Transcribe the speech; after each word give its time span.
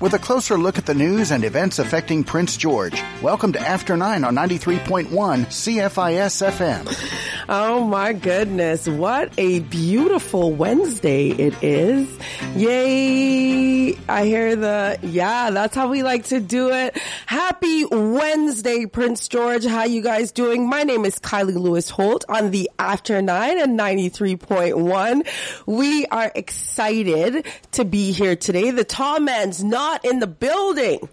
with 0.00 0.14
a 0.14 0.18
closer 0.18 0.58
look 0.58 0.78
at 0.78 0.86
the 0.86 0.94
news 0.94 1.30
and 1.30 1.44
events 1.44 1.78
affecting 1.78 2.24
Prince 2.24 2.56
George. 2.56 3.02
Welcome 3.22 3.52
to 3.54 3.60
After 3.60 3.96
9 3.96 4.24
on 4.24 4.34
93.1 4.34 5.06
CFIS 5.06 6.50
FM. 6.50 7.22
Oh 7.48 7.84
my 7.84 8.12
goodness. 8.12 8.88
What 8.88 9.32
a 9.38 9.60
beautiful 9.60 10.52
Wednesday 10.52 11.28
it 11.28 11.62
is. 11.62 12.08
Yay. 12.56 13.96
I 14.08 14.24
hear 14.24 14.56
the, 14.56 14.98
yeah, 15.02 15.50
that's 15.50 15.74
how 15.74 15.88
we 15.88 16.02
like 16.02 16.24
to 16.26 16.40
do 16.40 16.72
it. 16.72 16.98
Happy 17.26 17.84
Wednesday, 17.84 18.86
Prince 18.86 19.26
George. 19.26 19.64
How 19.64 19.82
you 19.82 20.00
guys 20.00 20.30
doing? 20.30 20.68
My 20.68 20.84
name 20.84 21.04
is 21.04 21.18
Kylie 21.18 21.56
Lewis 21.56 21.90
Holt 21.90 22.24
on 22.28 22.52
the 22.52 22.70
After 22.78 23.20
9 23.20 23.60
and 23.60 23.76
93.1. 23.76 25.26
We 25.66 26.06
are 26.06 26.30
excited 26.32 27.44
to 27.72 27.84
be 27.84 28.12
here 28.12 28.36
today. 28.36 28.70
The 28.70 28.84
tall 28.84 29.18
man's 29.18 29.64
not 29.64 30.04
in 30.04 30.20
the 30.20 30.28
building. 30.28 31.08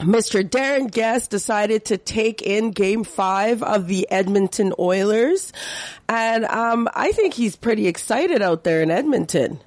Mr. 0.00 0.42
Darren 0.42 0.90
Guest 0.90 1.30
decided 1.30 1.84
to 1.84 1.96
take 1.96 2.42
in 2.42 2.72
game 2.72 3.04
five 3.04 3.62
of 3.62 3.86
the 3.86 4.10
Edmonton 4.10 4.72
Oilers. 4.80 5.52
And, 6.08 6.44
um, 6.44 6.88
I 6.92 7.12
think 7.12 7.34
he's 7.34 7.54
pretty 7.54 7.86
excited 7.86 8.42
out 8.42 8.64
there 8.64 8.82
in 8.82 8.90
Edmonton. 8.90 9.60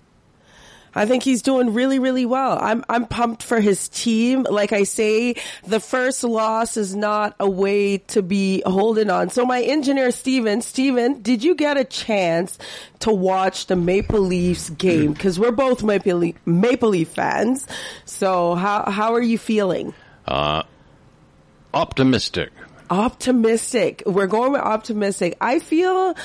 I 0.96 1.06
think 1.06 1.24
he's 1.24 1.42
doing 1.42 1.74
really, 1.74 2.00
really 2.00 2.26
well. 2.26 2.58
I'm, 2.60 2.84
I'm 2.90 3.06
pumped 3.06 3.44
for 3.44 3.60
his 3.60 3.90
team. 3.90 4.46
Like 4.50 4.74
I 4.74 4.84
say, 4.84 5.36
the 5.66 5.80
first 5.80 6.24
loss 6.24 6.78
is 6.78 6.96
not 6.96 7.36
a 7.40 7.50
way 7.50 7.98
to 8.10 8.22
be 8.22 8.62
holding 8.66 9.10
on. 9.10 9.30
So 9.30 9.46
my 9.46 9.62
engineer, 9.62 10.12
Steven, 10.12 10.62
Steven, 10.62 11.22
did 11.22 11.44
you 11.44 11.56
get 11.56 11.78
a 11.78 11.84
chance 11.84 12.58
to 13.00 13.12
watch 13.12 13.68
the 13.68 13.76
Maple 13.76 14.22
Leafs 14.22 14.70
game? 14.70 15.14
Cause 15.16 15.40
we're 15.40 15.52
both 15.52 15.84
Maple 15.84 16.18
Leaf, 16.18 16.36
Maple 16.46 16.90
Leaf 16.90 17.10
fans. 17.10 17.68
So 18.06 18.56
how, 18.56 18.90
how 18.90 19.14
are 19.14 19.22
you 19.22 19.38
feeling? 19.38 19.94
Uh, 20.28 20.64
optimistic. 21.74 22.52
Optimistic. 22.90 24.04
We're 24.06 24.28
going 24.28 24.52
with 24.52 24.62
optimistic. 24.62 25.38
I 25.42 25.60
feel 25.60 26.16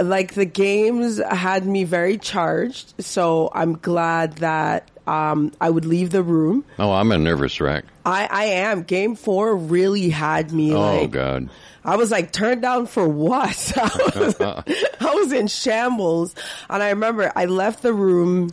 like 0.00 0.34
the 0.34 0.44
games 0.44 1.18
had 1.18 1.66
me 1.66 1.84
very 1.84 2.18
charged, 2.18 2.94
so 3.02 3.50
I'm 3.52 3.74
glad 3.78 4.34
that 4.38 4.88
um, 5.06 5.52
I 5.60 5.70
would 5.70 5.84
leave 5.84 6.10
the 6.10 6.22
room. 6.22 6.64
Oh, 6.78 6.92
I'm 6.92 7.12
a 7.12 7.18
nervous 7.18 7.60
wreck. 7.60 7.84
I, 8.04 8.28
I 8.30 8.44
am. 8.44 8.82
Game 8.82 9.14
four 9.16 9.56
really 9.56 10.08
had 10.10 10.52
me 10.52 10.74
Oh 10.74 10.80
like 10.80 11.10
God. 11.10 11.48
I 11.84 11.96
was 11.96 12.10
like 12.10 12.32
turned 12.32 12.62
down 12.62 12.86
for 12.86 13.08
what? 13.08 13.72
I 13.76 14.18
was, 14.18 14.40
I 14.40 15.14
was 15.14 15.32
in 15.32 15.46
shambles. 15.46 16.34
And 16.68 16.82
I 16.82 16.90
remember 16.90 17.32
I 17.36 17.44
left 17.44 17.82
the 17.82 17.92
room 17.92 18.50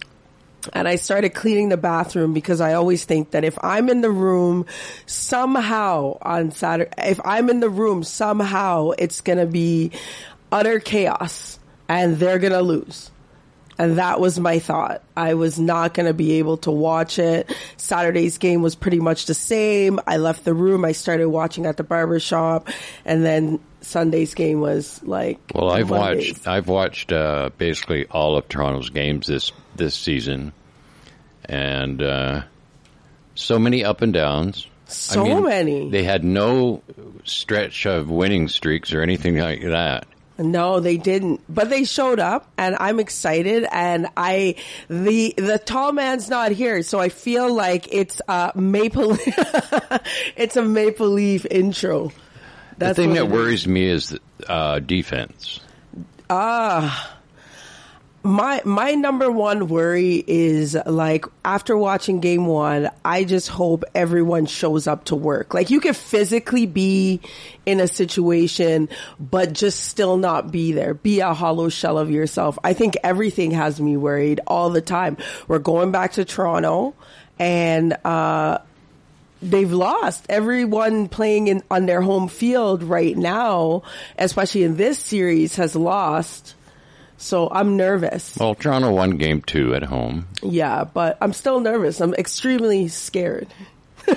and 0.71 0.87
I 0.87 0.95
started 0.95 1.29
cleaning 1.29 1.69
the 1.69 1.77
bathroom 1.77 2.33
because 2.33 2.61
I 2.61 2.73
always 2.73 3.03
think 3.05 3.31
that 3.31 3.43
if 3.43 3.57
I'm 3.61 3.89
in 3.89 4.01
the 4.01 4.11
room 4.11 4.65
somehow 5.07 6.17
on 6.21 6.51
Saturday, 6.51 6.91
if 6.97 7.19
I'm 7.25 7.49
in 7.49 7.59
the 7.59 7.69
room 7.69 8.03
somehow, 8.03 8.91
it's 8.91 9.21
going 9.21 9.39
to 9.39 9.47
be 9.47 9.91
utter 10.53 10.79
chaos 10.79 11.59
and 11.89 12.17
they're 12.17 12.39
going 12.39 12.53
to 12.53 12.61
lose. 12.61 13.09
And 13.79 13.97
that 13.97 14.19
was 14.19 14.39
my 14.39 14.59
thought. 14.59 15.01
I 15.17 15.33
was 15.33 15.59
not 15.59 15.95
going 15.95 16.05
to 16.05 16.13
be 16.13 16.33
able 16.33 16.57
to 16.57 16.69
watch 16.71 17.17
it. 17.17 17.51
Saturday's 17.75 18.37
game 18.37 18.61
was 18.61 18.75
pretty 18.75 18.99
much 18.99 19.25
the 19.25 19.33
same. 19.33 19.99
I 20.05 20.17
left 20.17 20.45
the 20.45 20.53
room. 20.53 20.85
I 20.85 20.91
started 20.91 21.27
watching 21.27 21.65
at 21.65 21.77
the 21.77 21.83
barber 21.83 22.19
shop 22.19 22.69
and 23.03 23.25
then 23.25 23.59
Sunday's 23.81 24.35
game 24.35 24.61
was 24.61 25.01
like 25.03 25.39
Well, 25.55 25.71
I've 25.71 25.89
Monday's. 25.89 26.33
watched. 26.33 26.47
I've 26.47 26.67
watched 26.67 27.11
uh, 27.11 27.49
basically 27.57 28.05
all 28.05 28.37
of 28.37 28.47
Toronto's 28.47 28.89
games 28.91 29.25
this 29.27 29.51
this 29.75 29.95
season, 29.95 30.53
and 31.45 32.01
uh, 32.01 32.43
so 33.35 33.57
many 33.59 33.83
up 33.83 34.01
and 34.01 34.13
downs. 34.13 34.67
so 34.85 35.41
many. 35.41 35.89
They 35.89 36.03
had 36.03 36.23
no 36.23 36.81
stretch 37.25 37.85
of 37.87 38.09
winning 38.09 38.47
streaks 38.47 38.93
or 38.93 39.01
anything 39.01 39.37
like 39.37 39.61
that. 39.63 40.05
No, 40.43 40.79
they 40.81 40.97
didn't. 40.97 41.41
But 41.47 41.69
they 41.69 41.85
showed 41.85 42.19
up 42.19 42.51
and 42.57 42.75
I'm 42.79 42.99
excited 42.99 43.65
and 43.71 44.07
I 44.17 44.55
the 44.89 45.33
the 45.37 45.57
tall 45.57 45.93
man's 45.93 46.29
not 46.29 46.51
here, 46.51 46.83
so 46.83 46.99
I 46.99 47.09
feel 47.09 47.53
like 47.53 47.93
it's 47.93 48.21
a 48.27 48.51
maple 48.53 49.17
it's 50.35 50.57
a 50.57 50.61
maple 50.63 51.07
leaf 51.07 51.45
intro. 51.49 52.11
That's 52.77 52.97
the 52.97 53.03
thing 53.03 53.13
that 53.13 53.23
it 53.23 53.27
is. 53.27 53.31
worries 53.31 53.67
me 53.67 53.85
is 53.85 54.19
uh, 54.47 54.79
defense. 54.79 55.61
My 58.23 58.61
my 58.63 58.93
number 58.93 59.29
one 59.29 59.67
worry 59.67 60.23
is 60.25 60.77
like 60.85 61.25
after 61.43 61.77
watching 61.77 62.21
game 62.21 62.45
one, 62.45 62.89
I 63.03 63.25
just 63.25 63.49
hope 63.49 63.83
everyone 63.93 64.45
shows 64.45 64.87
up 64.87 65.05
to 65.05 65.15
work. 65.15 65.53
Like 65.53 65.69
you 65.69 65.81
could 65.81 65.97
physically 65.97 66.65
be 66.65 67.19
in 67.65 67.81
a 67.81 67.87
situation, 67.87 68.87
but 69.19 69.51
just 69.51 69.83
still 69.83 70.15
not 70.15 70.51
be 70.51 70.71
there. 70.71 70.93
Be 70.93 71.19
a 71.19 71.33
hollow 71.33 71.67
shell 71.67 71.97
of 71.97 72.09
yourself. 72.09 72.57
I 72.63 72.71
think 72.71 72.95
everything 73.03 73.51
has 73.51 73.81
me 73.81 73.97
worried 73.97 74.39
all 74.47 74.69
the 74.69 74.81
time. 74.81 75.17
We're 75.49 75.59
going 75.59 75.91
back 75.91 76.13
to 76.13 76.23
Toronto 76.23 76.95
and 77.37 77.97
uh 78.05 78.59
they've 79.41 79.73
lost. 79.73 80.25
Everyone 80.29 81.09
playing 81.09 81.47
in 81.47 81.61
on 81.69 81.87
their 81.87 81.99
home 81.99 82.29
field 82.29 82.83
right 82.83 83.17
now, 83.17 83.83
especially 84.17 84.63
in 84.63 84.77
this 84.77 84.97
series, 84.97 85.57
has 85.57 85.75
lost. 85.75 86.55
So 87.17 87.49
I'm 87.51 87.77
nervous. 87.77 88.35
Well, 88.37 88.55
Toronto 88.55 88.91
won 88.91 89.11
game 89.11 89.41
two 89.41 89.73
at 89.75 89.83
home. 89.83 90.27
Yeah, 90.41 90.83
but 90.83 91.17
I'm 91.21 91.31
still 91.33 91.59
nervous. 91.61 92.01
I'm 92.01 92.13
extremely 92.13 92.87
scared. 92.89 93.47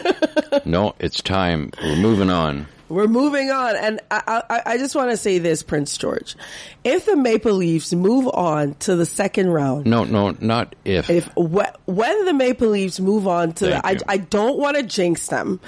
No, 0.64 0.94
it's 0.98 1.20
time. 1.22 1.70
We're 1.80 1.96
moving 1.96 2.30
on. 2.30 2.66
We're 2.88 3.06
moving 3.08 3.50
on, 3.50 3.76
and 3.76 4.00
I, 4.10 4.42
I, 4.48 4.62
I 4.66 4.78
just 4.78 4.94
want 4.96 5.10
to 5.10 5.16
say 5.16 5.38
this, 5.38 5.62
Prince 5.62 5.96
George. 5.96 6.34
If 6.82 7.04
the 7.06 7.14
Maple 7.16 7.52
Leafs 7.52 7.92
move 7.92 8.28
on 8.32 8.74
to 8.80 8.96
the 8.96 9.06
second 9.06 9.48
round, 9.50 9.86
No, 9.86 10.04
no, 10.04 10.36
not 10.40 10.74
if. 10.84 11.10
if 11.10 11.26
wh- 11.36 11.88
when 11.88 12.24
the 12.24 12.32
Maple 12.32 12.68
Leafs 12.68 12.98
move 13.00 13.26
on 13.28 13.52
to, 13.54 13.70
Thank 13.80 13.98
the, 14.00 14.10
I. 14.10 14.14
I 14.14 14.16
don't 14.18 14.58
want 14.58 14.76
to 14.76 14.82
jinx 14.82 15.26
them. 15.28 15.60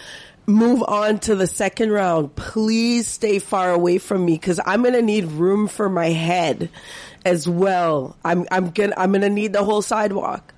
Move 0.47 0.83
on 0.87 1.19
to 1.21 1.35
the 1.37 1.47
second 1.47 1.91
round. 1.93 2.35
Please 2.35 3.07
stay 3.07 3.39
far 3.39 3.71
away 3.71 3.99
from 3.99 4.25
me 4.25 4.33
because 4.33 4.59
I'm 4.65 4.83
gonna 4.83 5.03
need 5.03 5.27
room 5.27 5.69
for 5.69 5.89
my 5.89 6.07
head 6.09 6.71
as 7.29 7.47
well. 7.49 8.17
I'm 8.25 8.47
I'm 8.51 8.71
gonna 8.71 8.95
I'm 8.97 9.13
gonna 9.13 9.29
need 9.29 9.53
the 9.53 9.63
whole 9.63 9.83
sidewalk. 9.83 10.55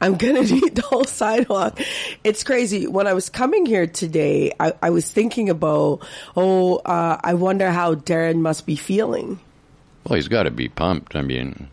I'm 0.00 0.16
gonna 0.16 0.42
need 0.60 0.76
the 0.76 0.82
whole 0.82 1.04
sidewalk. 1.04 1.80
It's 2.24 2.44
crazy. 2.44 2.86
When 2.86 3.06
I 3.06 3.12
was 3.14 3.28
coming 3.28 3.66
here 3.66 3.86
today, 3.86 4.52
I, 4.60 4.72
I 4.82 4.90
was 4.90 5.10
thinking 5.10 5.48
about, 5.50 6.06
oh, 6.36 6.76
uh, 6.78 7.18
I 7.22 7.34
wonder 7.34 7.70
how 7.70 7.94
Darren 7.96 8.38
must 8.40 8.64
be 8.66 8.76
feeling. 8.76 9.38
well, 10.04 10.16
he's 10.16 10.28
got 10.28 10.44
to 10.44 10.50
be 10.50 10.68
pumped. 10.68 11.16
I 11.16 11.22
mean, 11.22 11.68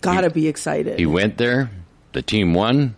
Gotta 0.00 0.28
be 0.30 0.48
excited. 0.48 0.98
he 0.98 1.06
went 1.06 1.38
there. 1.38 1.70
The 2.12 2.20
team 2.22 2.52
won. 2.54 2.96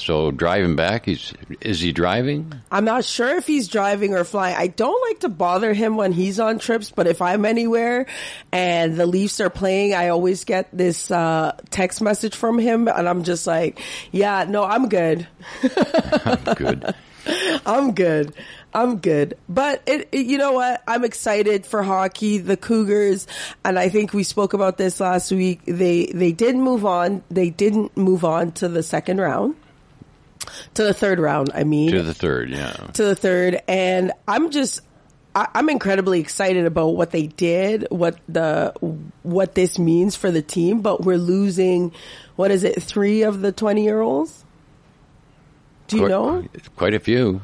So 0.00 0.30
driving 0.30 0.76
back, 0.76 1.04
he's 1.06 1.32
is 1.60 1.80
he 1.80 1.92
driving? 1.92 2.52
I'm 2.70 2.84
not 2.84 3.04
sure 3.04 3.36
if 3.36 3.46
he's 3.46 3.68
driving 3.68 4.14
or 4.14 4.24
flying. 4.24 4.56
I 4.56 4.66
don't 4.68 5.00
like 5.08 5.20
to 5.20 5.28
bother 5.28 5.72
him 5.74 5.96
when 5.96 6.12
he's 6.12 6.40
on 6.40 6.58
trips, 6.58 6.90
but 6.90 7.06
if 7.06 7.20
I'm 7.22 7.44
anywhere 7.44 8.06
and 8.52 8.96
the 8.96 9.06
Leafs 9.06 9.40
are 9.40 9.50
playing, 9.50 9.94
I 9.94 10.08
always 10.08 10.44
get 10.44 10.68
this 10.72 11.10
uh, 11.10 11.56
text 11.70 12.00
message 12.00 12.34
from 12.34 12.58
him, 12.58 12.88
and 12.88 13.08
I'm 13.08 13.22
just 13.24 13.46
like, 13.46 13.80
"Yeah, 14.10 14.44
no, 14.48 14.64
I'm 14.64 14.88
good. 14.88 15.28
I'm 16.24 16.54
good. 16.54 16.94
I'm 17.66 17.92
good. 17.92 18.34
I'm 18.72 18.98
good." 18.98 19.36
But 19.48 19.82
it, 19.86 20.08
it- 20.12 20.26
you 20.26 20.38
know 20.38 20.52
what? 20.52 20.82
I'm 20.88 21.04
excited 21.04 21.66
for 21.66 21.82
hockey. 21.82 22.38
The 22.38 22.56
Cougars, 22.56 23.26
and 23.64 23.78
I 23.78 23.88
think 23.90 24.12
we 24.14 24.22
spoke 24.24 24.54
about 24.54 24.78
this 24.78 24.98
last 25.00 25.30
week. 25.30 25.60
They 25.66 26.06
they 26.06 26.32
did 26.32 26.56
move 26.56 26.86
on. 26.86 27.22
They 27.30 27.50
didn't 27.50 27.96
move 27.96 28.24
on 28.24 28.52
to 28.52 28.68
the 28.68 28.82
second 28.82 29.20
round. 29.20 29.56
To 30.74 30.84
the 30.84 30.94
third 30.94 31.18
round, 31.20 31.50
I 31.54 31.64
mean 31.64 31.90
to 31.92 32.02
the 32.02 32.14
third, 32.14 32.50
yeah. 32.50 32.72
to 32.94 33.04
the 33.04 33.14
third, 33.14 33.60
and 33.68 34.12
I'm 34.26 34.50
just. 34.50 34.80
I- 35.32 35.46
I'm 35.54 35.68
incredibly 35.68 36.18
excited 36.18 36.66
about 36.66 36.88
what 36.96 37.12
they 37.12 37.26
did, 37.28 37.86
what 37.90 38.18
the 38.28 38.72
what 39.22 39.54
this 39.54 39.78
means 39.78 40.16
for 40.16 40.30
the 40.32 40.42
team. 40.42 40.80
But 40.80 41.02
we're 41.04 41.18
losing, 41.18 41.92
what 42.34 42.50
is 42.50 42.64
it, 42.64 42.82
three 42.82 43.22
of 43.22 43.40
the 43.40 43.52
twenty 43.52 43.84
year 43.84 44.00
olds? 44.00 44.44
Do 45.88 45.96
you 45.96 46.02
Quite- 46.02 46.10
know? 46.10 46.44
Quite 46.76 46.94
a 46.94 47.00
few. 47.00 47.40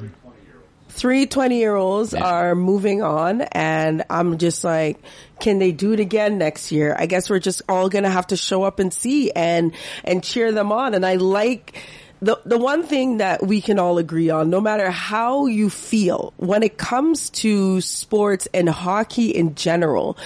Three 0.88 1.26
20 1.26 1.58
year 1.58 1.74
olds 1.74 2.14
Yeah. 2.14 2.24
are 2.24 2.54
moving 2.54 3.02
on, 3.02 3.42
and 3.42 4.02
I'm 4.08 4.38
just 4.38 4.64
like, 4.64 4.98
can 5.40 5.58
they 5.58 5.70
do 5.70 5.92
it 5.92 6.00
again 6.00 6.38
next 6.38 6.72
year? 6.72 6.96
I 6.98 7.04
guess 7.06 7.28
we're 7.28 7.38
just 7.38 7.60
all 7.68 7.88
gonna 7.90 8.08
have 8.08 8.28
to 8.28 8.36
show 8.36 8.62
up 8.62 8.78
and 8.78 8.92
see 8.94 9.30
and 9.30 9.72
and 10.04 10.24
cheer 10.24 10.52
them 10.52 10.72
on. 10.72 10.94
And 10.94 11.04
I 11.04 11.16
like 11.16 11.74
the 12.20 12.40
the 12.44 12.58
one 12.58 12.82
thing 12.82 13.18
that 13.18 13.46
we 13.46 13.60
can 13.60 13.78
all 13.78 13.98
agree 13.98 14.30
on, 14.30 14.48
no 14.50 14.60
matter 14.60 14.90
how 14.90 15.46
you 15.46 15.68
feel 15.68 16.32
when 16.36 16.62
it 16.62 16.78
comes 16.78 17.30
to 17.30 17.80
sports 17.80 18.48
and 18.54 18.68
hockey 18.68 19.30
in 19.30 19.54
general, 19.54 20.16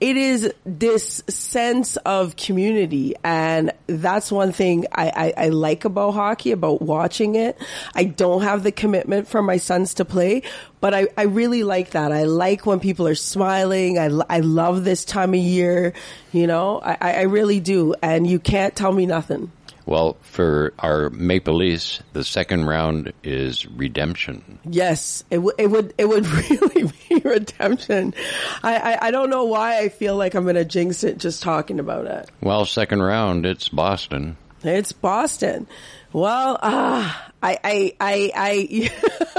it 0.00 0.16
is 0.16 0.52
this 0.64 1.22
sense 1.28 1.96
of 1.98 2.36
community. 2.36 3.14
And 3.22 3.72
that's 3.86 4.30
one 4.30 4.52
thing 4.52 4.86
I, 4.92 5.08
I, 5.36 5.44
I, 5.44 5.48
like 5.48 5.84
about 5.84 6.12
hockey, 6.12 6.52
about 6.52 6.82
watching 6.82 7.36
it. 7.36 7.58
I 7.94 8.04
don't 8.04 8.42
have 8.42 8.62
the 8.62 8.72
commitment 8.72 9.28
for 9.28 9.42
my 9.42 9.56
sons 9.56 9.94
to 9.94 10.04
play, 10.04 10.42
but 10.80 10.92
I, 10.92 11.08
I 11.16 11.22
really 11.22 11.62
like 11.62 11.90
that. 11.90 12.12
I 12.12 12.24
like 12.24 12.66
when 12.66 12.80
people 12.80 13.06
are 13.06 13.14
smiling. 13.14 13.98
I, 13.98 14.10
I 14.28 14.40
love 14.40 14.84
this 14.84 15.04
time 15.04 15.32
of 15.32 15.40
year. 15.40 15.94
You 16.32 16.46
know, 16.46 16.80
I, 16.80 16.96
I 17.00 17.22
really 17.22 17.60
do. 17.60 17.94
And 18.02 18.26
you 18.26 18.38
can't 18.38 18.74
tell 18.76 18.92
me 18.92 19.06
nothing. 19.06 19.50
Well, 19.86 20.16
for 20.22 20.72
our 20.78 21.10
Maple 21.10 21.54
Leafs, 21.56 22.00
the 22.14 22.24
second 22.24 22.64
round 22.66 23.12
is 23.22 23.66
redemption. 23.66 24.58
Yes, 24.64 25.24
it, 25.30 25.36
w- 25.36 25.54
it 25.58 25.66
would 25.66 25.92
it 25.98 26.06
would 26.06 26.26
really 26.50 26.90
be 27.08 27.16
redemption. 27.16 28.14
I, 28.62 28.76
I, 28.76 29.06
I 29.08 29.10
don't 29.10 29.28
know 29.30 29.44
why 29.44 29.78
I 29.80 29.90
feel 29.90 30.16
like 30.16 30.34
I'm 30.34 30.44
going 30.44 30.54
to 30.54 30.64
jinx 30.64 31.04
it 31.04 31.18
just 31.18 31.42
talking 31.42 31.80
about 31.80 32.06
it. 32.06 32.30
Well, 32.40 32.64
second 32.64 33.02
round, 33.02 33.44
it's 33.44 33.68
Boston. 33.68 34.36
It's 34.62 34.92
Boston. 34.92 35.66
Well, 36.14 36.60
ah, 36.62 37.28
I, 37.42 37.58
I, 37.64 37.96
I, 38.00 38.32
I. 38.36 38.90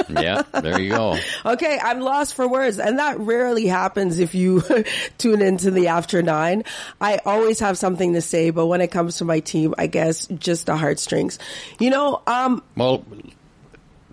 yeah, 0.22 0.42
there 0.51 0.77
you 0.81 0.89
go. 0.89 1.18
Okay, 1.45 1.80
I'm 1.81 2.01
lost 2.01 2.33
for 2.33 2.50
words, 2.50 2.80
and 2.80 3.00
that 3.00 3.18
rarely 3.18 3.66
happens 3.66 4.19
if 4.19 4.36
you 4.36 4.62
tune 5.18 5.42
into 5.42 5.72
the 5.72 5.88
after 5.88 6.22
nine. 6.22 6.66
I 7.00 7.22
always 7.25 7.62
have 7.62 7.77
something 7.77 8.12
to 8.16 8.22
say, 8.22 8.50
but 8.50 8.66
when 8.66 8.81
it 8.81 8.89
comes 8.92 9.19
to 9.19 9.25
my 9.25 9.39
team, 9.39 9.74
I 9.77 9.88
guess 9.88 10.27
just 10.27 10.66
the 10.66 10.75
heartstrings. 10.75 11.39
You 11.80 11.92
know, 11.92 12.22
um. 12.27 12.62
Well, 12.75 13.06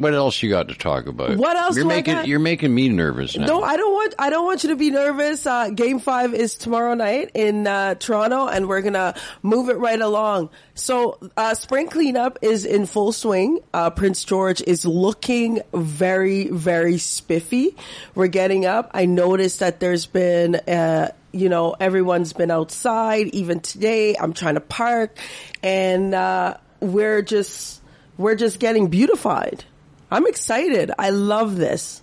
what 0.03 0.15
else 0.15 0.43
you 0.43 0.51
got 0.51 0.69
to 0.69 0.75
talk 0.75 1.07
about? 1.07 1.37
What 1.37 1.57
else? 1.57 1.77
You're 1.77 1.87
making 1.87 2.25
you're 2.27 2.41
making 2.41 2.75
me 2.75 2.89
nervous 2.89 3.37
now. 3.37 3.47
No, 3.47 3.63
I 3.63 3.77
don't 3.77 3.93
want 3.93 4.15
I 4.19 4.31
don't 4.31 4.45
want 4.45 4.65
you 4.65 4.71
to 4.71 4.77
be 4.77 4.91
nervous. 4.91 5.47
Uh, 5.47 5.71
game 5.71 6.01
five 6.01 6.35
is 6.35 6.57
tomorrow 6.57 6.95
night 6.95 7.31
in 7.35 7.67
uh, 7.67 7.95
Toronto, 7.95 8.49
and 8.49 8.69
we're 8.69 8.83
gonna 8.83 9.15
move 9.43 9.69
it 9.69 9.79
right 9.79 10.01
along. 10.01 10.51
So, 10.75 11.19
uh, 11.37 11.55
spring 11.55 11.89
cleanup 11.89 12.41
is 12.43 12.65
in 12.65 12.87
full 12.87 13.13
swing. 13.13 13.61
Uh, 13.73 13.91
Prince 13.91 14.25
George 14.25 14.61
is 14.63 14.85
looking 14.85 15.61
very 15.73 16.49
very 16.49 16.99
spiffy. 16.99 17.77
We're 18.15 18.27
getting 18.27 18.67
up. 18.67 18.91
I 18.95 19.07
noticed 19.07 19.61
that 19.61 19.79
there's 19.79 20.07
been 20.07 20.57
uh, 20.57 21.13
you 21.33 21.49
know, 21.49 21.75
everyone's 21.79 22.33
been 22.33 22.51
outside. 22.51 23.29
Even 23.29 23.61
today, 23.61 24.17
I'm 24.19 24.33
trying 24.33 24.55
to 24.55 24.61
park, 24.61 25.17
and 25.63 26.15
uh, 26.15 26.57
we're 26.81 27.23
just 27.23 27.81
we're 28.19 28.35
just 28.35 28.59
getting 28.59 28.89
beautified. 28.89 29.65
I'm 30.13 30.27
excited. 30.27 30.93
I 30.99 31.11
love 31.11 31.57
this. 31.57 32.03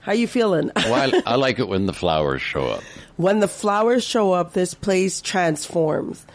How 0.00 0.12
you 0.12 0.26
feeling? 0.28 0.70
well, 0.76 0.94
I, 0.94 1.22
I, 1.32 1.34
like 1.36 1.58
it 1.58 1.66
when 1.66 1.86
the 1.86 1.94
flowers 1.94 2.42
show 2.42 2.66
up. 2.66 2.82
When 3.16 3.40
the 3.40 3.48
flowers 3.48 4.04
show 4.04 4.32
up, 4.32 4.52
this 4.52 4.74
place 4.74 5.22
transforms, 5.22 6.26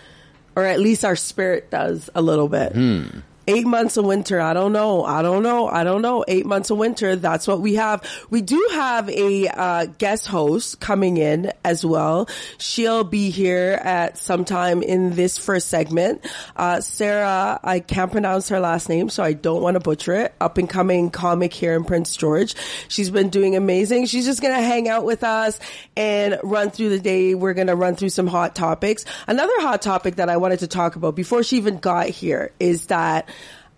or 0.56 0.66
at 0.66 0.80
least 0.80 1.06
our 1.06 1.16
spirit 1.16 1.70
does 1.70 2.10
a 2.16 2.22
little 2.22 2.50
bit. 2.50 2.74
Hmm 2.74 3.20
eight 3.50 3.66
months 3.66 3.98
of 3.98 4.06
winter. 4.06 4.40
I 4.40 4.54
don't 4.54 4.72
know. 4.74 5.04
I 5.04 5.22
don't 5.22 5.44
know. 5.44 5.68
I 5.68 5.84
don't 5.84 6.02
know. 6.02 6.24
Eight 6.28 6.46
months 6.46 6.70
of 6.70 6.78
winter. 6.78 7.16
That's 7.16 7.48
what 7.48 7.62
we 7.62 7.76
have. 7.76 8.04
We 8.30 8.42
do 8.42 8.70
have 8.74 9.10
a 9.10 9.48
uh, 9.48 9.86
guest 9.86 10.28
host 10.28 10.80
coming 10.80 11.18
in 11.18 11.52
as 11.64 11.84
well. 11.86 12.30
She'll 12.58 13.04
be 13.04 13.30
here 13.30 13.80
at 13.84 14.18
sometime 14.18 14.84
in 14.84 15.16
this 15.16 15.38
first 15.38 15.68
segment. 15.68 16.26
Uh, 16.56 16.82
Sarah, 16.82 17.60
I 17.64 17.80
can't 17.80 18.12
pronounce 18.12 18.50
her 18.50 18.60
last 18.60 18.90
name, 18.90 19.10
so 19.10 19.24
I 19.24 19.34
don't 19.34 19.62
want 19.62 19.76
to 19.76 19.80
butcher 19.80 20.14
it. 20.14 20.34
Up 20.40 20.58
and 20.58 20.70
coming 20.70 21.10
comic 21.10 21.54
here 21.54 21.76
in 21.76 21.84
Prince 21.84 22.16
George. 22.16 22.56
She's 22.88 23.10
been 23.10 23.30
doing 23.30 23.56
amazing. 23.56 24.06
She's 24.06 24.26
just 24.26 24.42
going 24.42 24.56
to 24.56 24.62
hang 24.62 24.88
out 24.88 25.06
with 25.06 25.24
us 25.24 25.60
and 25.98 26.40
run 26.44 26.70
through 26.70 26.90
the 26.90 27.00
day. 27.00 27.34
We're 27.36 27.54
going 27.54 27.68
to 27.68 27.76
run 27.76 27.96
through 27.96 28.10
some 28.10 28.28
hot 28.28 28.56
topics. 28.56 29.06
Another 29.28 29.60
hot 29.62 29.82
topic 29.82 30.16
that 30.18 30.30
I 30.30 30.38
wanted 30.38 30.60
to 30.60 30.68
talk 30.68 30.96
about 30.96 31.16
before 31.16 31.44
she 31.44 31.58
even 31.58 31.78
got 31.78 32.10
here 32.10 32.52
is 32.60 32.88
that 32.88 33.30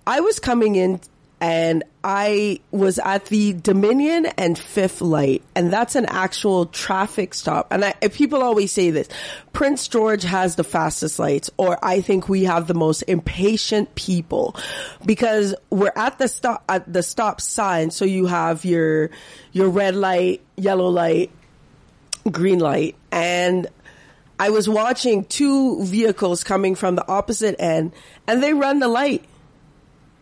I 0.05 0.21
was 0.21 0.39
coming 0.39 0.75
in 0.75 0.99
and 1.41 1.83
I 2.03 2.59
was 2.69 2.99
at 2.99 3.25
the 3.25 3.53
Dominion 3.53 4.27
and 4.37 4.57
Fifth 4.57 5.01
Light, 5.01 5.41
and 5.55 5.73
that's 5.73 5.95
an 5.95 6.05
actual 6.05 6.67
traffic 6.67 7.33
stop. 7.33 7.67
And 7.71 7.83
I, 7.83 7.93
people 7.93 8.43
always 8.43 8.71
say 8.71 8.91
this: 8.91 9.09
Prince 9.51 9.87
George 9.87 10.21
has 10.21 10.55
the 10.55 10.63
fastest 10.63 11.17
lights, 11.17 11.49
or 11.57 11.83
I 11.83 12.01
think 12.01 12.29
we 12.29 12.43
have 12.43 12.67
the 12.67 12.75
most 12.75 13.01
impatient 13.03 13.95
people 13.95 14.55
because 15.03 15.55
we're 15.71 15.93
at 15.95 16.19
the 16.19 16.27
stop 16.27 16.63
at 16.69 16.91
the 16.91 17.01
stop 17.01 17.41
sign. 17.41 17.89
So 17.89 18.05
you 18.05 18.27
have 18.27 18.63
your 18.63 19.09
your 19.51 19.69
red 19.69 19.95
light, 19.95 20.41
yellow 20.57 20.89
light, 20.89 21.31
green 22.31 22.59
light, 22.59 22.95
and 23.11 23.65
I 24.39 24.51
was 24.51 24.69
watching 24.69 25.25
two 25.25 25.83
vehicles 25.85 26.43
coming 26.43 26.75
from 26.75 26.95
the 26.95 27.07
opposite 27.07 27.55
end, 27.57 27.93
and 28.27 28.43
they 28.43 28.53
run 28.53 28.77
the 28.77 28.87
light 28.87 29.25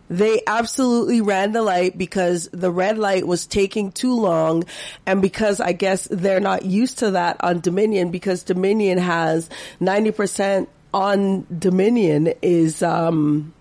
they 0.09 0.41
absolutely 0.47 1.21
ran 1.21 1.51
the 1.51 1.61
light 1.61 1.97
because 1.97 2.49
the 2.51 2.71
red 2.71 2.97
light 2.97 3.27
was 3.27 3.45
taking 3.45 3.91
too 3.91 4.19
long 4.19 4.63
and 5.05 5.21
because 5.21 5.59
I 5.59 5.71
guess 5.71 6.07
they're 6.09 6.39
not 6.39 6.65
used 6.65 6.99
to 6.99 7.11
that 7.11 7.37
on 7.41 7.59
Dominion 7.59 8.09
because 8.09 8.43
Dominion 8.43 8.97
has 8.97 9.49
90% 9.79 10.67
on 10.93 11.45
Dominion 11.55 12.33
is, 12.41 12.81
um, 12.81 13.53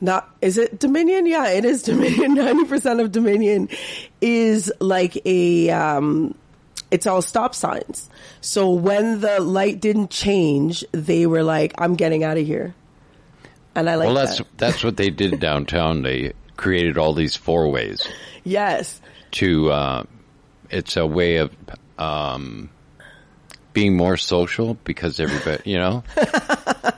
not, 0.00 0.28
is 0.42 0.58
it 0.58 0.80
Dominion? 0.80 1.26
Yeah, 1.26 1.48
it 1.50 1.64
is 1.64 1.84
Dominion. 1.84 2.36
90% 2.66 3.00
of 3.00 3.12
Dominion 3.12 3.68
is 4.20 4.72
like 4.80 5.16
a, 5.24 5.70
um, 5.70 6.34
it's 6.90 7.06
all 7.06 7.22
stop 7.22 7.54
signs. 7.54 8.10
So 8.40 8.72
when 8.72 9.20
the 9.20 9.40
light 9.40 9.80
didn't 9.80 10.10
change, 10.10 10.84
they 10.90 11.26
were 11.26 11.44
like, 11.44 11.74
I'm 11.78 11.94
getting 11.94 12.24
out 12.24 12.38
of 12.38 12.46
here 12.46 12.74
and 13.76 13.88
I 13.88 13.94
like. 13.96 14.06
Well, 14.06 14.14
that's 14.14 14.38
that. 14.38 14.58
that's 14.58 14.84
what 14.84 14.96
they 14.96 15.10
did 15.10 15.38
downtown. 15.40 16.02
They 16.02 16.32
created 16.56 16.98
all 16.98 17.12
these 17.12 17.36
four 17.36 17.70
ways. 17.70 18.06
Yes. 18.44 19.00
To 19.32 19.70
uh, 19.70 20.04
it's 20.70 20.96
a 20.96 21.06
way 21.06 21.36
of 21.36 21.52
um, 21.98 22.70
being 23.72 23.96
more 23.96 24.16
social 24.16 24.74
because 24.74 25.20
everybody, 25.20 25.70
you 25.70 25.78
know. 25.78 26.02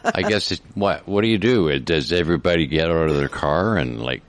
I 0.05 0.23
guess 0.23 0.59
what 0.75 1.07
what 1.07 1.23
do 1.23 1.29
you 1.29 1.39
do? 1.39 1.79
Does 1.79 2.13
everybody 2.13 2.67
get 2.67 2.91
out 2.91 3.09
of 3.09 3.17
their 3.17 3.29
car 3.29 3.77
and 3.77 4.01
like 4.01 4.23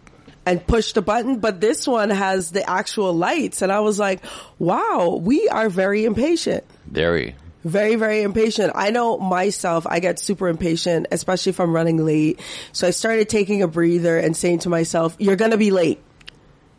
and 0.46 0.66
push 0.66 0.94
the 0.94 1.02
button, 1.02 1.40
but 1.40 1.62
this 1.62 1.88
one 1.88 2.10
has 2.10 2.52
the 2.52 2.68
actual 2.68 3.14
lights. 3.14 3.62
And 3.62 3.72
I 3.72 3.82
was 3.82 4.00
like, 4.00 4.24
wow, 4.58 5.20
we 5.22 5.48
are 5.48 5.70
very 5.70 6.06
impatient. 6.06 6.64
Very. 6.88 7.36
Very, 7.64 7.96
very 7.96 8.22
impatient. 8.22 8.72
I 8.76 8.92
know 8.92 9.18
myself, 9.18 9.86
I 9.86 10.00
get 10.00 10.20
super 10.20 10.48
impatient, 10.48 11.08
especially 11.12 11.50
if 11.50 11.60
I'm 11.60 11.74
running 11.74 11.98
late. 11.98 12.40
So 12.72 12.88
I 12.88 12.92
started 12.92 13.28
taking 13.28 13.62
a 13.62 13.68
breather 13.68 14.18
and 14.18 14.36
saying 14.36 14.60
to 14.60 14.70
myself, 14.70 15.16
you're 15.20 15.36
going 15.36 15.52
to 15.52 15.58
be 15.58 15.72
late. 15.72 16.00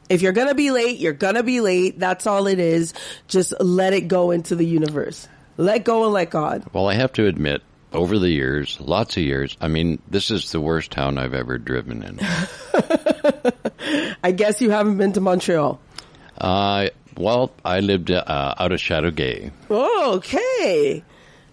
If 0.09 0.23
you're 0.23 0.33
going 0.33 0.49
to 0.49 0.55
be 0.55 0.71
late, 0.71 0.99
you're 0.99 1.13
going 1.13 1.35
to 1.35 1.43
be 1.43 1.61
late. 1.61 1.99
That's 1.99 2.27
all 2.27 2.47
it 2.47 2.59
is. 2.59 2.95
Just 3.29 3.53
let 3.61 3.93
it 3.93 4.09
go 4.09 4.31
into 4.31 4.57
the 4.57 4.67
universe. 4.67 5.29
Let 5.57 5.85
go 5.85 6.05
and 6.05 6.15
let 6.15 6.31
God. 6.31 6.65
Well, 6.73 6.89
I 6.89 6.95
have 6.95 7.13
to 7.13 7.27
admit, 7.27 7.63
over 7.93 8.19
the 8.19 8.31
years, 8.31 8.81
lots 8.81 9.17
of 9.17 9.23
years, 9.23 9.57
I 9.61 9.69
mean, 9.69 10.01
this 10.09 10.31
is 10.31 10.51
the 10.51 10.61
worst 10.61 10.91
town 10.91 11.19
I've 11.19 11.35
ever 11.35 11.59
driven 11.59 12.03
in. 12.03 12.21
I 14.25 14.33
guess 14.33 14.61
you 14.61 14.71
haven't 14.71 14.97
been 14.97 15.13
to 15.13 15.21
Montreal. 15.21 15.81
Uh, 16.39 16.89
well, 17.17 17.53
I 17.65 17.81
lived 17.81 18.11
uh, 18.11 18.55
out 18.59 18.73
of 18.73 18.81
Chateauguay. 18.81 19.53
Oh, 19.69 20.15
okay. 20.17 21.03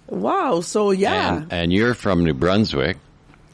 Wow. 0.08 0.62
So 0.62 0.92
yeah. 0.92 1.38
And, 1.38 1.54
and, 1.54 1.74
you're 1.74 1.94
from 1.94 2.24
New 2.24 2.34
Brunswick. 2.34 2.98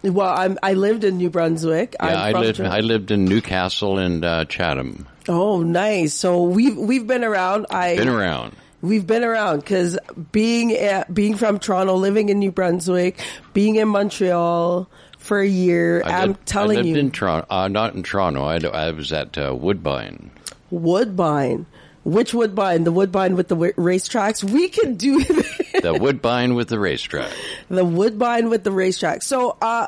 Well, 0.03 0.29
I'm, 0.29 0.59
I 0.61 0.73
lived 0.73 1.03
in 1.03 1.17
New 1.17 1.29
Brunswick. 1.29 1.95
Yeah, 2.01 2.21
i 2.21 2.31
lived. 2.31 2.59
I 2.59 2.81
lived 2.81 3.11
in 3.11 3.25
Newcastle 3.25 3.97
and 3.97 4.23
uh, 4.23 4.45
Chatham. 4.45 5.07
Oh, 5.29 5.63
nice. 5.63 6.13
So 6.13 6.43
we've 6.43 6.77
we've 6.77 7.07
been 7.07 7.23
around. 7.23 7.67
I 7.69 7.95
been 7.95 8.09
around. 8.09 8.55
We've 8.81 9.07
been 9.07 9.23
around 9.23 9.61
because 9.61 9.97
being 10.33 10.73
at, 10.73 11.13
being 11.13 11.37
from 11.37 11.57
Toronto, 11.59 11.95
living 11.95 12.27
in 12.27 12.39
New 12.39 12.51
Brunswick, 12.51 13.17
being 13.53 13.77
in 13.77 13.87
Montreal 13.87 14.89
for 15.19 15.39
a 15.39 15.47
year. 15.47 16.03
I 16.03 16.21
am 16.23 16.35
telling 16.45 16.79
I 16.79 16.81
lived 16.81 16.89
you, 16.89 16.97
in 16.97 17.11
Toronto. 17.11 17.47
Uh, 17.49 17.69
not 17.69 17.95
in 17.95 18.03
Toronto. 18.03 18.43
I, 18.43 18.57
I 18.57 18.91
was 18.91 19.13
at 19.13 19.37
uh, 19.37 19.55
Woodbine. 19.57 20.31
Woodbine. 20.69 21.65
Which 22.03 22.33
Woodbine? 22.33 22.83
The 22.83 22.91
Woodbine 22.91 23.35
with 23.35 23.47
the 23.47 23.55
w- 23.55 23.73
racetracks? 23.73 24.43
We 24.43 24.67
can 24.69 24.95
do 24.95 25.23
the 25.23 25.97
Woodbine 25.99 26.55
with 26.55 26.67
the 26.67 26.79
racetrack. 26.79 27.31
The 27.69 27.85
Woodbine 27.85 28.49
with 28.49 28.63
the 28.63 28.71
racetrack. 28.71 29.21
So, 29.21 29.57
uh, 29.61 29.87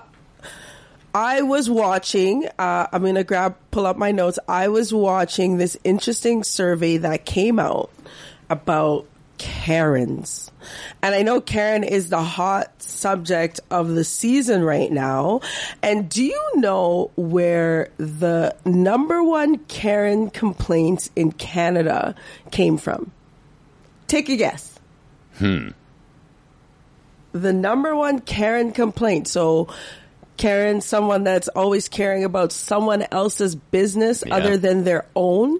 I 1.13 1.43
was 1.43 1.69
watching, 1.69 2.45
uh, 2.59 2.87
I'm 2.91 3.01
going 3.01 3.15
to 3.15 3.23
grab, 3.23 3.55
pull 3.71 3.85
up 3.85 3.95
my 3.95 4.11
notes. 4.11 4.37
I 4.49 4.67
was 4.67 4.93
watching 4.93 5.57
this 5.57 5.77
interesting 5.85 6.43
survey 6.43 6.97
that 6.97 7.25
came 7.25 7.57
out 7.57 7.89
about 8.49 9.07
Karens. 9.37 10.51
And 11.01 11.13
I 11.13 11.21
know 11.21 11.41
Karen 11.41 11.83
is 11.83 12.09
the 12.09 12.21
hot 12.23 12.81
subject 12.81 13.59
of 13.69 13.89
the 13.89 14.03
season 14.03 14.63
right 14.63 14.91
now. 14.91 15.41
And 15.83 16.09
do 16.09 16.23
you 16.23 16.41
know 16.55 17.11
where 17.15 17.89
the 17.97 18.55
number 18.65 19.23
one 19.23 19.57
Karen 19.57 20.29
complaints 20.29 21.09
in 21.15 21.31
Canada 21.31 22.15
came 22.51 22.77
from? 22.77 23.11
Take 24.07 24.29
a 24.29 24.35
guess. 24.37 24.79
Hmm. 25.37 25.69
The 27.33 27.53
number 27.53 27.95
one 27.95 28.19
Karen 28.19 28.71
complaint. 28.71 29.27
So, 29.27 29.67
Karen, 30.37 30.81
someone 30.81 31.23
that's 31.23 31.47
always 31.49 31.89
caring 31.89 32.23
about 32.23 32.51
someone 32.51 33.05
else's 33.11 33.55
business 33.55 34.23
Yeah. 34.25 34.35
other 34.35 34.57
than 34.57 34.83
their 34.83 35.05
own, 35.15 35.59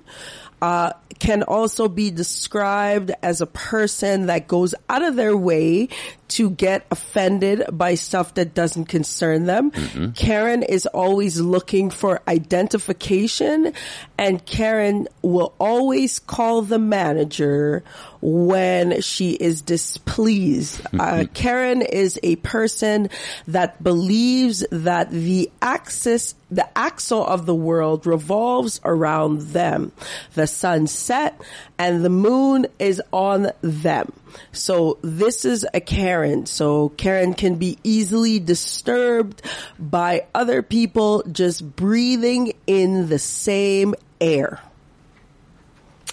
uh, 0.61 0.93
can 1.19 1.43
also 1.43 1.87
be 1.87 2.11
described 2.11 3.11
as 3.21 3.41
a 3.41 3.45
person 3.45 4.27
that 4.27 4.47
goes 4.47 4.75
out 4.89 5.03
of 5.03 5.15
their 5.15 5.35
way 5.35 5.89
to 6.27 6.49
get 6.49 6.85
offended 6.91 7.63
by 7.71 7.95
stuff 7.95 8.33
that 8.33 8.53
doesn't 8.53 8.85
concern 8.85 9.45
them. 9.45 9.71
Mm-hmm. 9.71 10.11
Karen 10.11 10.63
is 10.63 10.85
always 10.87 11.39
looking 11.39 11.89
for 11.89 12.21
identification 12.27 13.73
and 14.17 14.45
Karen 14.45 15.07
will 15.21 15.53
always 15.59 16.19
call 16.19 16.61
the 16.61 16.79
manager 16.79 17.83
when 18.25 19.01
she 19.01 19.33
is 19.33 19.61
displeased. 19.61 20.81
Uh, 20.99 21.25
Karen 21.35 21.83
is 21.83 22.19
a 22.23 22.37
person 22.37 23.09
that 23.47 23.83
believes 23.83 24.65
that 24.71 25.11
the 25.11 25.51
axis, 25.61 26.33
the 26.49 26.67
axle 26.75 27.23
of 27.23 27.45
the 27.45 27.53
world 27.53 28.07
revolves 28.07 28.81
around 28.83 29.41
them. 29.41 29.91
The 30.33 30.47
sun 30.47 30.87
set 30.87 31.39
and 31.77 32.03
the 32.03 32.09
moon 32.09 32.65
is 32.79 32.99
on 33.13 33.51
them. 33.61 34.11
So 34.51 34.97
this 35.03 35.45
is 35.45 35.67
a 35.71 35.79
Karen. 35.79 36.47
So 36.47 36.89
Karen 36.89 37.35
can 37.35 37.55
be 37.57 37.77
easily 37.83 38.39
disturbed 38.39 39.43
by 39.77 40.25
other 40.33 40.63
people 40.63 41.21
just 41.31 41.75
breathing 41.75 42.53
in 42.65 43.07
the 43.07 43.19
same 43.19 43.93
air. 44.19 44.61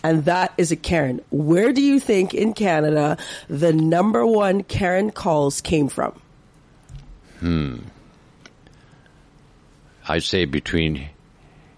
And 0.02 0.24
that 0.24 0.52
is 0.58 0.72
a 0.72 0.76
Karen. 0.76 1.20
Where 1.30 1.72
do 1.72 1.80
you 1.80 2.00
think 2.00 2.34
in 2.34 2.54
Canada 2.54 3.16
the 3.48 3.72
number 3.72 4.26
one 4.26 4.64
Karen 4.64 5.10
calls 5.10 5.60
came 5.60 5.88
from? 5.88 6.20
Hmm. 7.38 7.78
I 10.08 10.18
say 10.18 10.44
between 10.44 11.08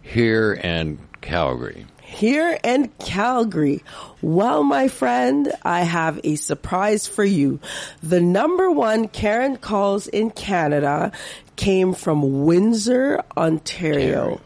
here 0.03 0.59
and 0.63 0.99
Calgary. 1.21 1.87
Here 2.01 2.59
in 2.63 2.89
Calgary. 3.01 3.83
Well, 4.23 4.63
my 4.63 4.89
friend, 4.89 5.53
I 5.63 5.81
have 5.81 6.21
a 6.23 6.37
surprise 6.37 7.07
for 7.07 7.25
you. 7.25 7.61
The 8.03 8.21
number 8.21 8.71
one 8.71 9.09
Karen 9.09 9.57
calls 9.57 10.07
in 10.07 10.31
Canada 10.31 11.13
came 11.57 11.93
from 11.93 12.45
Windsor, 12.45 13.23
Ontario. 13.37 14.41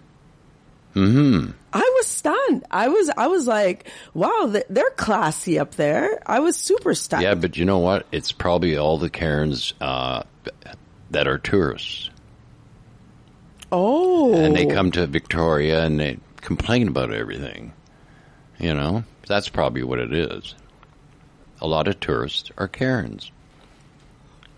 Hmm. 0.95 1.51
I 1.73 1.93
was 1.97 2.07
stunned. 2.07 2.65
I 2.71 2.89
was, 2.89 3.11
I 3.17 3.27
was 3.29 3.47
like, 3.47 3.91
wow, 4.15 4.55
they're 4.69 4.91
classy 4.91 5.59
up 5.59 5.75
there. 5.77 6.23
I 6.27 6.41
was 6.41 6.57
super 6.57 6.95
stunned. 6.95 7.23
Yeah, 7.23 7.35
but 7.35 7.57
you 7.57 7.65
know 7.65 7.79
what? 7.79 8.07
It's 8.13 8.31
probably 8.31 8.77
all 8.77 8.99
the 8.99 9.11
Karens 9.11 9.73
uh, 9.81 10.23
that 11.11 11.27
are 11.27 11.39
tourists. 11.39 12.11
Oh. 13.71 14.35
And 14.35 14.55
they 14.55 14.67
come 14.67 14.91
to 14.93 15.07
Victoria 15.07 15.85
and 15.85 15.99
they 15.99 16.19
complain 16.43 16.89
about 16.89 17.13
everything. 17.13 17.73
You 18.59 18.75
know? 18.75 19.05
That's 19.27 19.49
probably 19.49 19.83
what 19.83 19.99
it 19.99 20.13
is. 20.13 20.55
A 21.61 21.67
lot 21.67 21.89
of 21.89 22.01
tourists 22.01 22.51
are 22.59 22.69
Karens. 22.69 23.31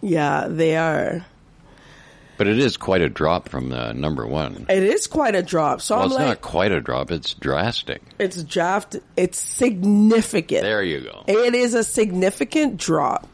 Yeah, 0.00 0.46
they 0.48 0.76
are. 0.76 1.24
But 2.36 2.48
it 2.48 2.58
is 2.58 2.76
quite 2.76 3.00
a 3.00 3.08
drop 3.08 3.48
from 3.48 3.68
the 3.68 3.92
number 3.92 4.26
one. 4.26 4.66
It 4.68 4.82
is 4.82 5.06
quite 5.06 5.34
a 5.36 5.42
drop. 5.42 5.80
So 5.80 5.94
Well, 5.94 6.04
I'm 6.04 6.10
it's 6.10 6.14
like, 6.18 6.26
not 6.26 6.40
quite 6.40 6.72
a 6.72 6.80
drop. 6.80 7.10
It's 7.12 7.34
drastic. 7.34 8.02
it's 8.18 8.42
draft, 8.42 8.96
it's 9.16 9.38
significant. 9.38 10.62
There 10.62 10.82
you 10.82 11.02
go. 11.02 11.24
It 11.28 11.54
is 11.54 11.74
a 11.74 11.84
significant 11.84 12.76
drop, 12.78 13.28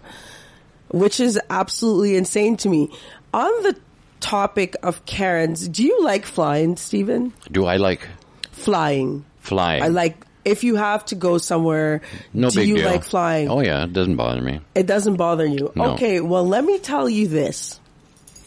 which 0.88 1.18
is 1.18 1.40
absolutely 1.48 2.16
insane 2.16 2.56
to 2.58 2.68
me. 2.68 2.90
On 3.32 3.62
the 3.62 3.74
topic 4.20 4.76
of 4.82 5.06
Karens, 5.06 5.66
do 5.68 5.82
you 5.82 6.04
like 6.04 6.26
flying, 6.26 6.76
Stephen? 6.76 7.32
Do 7.50 7.64
I 7.64 7.76
like 7.76 8.06
Flying. 8.52 9.24
flying? 9.38 9.82
I 9.82 9.88
like 9.88 10.26
if 10.44 10.64
you 10.64 10.76
have 10.76 11.04
to 11.06 11.14
go 11.14 11.38
somewhere. 11.38 12.02
No 12.32 12.50
do 12.50 12.62
you 12.62 12.76
deal. 12.76 12.86
like 12.86 13.04
flying? 13.04 13.48
Oh 13.48 13.60
yeah, 13.60 13.84
it 13.84 13.92
doesn't 13.92 14.16
bother 14.16 14.40
me. 14.40 14.60
It 14.74 14.86
doesn't 14.86 15.16
bother 15.16 15.46
you. 15.46 15.72
No. 15.74 15.92
Okay, 15.92 16.20
well 16.20 16.46
let 16.46 16.64
me 16.64 16.78
tell 16.78 17.08
you 17.08 17.28
this. 17.28 17.78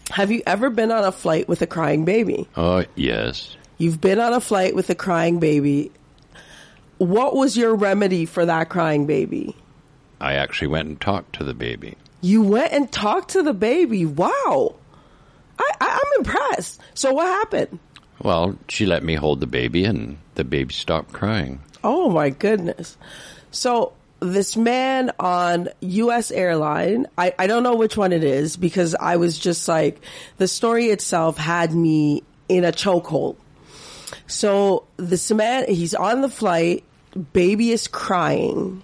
Have 0.10 0.32
you 0.32 0.44
ever 0.46 0.70
been 0.70 0.92
on 0.92 1.04
a 1.04 1.12
flight 1.12 1.48
with 1.48 1.62
a 1.62 1.68
crying 1.68 2.06
baby? 2.06 2.48
Oh 2.56 2.86
yes. 2.96 3.56
You've 3.78 4.02
been 4.02 4.20
on 4.20 4.34
a 4.34 4.42
flight 4.42 4.76
with 4.76 4.90
a 4.90 4.96
crying 4.96 5.40
baby. 5.40 5.92
What 6.98 7.36
was 7.36 7.58
your 7.58 7.76
remedy 7.76 8.26
for 8.26 8.46
that 8.46 8.70
crying 8.70 9.08
baby? 9.08 9.56
I 10.22 10.34
actually 10.36 10.70
went 10.70 10.88
and 10.88 11.02
talked 11.02 11.36
to 11.38 11.44
the 11.44 11.54
baby. 11.54 11.96
You 12.22 12.44
went 12.44 12.72
and 12.72 12.90
talked 12.90 13.32
to 13.32 13.44
the 13.44 13.54
baby. 13.54 14.06
Wow. 14.06 14.76
I, 15.60 15.72
I, 15.82 16.00
I'm 16.02 16.20
impressed. 16.20 16.80
So 16.94 17.12
what 17.14 17.28
happened? 17.28 17.80
Well, 18.22 18.58
she 18.70 18.86
let 18.86 19.04
me 19.04 19.16
hold 19.16 19.42
the 19.42 19.48
baby, 19.48 19.84
and 19.84 20.18
the 20.36 20.46
baby 20.46 20.74
stopped 20.74 21.12
crying. 21.12 21.60
Oh 21.84 22.10
my 22.10 22.30
goodness. 22.30 22.98
So 23.52 23.94
this 24.20 24.56
man 24.56 25.12
on 25.20 25.70
US 25.82 26.32
airline, 26.32 27.08
I, 27.18 27.34
I 27.38 27.48
don't 27.48 27.64
know 27.64 27.76
which 27.76 27.98
one 27.98 28.14
it 28.14 28.24
is 28.24 28.56
because 28.56 28.96
I 28.96 29.18
was 29.18 29.38
just 29.38 29.68
like, 29.68 30.02
the 30.38 30.48
story 30.48 30.86
itself 30.88 31.38
had 31.38 31.74
me 31.74 32.24
in 32.48 32.64
a 32.64 32.72
chokehold. 32.72 33.36
So 34.28 34.86
this 34.98 35.30
man, 35.32 35.66
he's 35.68 35.94
on 35.94 36.22
the 36.22 36.30
flight, 36.30 36.84
baby 37.34 37.72
is 37.72 37.88
crying. 37.88 38.82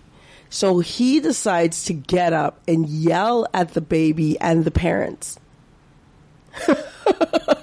So 0.50 0.80
he 0.80 1.20
decides 1.20 1.86
to 1.86 1.94
get 1.94 2.34
up 2.34 2.60
and 2.68 2.88
yell 2.88 3.48
at 3.54 3.74
the 3.74 3.82
baby 3.82 4.40
and 4.40 4.66
the 4.66 4.72
parents. 4.72 5.40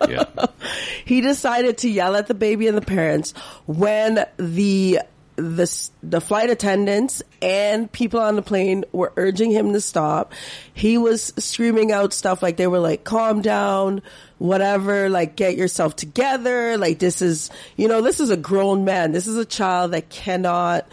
Yeah. 0.09 0.25
he 1.05 1.21
decided 1.21 1.79
to 1.79 1.89
yell 1.89 2.17
at 2.17 2.29
the 2.29 2.35
baby 2.35 2.69
and 2.69 2.77
the 2.77 2.83
parents 2.83 3.33
when 3.67 4.25
the 4.37 5.01
the 5.37 5.91
the 6.03 6.21
flight 6.21 6.51
attendants 6.51 7.23
and 7.41 7.91
people 7.93 8.21
on 8.21 8.37
the 8.37 8.43
plane 8.43 8.85
were 8.93 9.13
urging 9.17 9.51
him 9.51 9.73
to 9.73 9.81
stop. 9.81 10.33
He 10.73 10.99
was 10.99 11.33
screaming 11.39 11.93
out 11.93 12.13
stuff 12.13 12.43
like 12.43 12.57
they 12.57 12.67
were 12.67 12.81
like, 12.81 13.05
"Calm 13.05 13.43
down, 13.43 14.03
whatever. 14.39 15.09
Like, 15.09 15.37
get 15.37 15.57
yourself 15.57 15.95
together. 15.95 16.79
Like, 16.79 16.99
this 16.99 17.23
is 17.23 17.51
you 17.77 17.87
know, 17.87 18.01
this 18.01 18.19
is 18.19 18.31
a 18.31 18.37
grown 18.37 18.85
man. 18.85 19.13
This 19.13 19.27
is 19.27 19.37
a 19.37 19.45
child 19.45 19.93
that 19.93 20.09
cannot." 20.09 20.87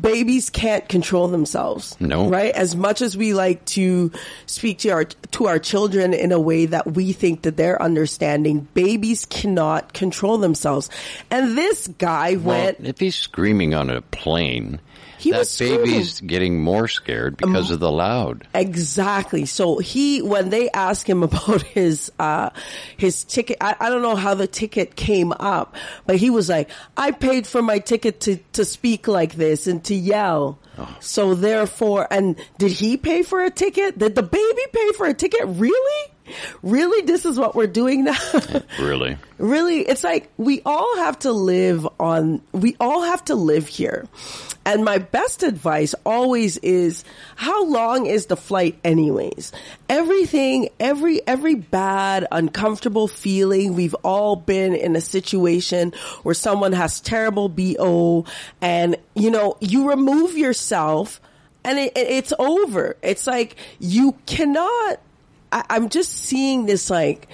Babies 0.00 0.50
can't 0.50 0.88
control 0.88 1.28
themselves. 1.28 1.96
No. 2.00 2.28
Right? 2.28 2.52
As 2.54 2.74
much 2.74 3.02
as 3.02 3.16
we 3.16 3.34
like 3.34 3.64
to 3.66 4.10
speak 4.46 4.78
to 4.80 4.90
our 4.90 5.04
to 5.04 5.46
our 5.46 5.58
children 5.58 6.14
in 6.14 6.32
a 6.32 6.40
way 6.40 6.66
that 6.66 6.92
we 6.94 7.12
think 7.12 7.42
that 7.42 7.56
they're 7.56 7.80
understanding, 7.80 8.68
babies 8.74 9.24
cannot 9.26 9.92
control 9.92 10.38
themselves. 10.38 10.90
And 11.30 11.56
this 11.56 11.86
guy 11.98 12.36
Well, 12.36 12.64
went 12.64 12.78
if 12.80 12.98
he's 13.00 13.16
screaming 13.16 13.74
on 13.74 13.90
a 13.90 14.00
plane, 14.02 14.80
He 15.18 15.30
that 15.30 15.38
was 15.40 15.50
screaming. 15.50 15.84
baby's 15.84 16.20
getting 16.20 16.60
more 16.60 16.88
scared 16.88 17.36
because 17.36 17.70
of 17.70 17.80
the 17.80 17.90
loud. 17.92 18.46
Exactly. 18.54 19.46
So 19.46 19.78
he, 19.78 20.20
when 20.22 20.50
they 20.50 20.68
asked 20.70 21.06
him 21.08 21.22
about 21.28 21.62
his, 21.62 22.10
uh, 22.18 22.50
his 22.96 23.24
ticket, 23.24 23.56
I, 23.60 23.76
I 23.80 23.88
don't 23.88 24.02
know 24.02 24.16
how 24.16 24.34
the 24.34 24.46
ticket 24.46 24.96
came 24.96 25.32
up, 25.32 25.76
but 26.06 26.16
he 26.16 26.28
was 26.30 26.48
like, 26.48 26.68
I 26.96 27.12
paid 27.12 27.46
for 27.46 27.62
my 27.62 27.78
ticket 27.78 28.20
to, 28.22 28.36
to 28.54 28.64
speak 28.64 29.06
like 29.08 29.34
this 29.34 29.66
and 29.66 29.81
to 29.84 29.94
yell. 29.94 30.58
Oh. 30.78 30.96
So 31.00 31.34
therefore, 31.34 32.06
and 32.10 32.36
did 32.58 32.72
he 32.72 32.96
pay 32.96 33.22
for 33.22 33.44
a 33.44 33.50
ticket? 33.50 33.98
Did 33.98 34.14
the 34.14 34.22
baby 34.22 34.62
pay 34.72 34.92
for 34.92 35.06
a 35.06 35.14
ticket? 35.14 35.42
Really? 35.46 36.11
Really? 36.62 37.04
This 37.06 37.24
is 37.26 37.38
what 37.38 37.54
we're 37.54 37.66
doing 37.66 38.04
now? 38.04 38.16
Really. 38.78 39.16
really 39.38 39.80
it's 39.80 40.02
like 40.04 40.30
we 40.36 40.60
all 40.64 40.96
have 40.98 41.18
to 41.20 41.32
live 41.32 41.86
on 42.00 42.40
we 42.52 42.76
all 42.80 43.02
have 43.02 43.24
to 43.26 43.34
live 43.34 43.66
here 43.68 44.06
and 44.64 44.84
my 44.84 44.98
best 44.98 45.42
advice 45.42 45.94
always 46.06 46.56
is 46.58 47.04
how 47.36 47.64
long 47.66 48.06
is 48.06 48.26
the 48.26 48.36
flight 48.36 48.78
anyways 48.84 49.52
everything 49.88 50.68
every 50.80 51.26
every 51.26 51.54
bad 51.54 52.26
uncomfortable 52.32 53.08
feeling 53.08 53.74
we've 53.74 53.94
all 54.04 54.36
been 54.36 54.74
in 54.74 54.96
a 54.96 55.00
situation 55.00 55.92
where 56.22 56.34
someone 56.34 56.72
has 56.72 57.00
terrible 57.00 57.48
bo 57.48 58.24
and 58.60 58.96
you 59.14 59.30
know 59.30 59.56
you 59.60 59.88
remove 59.90 60.36
yourself 60.36 61.20
and 61.64 61.78
it, 61.78 61.96
it- 61.96 62.08
it's 62.10 62.32
over 62.38 62.96
it's 63.02 63.26
like 63.26 63.56
you 63.80 64.12
cannot 64.26 64.98
I, 65.52 65.64
I'm 65.70 65.88
just 65.88 66.10
seeing 66.10 66.66
this 66.66 66.90
like 66.90 67.28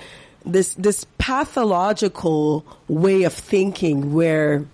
this 0.44 0.74
this 0.74 1.06
pathological 1.18 2.66
way 2.88 3.22
of 3.22 3.32
thinking 3.32 4.12
where 4.12 4.66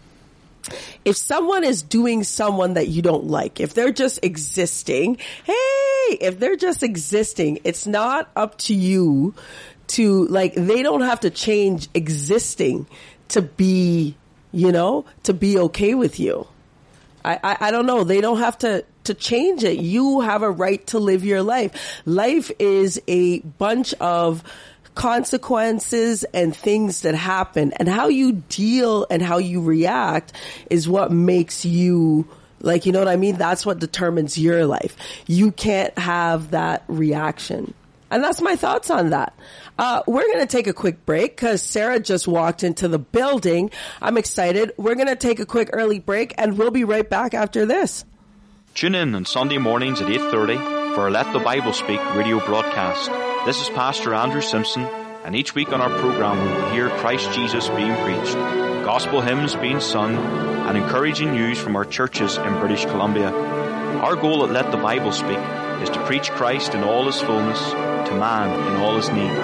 if 1.05 1.17
someone 1.17 1.65
is 1.65 1.83
doing 1.83 2.25
someone 2.25 2.75
that 2.75 2.89
you 2.89 3.03
don't 3.03 3.27
like, 3.27 3.61
if 3.61 3.75
they're 3.75 3.93
just 3.93 4.25
existing, 4.25 5.19
hey, 5.45 6.17
if 6.21 6.41
they're 6.41 6.57
just 6.57 6.83
existing, 6.83 7.59
it's 7.65 7.87
not 7.87 8.31
up 8.35 8.57
to 8.59 8.75
you 8.75 9.35
to 9.87 10.27
like 10.29 10.55
they 10.55 10.83
don't 10.83 11.03
have 11.03 11.21
to 11.21 11.31
change 11.31 11.89
existing 11.95 12.87
to 13.29 13.43
be, 13.43 14.17
you 14.53 14.73
know, 14.73 15.05
to 15.25 15.35
be 15.35 15.59
okay 15.59 15.95
with 15.95 16.19
you. 16.19 16.47
I, 17.25 17.57
I, 17.61 17.71
don't 17.71 17.87
know. 17.87 18.05
They 18.05 18.21
don't 18.21 18.39
have 18.39 18.59
to, 18.59 18.85
to 19.05 19.15
change 19.15 19.65
it. 19.65 19.79
You 19.79 20.21
have 20.21 20.43
a 20.43 20.51
right 20.51 20.87
to 20.89 20.99
live 20.99 21.25
your 21.25 21.43
life. 21.43 22.03
Life 22.05 22.51
is 22.59 23.01
a 23.09 23.41
bunch 23.41 23.95
of 23.95 24.43
consequences 24.95 26.25
and 26.35 26.55
things 26.55 27.03
that 27.03 27.15
happen 27.15 27.73
and 27.77 27.89
how 27.89 28.09
you 28.09 28.33
deal 28.49 29.07
and 29.11 29.23
how 29.23 29.39
you 29.39 29.63
react 29.63 30.33
is 30.71 30.89
what 30.89 31.11
makes 31.11 31.65
you 31.65 32.29
like, 32.61 32.87
you 32.87 32.93
know 32.93 32.99
what 32.99 33.09
I 33.09 33.17
mean? 33.17 33.37
That's 33.37 33.67
what 33.67 33.79
determines 33.79 34.39
your 34.39 34.67
life. 34.67 34.97
You 35.27 35.53
can't 35.53 35.97
have 35.99 36.53
that 36.53 36.85
reaction. 36.89 37.75
And 38.15 38.23
that's 38.23 38.41
my 38.41 38.55
thoughts 38.55 38.91
on 38.91 39.11
that. 39.11 39.37
Uh, 39.77 40.05
we're 40.07 40.23
going 40.23 40.39
to 40.39 40.47
take 40.47 40.69
a 40.69 40.73
quick 40.73 41.05
break 41.05 41.35
because 41.35 41.61
Sarah 41.61 41.99
just 41.99 42.29
walked 42.29 42.63
into 42.63 42.87
the 42.87 43.01
building. 43.01 43.73
I'm 44.01 44.17
excited. 44.17 44.71
We're 44.77 44.95
going 44.95 45.09
to 45.09 45.17
take 45.17 45.41
a 45.41 45.45
quick 45.45 45.71
early 45.73 45.99
break 45.99 46.33
and 46.39 46.57
we'll 46.57 46.71
be 46.71 46.85
right 46.85 47.11
back 47.11 47.35
after 47.35 47.67
this. 47.67 48.05
Tune 48.75 48.95
in 48.95 49.17
on 49.17 49.25
Sunday 49.25 49.59
mornings 49.59 50.01
at 50.01 50.07
8.30 50.07 50.95
for 50.95 51.01
our 51.01 51.11
Let 51.11 51.33
the 51.33 51.41
Bible 51.41 51.73
Speak 51.73 51.99
radio 52.15 52.39
broadcast. 52.39 53.11
This 53.47 53.61
is 53.61 53.69
Pastor 53.71 54.15
Andrew 54.15 54.43
Simpson, 54.43 54.85
and 55.25 55.35
each 55.35 55.57
week 55.57 55.73
on 55.73 55.81
our 55.81 55.91
program 55.99 56.39
we 56.39 56.63
will 56.63 56.71
hear 56.71 56.91
Christ 57.01 57.33
Jesus 57.33 57.69
being 57.71 57.97
preached, 58.05 58.35
gospel 58.85 59.23
hymns 59.23 59.57
being 59.57 59.81
sung, 59.81 60.15
and 60.15 60.79
encouraging 60.79 61.33
news 61.33 61.59
from 61.59 61.75
our 61.75 61.85
churches 61.85 62.37
in 62.37 62.61
British 62.61 62.85
Columbia. 62.85 63.33
Our 63.33 64.15
goal 64.15 64.45
at 64.45 64.53
Let 64.53 64.71
the 64.71 64.77
Bible 64.77 65.11
Speak 65.11 65.39
is 65.83 65.91
to 65.91 66.05
preach 66.05 66.31
Christ 66.31 66.75
in 66.75 66.85
all 66.85 67.07
his 67.07 67.21
fullness, 67.21 67.61
to 67.71 68.15
man 68.15 68.51
in 68.71 68.81
all 68.81 68.97
his 68.97 69.09
need. 69.09 69.35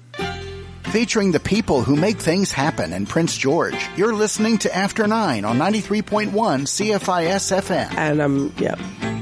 Featuring 0.91 1.33
the 1.33 1.41
people 1.41 1.83
who 1.83 1.97
make 1.97 2.19
things 2.19 2.53
happen 2.53 2.93
in 2.93 3.07
Prince 3.07 3.37
George. 3.37 3.89
You're 3.97 4.15
listening 4.15 4.59
to 4.59 4.75
After 4.75 5.07
9 5.07 5.45
on 5.45 5.59
93.1 5.59 6.31
CFIS 6.31 7.61
FM. 7.61 7.95
And 7.97 8.21
um, 8.21 8.55
yeah. 8.59 9.16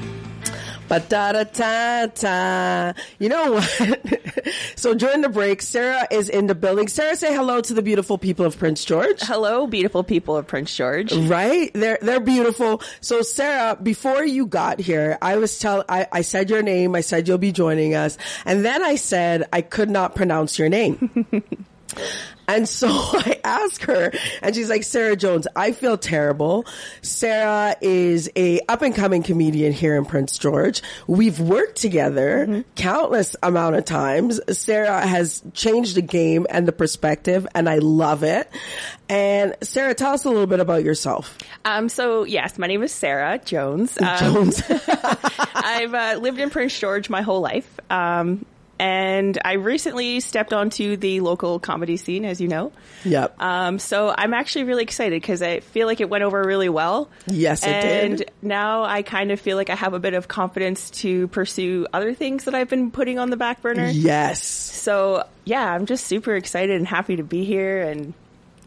But 0.94 1.08
da 1.08 1.32
da 1.32 1.42
ta 1.42 2.06
ta. 2.14 2.94
You 3.18 3.28
know 3.28 3.54
what? 3.54 4.22
so 4.76 4.94
during 4.94 5.22
the 5.22 5.28
break, 5.28 5.60
Sarah 5.60 6.06
is 6.08 6.28
in 6.28 6.46
the 6.46 6.54
building. 6.54 6.86
Sarah, 6.86 7.16
say 7.16 7.34
hello 7.34 7.60
to 7.62 7.74
the 7.74 7.82
beautiful 7.82 8.16
people 8.16 8.46
of 8.46 8.56
Prince 8.56 8.84
George. 8.84 9.20
Hello, 9.20 9.66
beautiful 9.66 10.04
people 10.04 10.36
of 10.36 10.46
Prince 10.46 10.72
George. 10.72 11.12
Right? 11.12 11.72
They're 11.74 11.98
they're 12.00 12.20
beautiful. 12.20 12.80
So 13.00 13.22
Sarah, 13.22 13.74
before 13.74 14.24
you 14.24 14.46
got 14.46 14.78
here, 14.78 15.18
I 15.20 15.34
was 15.38 15.58
tell 15.58 15.84
I, 15.88 16.06
I 16.12 16.20
said 16.20 16.48
your 16.48 16.62
name, 16.62 16.94
I 16.94 17.00
said 17.00 17.26
you'll 17.26 17.38
be 17.38 17.50
joining 17.50 17.96
us, 17.96 18.16
and 18.44 18.64
then 18.64 18.84
I 18.84 18.94
said 18.94 19.48
I 19.52 19.62
could 19.62 19.90
not 19.90 20.14
pronounce 20.14 20.60
your 20.60 20.68
name. 20.68 21.26
And 22.46 22.68
so 22.68 22.88
I 22.90 23.40
asked 23.44 23.84
her 23.84 24.12
and 24.42 24.54
she's 24.54 24.68
like, 24.68 24.82
Sarah 24.82 25.16
Jones, 25.16 25.46
I 25.56 25.72
feel 25.72 25.96
terrible. 25.96 26.66
Sarah 27.02 27.76
is 27.80 28.30
a 28.36 28.60
up 28.68 28.82
and 28.82 28.94
coming 28.94 29.22
comedian 29.22 29.72
here 29.72 29.96
in 29.96 30.04
Prince 30.04 30.38
George. 30.38 30.82
We've 31.06 31.40
worked 31.40 31.76
together 31.76 32.64
countless 32.76 33.36
amount 33.42 33.76
of 33.76 33.84
times. 33.84 34.40
Sarah 34.56 35.06
has 35.06 35.42
changed 35.54 35.96
the 35.96 36.02
game 36.02 36.46
and 36.50 36.68
the 36.68 36.72
perspective 36.72 37.46
and 37.54 37.68
I 37.68 37.78
love 37.78 38.22
it. 38.22 38.50
And 39.08 39.54
Sarah, 39.62 39.94
tell 39.94 40.12
us 40.12 40.24
a 40.24 40.30
little 40.30 40.46
bit 40.46 40.60
about 40.60 40.84
yourself. 40.84 41.36
Um, 41.64 41.88
so 41.88 42.24
yes, 42.24 42.58
my 42.58 42.66
name 42.66 42.82
is 42.82 42.92
Sarah 42.92 43.38
Jones. 43.38 43.98
Um, 44.00 44.18
Jones. 44.18 44.62
I've 45.54 45.94
uh, 45.94 46.18
lived 46.20 46.38
in 46.38 46.50
Prince 46.50 46.78
George 46.78 47.08
my 47.08 47.22
whole 47.22 47.40
life. 47.40 47.80
Um, 47.90 48.44
and 48.78 49.38
I 49.44 49.54
recently 49.54 50.20
stepped 50.20 50.52
onto 50.52 50.96
the 50.96 51.20
local 51.20 51.58
comedy 51.58 51.96
scene, 51.96 52.24
as 52.24 52.40
you 52.40 52.48
know. 52.48 52.72
Yep. 53.04 53.40
Um, 53.40 53.78
so 53.78 54.14
I'm 54.16 54.34
actually 54.34 54.64
really 54.64 54.82
excited 54.82 55.20
because 55.20 55.42
I 55.42 55.60
feel 55.60 55.86
like 55.86 56.00
it 56.00 56.08
went 56.10 56.24
over 56.24 56.42
really 56.42 56.68
well. 56.68 57.08
Yes, 57.26 57.62
it 57.62 57.68
and 57.68 58.18
did. 58.18 58.30
now 58.42 58.84
I 58.84 59.02
kind 59.02 59.30
of 59.30 59.40
feel 59.40 59.56
like 59.56 59.70
I 59.70 59.74
have 59.76 59.94
a 59.94 59.98
bit 59.98 60.14
of 60.14 60.28
confidence 60.28 60.90
to 61.02 61.28
pursue 61.28 61.86
other 61.92 62.14
things 62.14 62.44
that 62.44 62.54
I've 62.54 62.68
been 62.68 62.90
putting 62.90 63.18
on 63.18 63.30
the 63.30 63.36
back 63.36 63.62
burner. 63.62 63.86
yes. 63.88 64.42
So 64.42 65.24
yeah, 65.44 65.64
I'm 65.72 65.86
just 65.86 66.06
super 66.06 66.34
excited 66.34 66.76
and 66.76 66.86
happy 66.86 67.16
to 67.16 67.22
be 67.22 67.44
here 67.44 67.82
and 67.82 68.14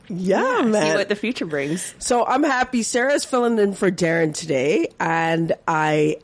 Yeah, 0.10 0.62
see 0.63 0.70
man. 0.70 0.96
what 0.98 1.10
the 1.10 1.15
future 1.15 1.46
brings. 1.46 1.93
So 2.00 2.26
I'm 2.26 2.43
happy. 2.43 2.84
Sarah's 2.84 3.26
filling 3.26 3.58
in 3.60 3.74
for 3.74 3.91
Darren 3.91 4.34
today, 4.34 4.88
and 5.00 5.54
I, 5.67 6.17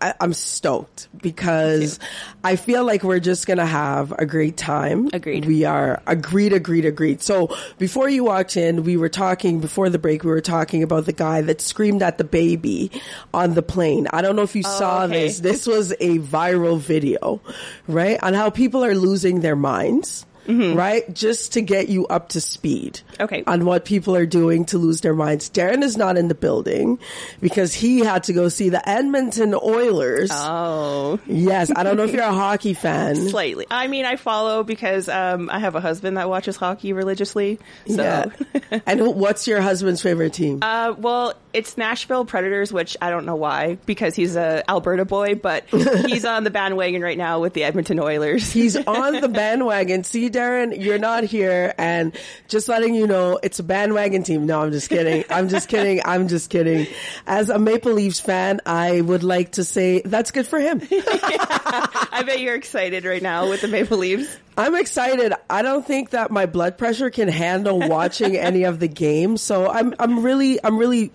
I 0.00 0.14
I'm 0.20 0.32
stoked 0.32 1.08
because 1.20 1.98
I 2.42 2.56
feel 2.56 2.84
like 2.84 3.02
we're 3.02 3.18
just 3.20 3.46
gonna 3.46 3.66
have 3.66 4.12
a 4.12 4.24
great 4.26 4.56
time. 4.56 5.08
Agreed. 5.12 5.44
We 5.46 5.64
are 5.64 6.02
agreed, 6.06 6.52
agreed, 6.52 6.84
agreed. 6.84 7.22
So 7.22 7.56
before 7.78 8.08
you 8.08 8.24
walked 8.24 8.56
in, 8.56 8.84
we 8.84 8.96
were 8.96 9.08
talking 9.08 9.60
before 9.60 9.90
the 9.90 9.98
break. 9.98 10.22
We 10.24 10.30
were 10.30 10.40
talking 10.40 10.82
about 10.82 11.06
the 11.06 11.12
guy 11.12 11.40
that 11.42 11.60
screamed 11.60 12.02
at 12.02 12.18
the 12.18 12.24
baby 12.24 12.90
on 13.32 13.54
the 13.54 13.62
plane. 13.62 14.06
I 14.12 14.22
don't 14.22 14.36
know 14.36 14.42
if 14.42 14.54
you 14.54 14.62
saw 14.62 15.02
Oh, 15.02 15.04
okay. 15.06 15.26
this. 15.26 15.40
This 15.40 15.66
was 15.66 15.92
a 15.92 16.18
viral 16.18 16.78
video, 16.78 17.40
right? 17.88 18.22
On 18.22 18.34
how 18.34 18.50
people 18.50 18.84
are 18.84 18.94
losing 18.94 19.40
their 19.40 19.56
minds. 19.56 20.26
Right? 20.46 21.12
Just 21.14 21.54
to 21.54 21.62
get 21.62 21.88
you 21.88 22.06
up 22.06 22.30
to 22.30 22.40
speed 22.40 23.00
Mm-hmm. 23.14 23.22
Okay. 23.22 23.44
on 23.46 23.64
what 23.64 23.84
people 23.84 24.16
are 24.16 24.26
doing 24.26 24.64
to 24.66 24.78
lose 24.78 25.00
their 25.00 25.14
minds. 25.14 25.48
Darren 25.50 25.82
is 25.82 25.96
not 25.96 26.16
in 26.16 26.26
the 26.28 26.34
building 26.34 26.98
because 27.40 27.72
he 27.72 28.00
had 28.00 28.24
to 28.24 28.32
go 28.32 28.48
see 28.48 28.68
the 28.70 28.86
Edmonton 28.88 29.54
Oilers. 29.54 30.30
Oh, 30.32 31.20
yes, 31.26 31.70
I 31.74 31.82
don't 31.84 31.96
know 31.96 32.02
if 32.04 32.12
you're 32.12 32.22
a 32.24 32.32
hockey 32.32 32.74
fan. 32.74 33.14
slightly. 33.28 33.66
I 33.70 33.86
mean, 33.86 34.04
I 34.04 34.16
follow 34.16 34.64
because 34.64 35.08
um, 35.08 35.48
I 35.50 35.60
have 35.60 35.74
a 35.76 35.80
husband 35.80 36.16
that 36.16 36.28
watches 36.28 36.56
hockey 36.56 36.92
religiously. 36.92 37.58
So. 37.86 38.02
Yeah. 38.02 38.80
and 38.86 38.98
who- 39.00 39.10
what's 39.12 39.46
your 39.46 39.60
husband's 39.60 40.02
favorite 40.02 40.32
team? 40.32 40.58
Uh, 40.62 40.94
well, 40.98 41.34
it's 41.52 41.76
Nashville 41.78 42.24
Predators, 42.24 42.72
which 42.72 42.96
I 43.00 43.10
don't 43.10 43.26
know 43.26 43.36
why, 43.36 43.78
because 43.86 44.16
he's 44.16 44.34
a 44.34 44.64
Alberta 44.68 45.04
boy, 45.04 45.36
but 45.36 45.64
he's 45.68 46.24
on 46.24 46.42
the 46.44 46.50
bandwagon 46.50 47.00
right 47.02 47.16
now 47.18 47.38
with 47.40 47.52
the 47.54 47.62
Edmonton 47.62 48.00
Oilers. 48.00 48.50
He's 48.50 48.76
on 48.76 49.20
the 49.20 49.28
bandwagon. 49.28 50.02
See, 50.02 50.28
Darren, 50.34 50.82
you're 50.82 50.98
not 50.98 51.22
here, 51.22 51.72
and 51.78 52.16
just 52.48 52.68
letting 52.68 52.94
you 52.94 53.06
know, 53.06 53.38
it's 53.42 53.60
a 53.60 53.62
bandwagon 53.62 54.24
team. 54.24 54.46
No, 54.46 54.60
I'm 54.60 54.72
just 54.72 54.88
kidding. 54.88 55.24
I'm 55.30 55.48
just 55.48 55.68
kidding. 55.68 56.00
I'm 56.04 56.26
just 56.26 56.50
kidding. 56.50 56.88
As 57.26 57.50
a 57.50 57.58
Maple 57.58 57.92
Leafs 57.92 58.18
fan, 58.18 58.60
I 58.66 59.00
would 59.00 59.22
like 59.22 59.52
to 59.52 59.64
say 59.64 60.02
that's 60.04 60.32
good 60.32 60.46
for 60.46 60.58
him. 60.58 60.82
I 60.90 62.24
bet 62.26 62.40
you're 62.40 62.56
excited 62.56 63.04
right 63.04 63.22
now 63.22 63.48
with 63.48 63.60
the 63.60 63.68
Maple 63.68 63.98
Leafs. 63.98 64.36
I'm 64.56 64.74
excited. 64.74 65.32
I 65.48 65.62
don't 65.62 65.86
think 65.86 66.10
that 66.10 66.30
my 66.30 66.46
blood 66.46 66.78
pressure 66.78 67.10
can 67.10 67.28
handle 67.28 67.78
watching 67.78 68.36
any 68.36 68.64
of 68.64 68.80
the 68.80 68.88
games, 68.88 69.40
so 69.40 69.70
I'm 69.70 69.94
I'm 69.98 70.24
really 70.24 70.62
I'm 70.64 70.78
really 70.78 71.12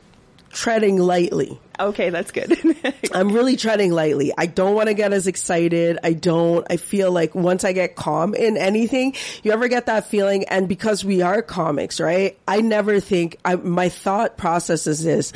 treading 0.52 0.98
lightly. 0.98 1.60
Okay, 1.80 2.10
that's 2.10 2.32
good. 2.32 2.58
I'm 3.14 3.32
really 3.32 3.56
treading 3.56 3.92
lightly. 3.92 4.34
I 4.38 4.48
don't 4.48 4.76
want 4.76 4.90
to 4.90 4.94
get 4.94 5.14
as 5.14 5.28
excited. 5.28 5.98
I 6.04 6.14
don't. 6.14 6.68
I 6.70 6.76
feel 6.78 7.12
like 7.12 7.34
once 7.34 7.64
I 7.64 7.72
get 7.72 7.96
calm 7.96 8.36
in 8.36 8.58
anything, 8.58 9.16
you 9.44 9.52
ever 9.54 9.70
get 9.70 9.86
that 9.86 10.08
feeling? 10.08 10.44
And 10.46 10.68
because 10.68 11.06
we 11.06 11.22
are 11.22 11.42
comics, 11.42 12.02
right? 12.02 12.38
I 12.48 12.62
never 12.62 13.00
think, 13.00 13.38
I, 13.46 13.56
my 13.56 13.88
thought 13.88 14.36
process 14.38 14.88
is 14.88 15.04
this. 15.04 15.32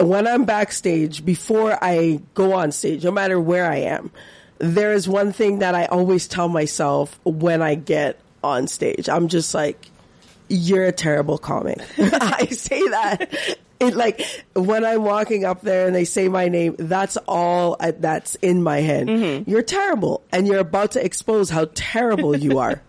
When 0.00 0.26
I'm 0.26 0.44
backstage, 0.44 1.24
before 1.24 1.76
I 1.82 2.20
go 2.34 2.54
on 2.54 2.72
stage, 2.72 3.04
no 3.04 3.10
matter 3.10 3.38
where 3.38 3.70
I 3.70 3.78
am, 3.78 4.10
there 4.58 4.92
is 4.92 5.08
one 5.08 5.32
thing 5.32 5.58
that 5.58 5.74
I 5.74 5.86
always 5.86 6.28
tell 6.28 6.48
myself 6.48 7.18
when 7.24 7.60
I 7.62 7.74
get 7.74 8.18
on 8.42 8.68
stage. 8.68 9.08
I'm 9.08 9.28
just 9.28 9.54
like, 9.54 9.90
you're 10.48 10.86
a 10.86 10.92
terrible 10.92 11.36
comic. 11.36 11.78
I 11.98 12.46
say 12.46 12.88
that. 12.88 13.58
It 13.80 13.94
like 13.94 14.22
when 14.54 14.84
I'm 14.84 15.02
walking 15.02 15.44
up 15.44 15.62
there 15.62 15.86
and 15.86 15.94
they 15.94 16.04
say 16.04 16.28
my 16.28 16.48
name, 16.48 16.76
that's 16.78 17.16
all 17.28 17.76
I, 17.80 17.92
that's 17.92 18.34
in 18.36 18.62
my 18.62 18.80
head. 18.80 19.06
Mm-hmm. 19.06 19.50
You're 19.50 19.62
terrible, 19.62 20.24
and 20.32 20.46
you're 20.46 20.58
about 20.58 20.92
to 20.92 21.04
expose 21.04 21.50
how 21.50 21.68
terrible 21.74 22.36
you 22.36 22.58
are. 22.58 22.82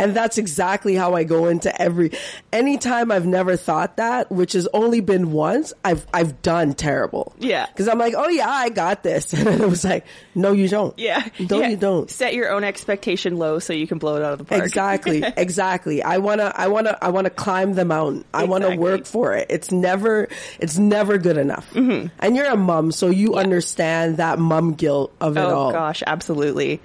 And 0.00 0.14
that's 0.16 0.38
exactly 0.38 0.94
how 0.94 1.14
I 1.14 1.24
go 1.24 1.46
into 1.48 1.70
every, 1.80 2.12
anytime 2.52 3.12
I've 3.12 3.26
never 3.26 3.56
thought 3.56 3.98
that, 3.98 4.30
which 4.32 4.54
has 4.54 4.66
only 4.72 5.00
been 5.00 5.32
once, 5.32 5.72
I've, 5.84 6.06
I've 6.12 6.40
done 6.42 6.74
terrible. 6.74 7.34
Yeah. 7.38 7.66
Cause 7.76 7.86
I'm 7.88 7.98
like, 7.98 8.14
oh 8.16 8.28
yeah, 8.28 8.48
I 8.48 8.68
got 8.70 9.02
this. 9.02 9.32
And 9.50 9.60
it 9.60 9.68
was 9.68 9.84
like, 9.84 10.06
no, 10.34 10.52
you 10.52 10.68
don't. 10.68 10.98
yeah. 10.98 11.26
No, 11.38 11.60
Yeah. 11.60 11.68
you 11.68 11.76
don't. 11.76 12.10
Set 12.10 12.34
your 12.34 12.50
own 12.50 12.64
expectation 12.64 13.36
low 13.36 13.58
so 13.58 13.72
you 13.72 13.86
can 13.86 13.98
blow 13.98 14.16
it 14.16 14.22
out 14.22 14.32
of 14.32 14.38
the 14.38 14.44
park. 14.44 14.62
Exactly, 14.62 15.22
exactly. 15.36 16.02
I 16.02 16.18
wanna, 16.18 16.52
I 16.54 16.68
wanna, 16.68 16.96
I 17.02 17.10
wanna 17.10 17.30
climb 17.30 17.74
the 17.74 17.84
mountain. 17.84 18.24
I 18.32 18.44
wanna 18.44 18.76
work 18.76 19.04
for 19.06 19.34
it. 19.34 19.46
It's 19.50 19.70
never, 19.70 20.28
it's 20.58 20.78
never 20.78 21.18
good 21.18 21.36
enough. 21.36 21.70
Mm-hmm. 21.72 22.08
And 22.20 22.36
you're 22.36 22.46
a 22.50 22.56
mom, 22.56 22.90
so 22.92 23.08
you 23.08 23.34
understand 23.34 24.16
that 24.16 24.38
mom 24.38 24.74
guilt 24.74 25.12
of 25.20 25.36
it 25.36 25.40
Oh 25.40 25.54
all. 25.56 25.72
gosh, 25.72 26.02
absolutely. 26.06 26.80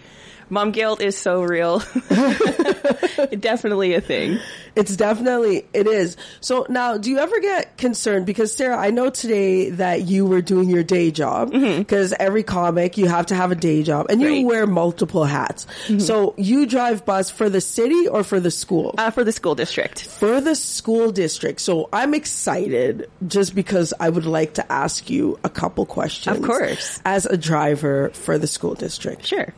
Mom 0.49 0.71
guilt 0.71 1.01
is 1.01 1.17
so 1.17 1.41
real. 1.41 1.79
Definitely 3.39 3.93
a 3.95 4.01
thing. 4.01 4.39
It's 4.75 4.95
definitely, 4.95 5.65
it 5.73 5.87
is. 5.87 6.17
So 6.41 6.65
now, 6.69 6.97
do 6.97 7.09
you 7.09 7.17
ever 7.19 7.39
get 7.39 7.77
concerned? 7.77 8.25
Because 8.25 8.53
Sarah, 8.53 8.77
I 8.77 8.89
know 8.91 9.09
today 9.09 9.69
that 9.71 10.01
you 10.03 10.25
were 10.25 10.41
doing 10.41 10.69
your 10.69 10.83
day 10.83 11.11
job, 11.11 11.51
because 11.51 12.13
every 12.19 12.43
comic, 12.43 12.97
you 12.97 13.07
have 13.07 13.27
to 13.27 13.35
have 13.35 13.51
a 13.51 13.55
day 13.55 13.83
job, 13.83 14.07
and 14.09 14.21
you 14.21 14.25
Mm-hmm. 14.25 14.33
Right. 14.33 14.39
Mm-hmm. 14.39 14.47
wear 14.47 14.67
multiple 14.67 15.23
hats. 15.23 15.65
So 15.99 16.33
you 16.37 16.65
drive 16.65 17.05
bus 17.05 17.29
for 17.29 17.49
the 17.49 17.61
city 17.61 18.07
or 18.07 18.23
for 18.23 18.39
the 18.39 18.51
school? 18.51 18.95
Uh, 18.97 19.11
for 19.11 19.23
the 19.23 19.31
school 19.31 19.55
district. 19.55 20.03
for 20.07 20.41
the 20.41 20.55
school 20.55 21.11
district. 21.11 21.61
So 21.61 21.87
I'm 21.93 22.13
excited 22.13 23.09
just 23.25 23.55
because 23.55 23.93
I 23.99 24.09
would 24.09 24.25
like 24.25 24.55
to 24.55 24.71
ask 24.71 25.09
you 25.09 25.39
a 25.43 25.49
couple 25.49 25.85
questions. 25.85 26.37
Of 26.37 26.43
course. 26.43 26.99
As 27.05 27.25
a 27.25 27.37
driver 27.37 28.09
for 28.09 28.37
the 28.37 28.47
school 28.47 28.73
district. 28.73 29.25
Sure. 29.25 29.53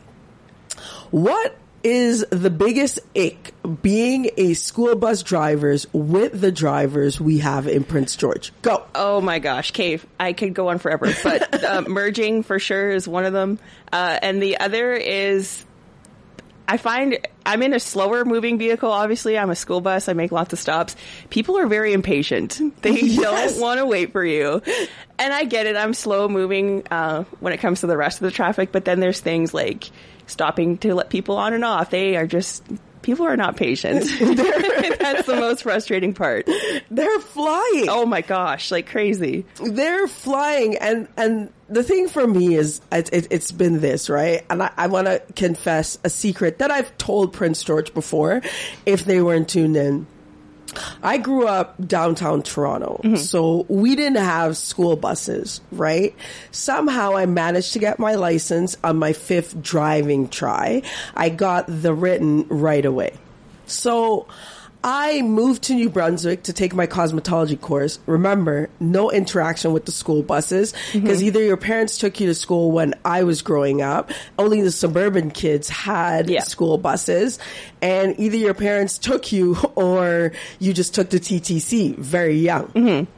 What 1.10 1.56
is 1.84 2.24
the 2.30 2.50
biggest 2.50 2.98
ick 3.16 3.54
being 3.82 4.30
a 4.36 4.54
school 4.54 4.96
bus 4.96 5.22
drivers 5.22 5.86
with 5.92 6.40
the 6.40 6.50
drivers 6.50 7.20
we 7.20 7.38
have 7.38 7.68
in 7.68 7.84
Prince 7.84 8.16
George? 8.16 8.52
Go. 8.62 8.84
Oh 8.94 9.20
my 9.20 9.38
gosh, 9.38 9.70
Cave. 9.70 10.04
I 10.18 10.32
could 10.32 10.54
go 10.54 10.68
on 10.68 10.78
forever, 10.78 11.08
but 11.22 11.64
uh, 11.64 11.82
merging 11.88 12.42
for 12.42 12.58
sure 12.58 12.90
is 12.90 13.06
one 13.06 13.24
of 13.24 13.32
them. 13.32 13.58
Uh, 13.92 14.18
and 14.20 14.42
the 14.42 14.58
other 14.58 14.92
is 14.92 15.64
I 16.66 16.76
find 16.76 17.18
I'm 17.46 17.62
in 17.62 17.72
a 17.72 17.80
slower 17.80 18.24
moving 18.26 18.58
vehicle. 18.58 18.90
Obviously, 18.90 19.38
I'm 19.38 19.48
a 19.48 19.56
school 19.56 19.80
bus. 19.80 20.08
I 20.08 20.12
make 20.12 20.32
lots 20.32 20.52
of 20.52 20.58
stops. 20.58 20.96
People 21.30 21.56
are 21.58 21.66
very 21.66 21.92
impatient. 21.94 22.60
They 22.82 22.90
Yes. 23.00 23.54
don't 23.54 23.60
want 23.62 23.78
to 23.78 23.86
wait 23.86 24.12
for 24.12 24.22
you. 24.24 24.60
And 25.18 25.32
I 25.32 25.44
get 25.44 25.66
it. 25.66 25.76
I'm 25.76 25.94
slow 25.94 26.28
moving 26.28 26.82
uh, 26.90 27.24
when 27.40 27.52
it 27.54 27.58
comes 27.58 27.80
to 27.80 27.86
the 27.86 27.96
rest 27.96 28.20
of 28.20 28.24
the 28.26 28.30
traffic. 28.32 28.70
But 28.72 28.84
then 28.84 29.00
there's 29.00 29.20
things 29.20 29.54
like 29.54 29.90
stopping 30.28 30.78
to 30.78 30.94
let 30.94 31.10
people 31.10 31.36
on 31.36 31.52
and 31.52 31.64
off. 31.64 31.90
They 31.90 32.16
are 32.16 32.26
just 32.26 32.62
people 33.02 33.26
are 33.26 33.36
not 33.36 33.56
patient. 33.56 34.04
That's 34.20 35.26
the 35.26 35.36
most 35.38 35.62
frustrating 35.62 36.14
part. 36.14 36.48
They're 36.90 37.20
flying. 37.20 37.88
Oh 37.88 38.04
my 38.06 38.20
gosh, 38.20 38.70
like 38.70 38.88
crazy. 38.88 39.46
they're 39.62 40.08
flying 40.08 40.76
and 40.76 41.08
and 41.16 41.52
the 41.68 41.82
thing 41.82 42.08
for 42.08 42.26
me 42.26 42.54
is 42.54 42.80
it, 42.90 43.10
it, 43.12 43.26
it's 43.30 43.52
been 43.52 43.80
this 43.80 44.08
right 44.08 44.44
and 44.48 44.62
i, 44.62 44.70
I 44.76 44.86
want 44.86 45.06
to 45.06 45.22
confess 45.36 45.98
a 46.02 46.08
secret 46.08 46.58
that 46.58 46.70
i've 46.70 46.96
told 46.96 47.34
prince 47.34 47.62
george 47.62 47.92
before 47.92 48.40
if 48.86 49.04
they 49.04 49.20
weren't 49.20 49.48
tuned 49.48 49.76
in 49.76 50.06
I 51.02 51.18
grew 51.18 51.46
up 51.46 51.74
downtown 51.86 52.42
Toronto, 52.42 53.00
mm-hmm. 53.02 53.16
so 53.16 53.66
we 53.68 53.96
didn't 53.96 54.22
have 54.22 54.56
school 54.56 54.96
buses, 54.96 55.60
right? 55.72 56.14
Somehow 56.50 57.16
I 57.16 57.26
managed 57.26 57.72
to 57.72 57.78
get 57.78 57.98
my 57.98 58.14
license 58.14 58.76
on 58.84 58.98
my 58.98 59.12
fifth 59.12 59.60
driving 59.62 60.28
try. 60.28 60.82
I 61.14 61.28
got 61.30 61.64
the 61.68 61.94
written 61.94 62.46
right 62.48 62.84
away. 62.84 63.14
So 63.66 64.26
I 64.90 65.20
moved 65.20 65.64
to 65.64 65.74
New 65.74 65.90
Brunswick 65.90 66.44
to 66.44 66.54
take 66.54 66.74
my 66.74 66.86
cosmetology 66.86 67.60
course. 67.60 67.98
Remember, 68.06 68.70
no 68.80 69.10
interaction 69.10 69.74
with 69.74 69.84
the 69.84 69.92
school 69.92 70.22
buses 70.22 70.72
because 70.94 71.18
mm-hmm. 71.18 71.26
either 71.26 71.42
your 71.42 71.58
parents 71.58 71.98
took 71.98 72.18
you 72.20 72.26
to 72.28 72.34
school 72.34 72.72
when 72.72 72.94
I 73.04 73.24
was 73.24 73.42
growing 73.42 73.82
up, 73.82 74.10
only 74.38 74.62
the 74.62 74.72
suburban 74.72 75.30
kids 75.30 75.68
had 75.68 76.30
Yeah. 76.30 76.40
school 76.44 76.78
buses, 76.78 77.38
and 77.82 78.18
either 78.18 78.38
your 78.38 78.54
parents 78.54 78.96
took 78.96 79.30
you 79.30 79.58
or 79.74 80.32
you 80.58 80.72
just 80.72 80.94
took 80.94 81.10
the 81.10 81.20
TTC 81.20 81.94
very 81.98 82.38
young. 82.38 82.68
Mm-hmm. 82.68 83.12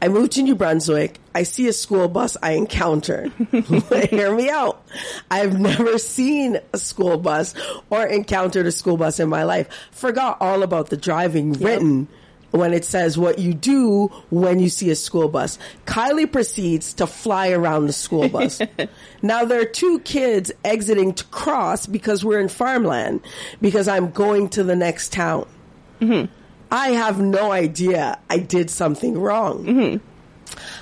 I 0.00 0.08
moved 0.08 0.32
to 0.32 0.42
New 0.42 0.54
Brunswick. 0.54 1.18
I 1.34 1.42
see 1.42 1.68
a 1.68 1.72
school 1.72 2.08
bus 2.08 2.36
I 2.42 2.52
encounter. 2.52 3.30
Hear 4.10 4.34
me 4.34 4.48
out. 4.48 4.84
I've 5.30 5.58
never 5.58 5.98
seen 5.98 6.58
a 6.72 6.78
school 6.78 7.18
bus 7.18 7.54
or 7.90 8.06
encountered 8.06 8.66
a 8.66 8.72
school 8.72 8.96
bus 8.96 9.18
in 9.18 9.28
my 9.28 9.42
life. 9.44 9.68
Forgot 9.90 10.38
all 10.40 10.62
about 10.62 10.90
the 10.90 10.96
driving 10.96 11.52
written 11.54 12.08
when 12.50 12.72
it 12.72 12.84
says 12.84 13.18
what 13.18 13.38
you 13.38 13.52
do 13.52 14.06
when 14.30 14.58
you 14.58 14.68
see 14.68 14.90
a 14.90 14.96
school 14.96 15.28
bus. 15.28 15.58
Kylie 15.86 16.30
proceeds 16.30 16.94
to 16.94 17.06
fly 17.06 17.50
around 17.50 17.86
the 17.86 17.92
school 17.92 18.28
bus. 18.28 18.60
now 19.22 19.44
there 19.44 19.60
are 19.60 19.66
two 19.66 19.98
kids 20.00 20.52
exiting 20.64 21.12
to 21.14 21.24
cross 21.26 21.86
because 21.86 22.24
we're 22.24 22.40
in 22.40 22.48
farmland 22.48 23.20
because 23.60 23.88
I'm 23.88 24.10
going 24.10 24.48
to 24.50 24.64
the 24.64 24.76
next 24.76 25.12
town. 25.12 25.46
Mm-hmm. 26.00 26.32
I 26.70 26.90
have 26.90 27.20
no 27.20 27.52
idea 27.52 28.18
I 28.28 28.38
did 28.38 28.70
something 28.70 29.18
wrong. 29.18 29.64
Mm-hmm. 29.64 30.04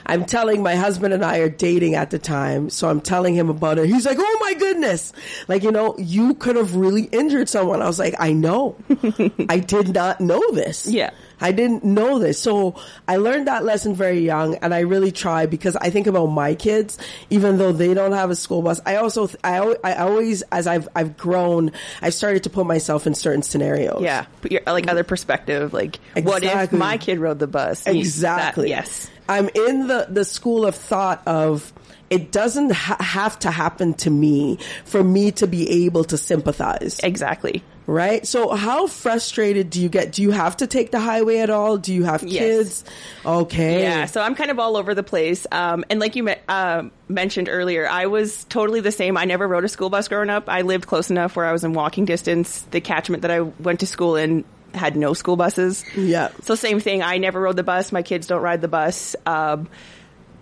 I'm 0.06 0.24
telling 0.24 0.62
my 0.62 0.76
husband 0.76 1.12
and 1.12 1.24
I 1.24 1.38
are 1.38 1.48
dating 1.48 1.94
at 1.96 2.10
the 2.10 2.18
time, 2.18 2.70
so 2.70 2.88
I'm 2.88 3.00
telling 3.00 3.34
him 3.34 3.48
about 3.48 3.78
it. 3.78 3.86
He's 3.86 4.06
like, 4.06 4.18
"Oh 4.20 4.38
my 4.40 4.54
goodness!" 4.54 5.12
Like 5.48 5.62
you 5.64 5.72
know, 5.72 5.96
you 5.98 6.34
could 6.34 6.56
have 6.56 6.76
really 6.76 7.04
injured 7.04 7.48
someone. 7.48 7.82
I 7.82 7.86
was 7.86 7.98
like, 7.98 8.14
"I 8.18 8.32
know, 8.32 8.76
I 9.48 9.58
did 9.58 9.92
not 9.92 10.20
know 10.20 10.40
this. 10.52 10.86
Yeah. 10.86 11.10
I 11.40 11.52
didn't 11.52 11.84
know 11.84 12.18
this." 12.18 12.38
So 12.40 12.76
I 13.06 13.16
learned 13.16 13.46
that 13.48 13.64
lesson 13.64 13.94
very 13.94 14.20
young, 14.20 14.56
and 14.56 14.74
I 14.74 14.80
really 14.80 15.12
try 15.12 15.46
because 15.46 15.76
I 15.76 15.90
think 15.90 16.06
about 16.06 16.26
my 16.26 16.54
kids, 16.54 16.98
even 17.30 17.58
though 17.58 17.72
they 17.72 17.94
don't 17.94 18.12
have 18.12 18.30
a 18.30 18.36
school 18.36 18.62
bus. 18.62 18.80
I 18.86 18.96
also, 18.96 19.28
I, 19.44 19.76
I 19.84 19.94
always, 19.96 20.42
as 20.52 20.66
I've 20.66 20.88
I've 20.94 21.16
grown, 21.16 21.72
I've 22.02 22.14
started 22.14 22.44
to 22.44 22.50
put 22.50 22.66
myself 22.66 23.06
in 23.06 23.14
certain 23.14 23.42
scenarios. 23.42 24.02
Yeah, 24.02 24.26
but 24.40 24.52
you're, 24.52 24.62
like 24.66 24.88
other 24.88 25.04
perspective. 25.04 25.72
Like, 25.72 25.98
what 26.22 26.42
if 26.44 26.72
my 26.72 26.98
kid 26.98 27.18
rode 27.18 27.38
the 27.38 27.46
bus? 27.46 27.84
That- 27.84 27.94
Exactly. 27.96 28.68
yes. 28.68 29.10
I'm 29.28 29.48
in 29.54 29.88
the, 29.88 30.06
the 30.08 30.24
school 30.24 30.64
of 30.66 30.76
thought 30.76 31.20
of 31.26 31.72
it 32.10 32.30
doesn't 32.30 32.70
ha- 32.70 32.96
have 33.00 33.36
to 33.40 33.50
happen 33.50 33.94
to 33.94 34.10
me 34.10 34.58
for 34.84 35.02
me 35.02 35.32
to 35.32 35.48
be 35.48 35.84
able 35.84 36.04
to 36.04 36.16
sympathize. 36.16 37.00
Exactly. 37.02 37.64
Right? 37.88 38.26
So 38.26 38.52
how 38.54 38.88
frustrated 38.88 39.70
do 39.70 39.80
you 39.80 39.88
get? 39.88 40.10
Do 40.10 40.22
you 40.22 40.32
have 40.32 40.56
to 40.56 40.66
take 40.66 40.90
the 40.90 40.98
highway 40.98 41.38
at 41.38 41.50
all? 41.50 41.76
Do 41.78 41.94
you 41.94 42.02
have 42.02 42.24
Yes. 42.24 42.38
kids? 42.42 42.84
Okay. 43.24 43.82
Yeah, 43.82 44.06
so 44.06 44.20
I'm 44.20 44.34
kind 44.34 44.50
of 44.50 44.58
all 44.58 44.76
over 44.76 44.92
the 44.94 45.04
place. 45.04 45.46
Um, 45.52 45.84
and 45.88 46.00
like 46.00 46.16
you 46.16 46.24
me- 46.24 46.34
uh, 46.48 46.84
mentioned 47.08 47.48
earlier, 47.48 47.88
I 47.88 48.06
was 48.06 48.42
totally 48.44 48.80
the 48.80 48.90
same. 48.90 49.16
I 49.16 49.24
never 49.24 49.46
rode 49.46 49.64
a 49.64 49.68
school 49.68 49.88
bus 49.88 50.08
growing 50.08 50.30
up. 50.30 50.48
I 50.48 50.62
lived 50.62 50.88
close 50.88 51.10
enough 51.10 51.36
where 51.36 51.46
I 51.46 51.52
was 51.52 51.62
in 51.62 51.74
walking 51.74 52.06
distance. 52.06 52.62
The 52.72 52.80
catchment 52.80 53.22
that 53.22 53.30
I 53.30 53.40
went 53.40 53.80
to 53.80 53.86
school 53.86 54.16
in 54.16 54.44
had 54.74 54.96
no 54.96 55.14
school 55.14 55.36
buses. 55.36 55.84
Yeah. 55.96 56.30
So 56.42 56.56
same 56.56 56.80
thing. 56.80 57.02
I 57.04 57.18
never 57.18 57.40
rode 57.40 57.56
the 57.56 57.62
bus. 57.62 57.92
My 57.92 58.02
kids 58.02 58.26
don't 58.26 58.42
ride 58.42 58.60
the 58.62 58.68
bus. 58.68 59.14
Um, 59.24 59.68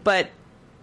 but 0.03 0.31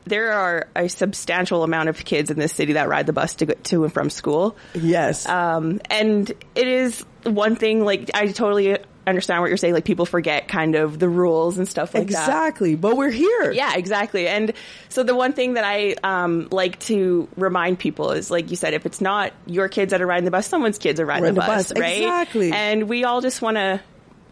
there 0.06 0.32
are 0.34 0.68
a 0.76 0.88
substantial 0.88 1.64
amount 1.64 1.90
of 1.90 2.04
kids 2.04 2.32
in 2.32 2.40
this 2.40 2.54
city 2.54 2.74
that 2.74 2.88
ride 2.88 3.06
the 3.06 3.14
bus 3.14 3.36
to 3.36 3.46
go 3.46 3.54
to 3.54 3.84
and 3.84 3.94
from 3.94 4.10
school. 4.10 4.58
Yes. 4.74 5.28
Um, 5.28 5.80
and 5.90 6.30
it 6.56 6.68
is 6.68 7.06
one 7.24 7.56
thing, 7.56 7.86
like, 7.86 8.10
I 8.14 8.28
totally 8.28 8.78
understand 9.06 9.42
what 9.42 9.48
you're 9.50 9.58
saying. 9.58 9.74
Like, 9.74 9.86
people 9.86 10.06
forget 10.06 10.48
kind 10.48 10.76
of 10.76 10.98
the 11.00 11.10
rules 11.10 11.58
and 11.58 11.68
stuff 11.68 11.94
like 11.94 12.08
that. 12.08 12.10
exactly. 12.10 12.76
But 12.76 12.98
we're 12.98 13.12
here. 13.12 13.52
Yeah, 13.52 13.76
exactly. 13.76 14.28
And 14.28 14.54
so 14.90 15.04
the 15.04 15.16
one 15.16 15.34
thing 15.34 15.54
that 15.54 15.64
I 15.64 15.96
um, 16.04 16.48
like 16.52 16.80
to 16.82 17.28
remind 17.36 17.80
people 17.80 18.12
is, 18.12 18.30
like 18.32 18.50
you 18.50 18.56
said, 18.56 18.74
if 18.74 18.86
it's 18.86 19.02
not 19.02 19.34
your 19.46 19.70
kids 19.70 19.92
that 19.92 20.02
are 20.02 20.08
riding 20.08 20.26
the 20.26 20.32
bus, 20.32 20.48
someone's 20.48 20.78
kids 20.78 21.00
are 21.00 21.06
riding 21.06 21.24
Riding 21.24 21.36
the 21.36 21.42
the 21.42 21.48
bus, 21.48 21.74
bus, 21.74 21.80
right? 21.80 22.02
exactly. 22.02 22.52
And 22.52 22.90
we 22.90 23.04
all 23.04 23.22
just 23.22 23.42
want 23.42 23.58
to, 23.58 23.82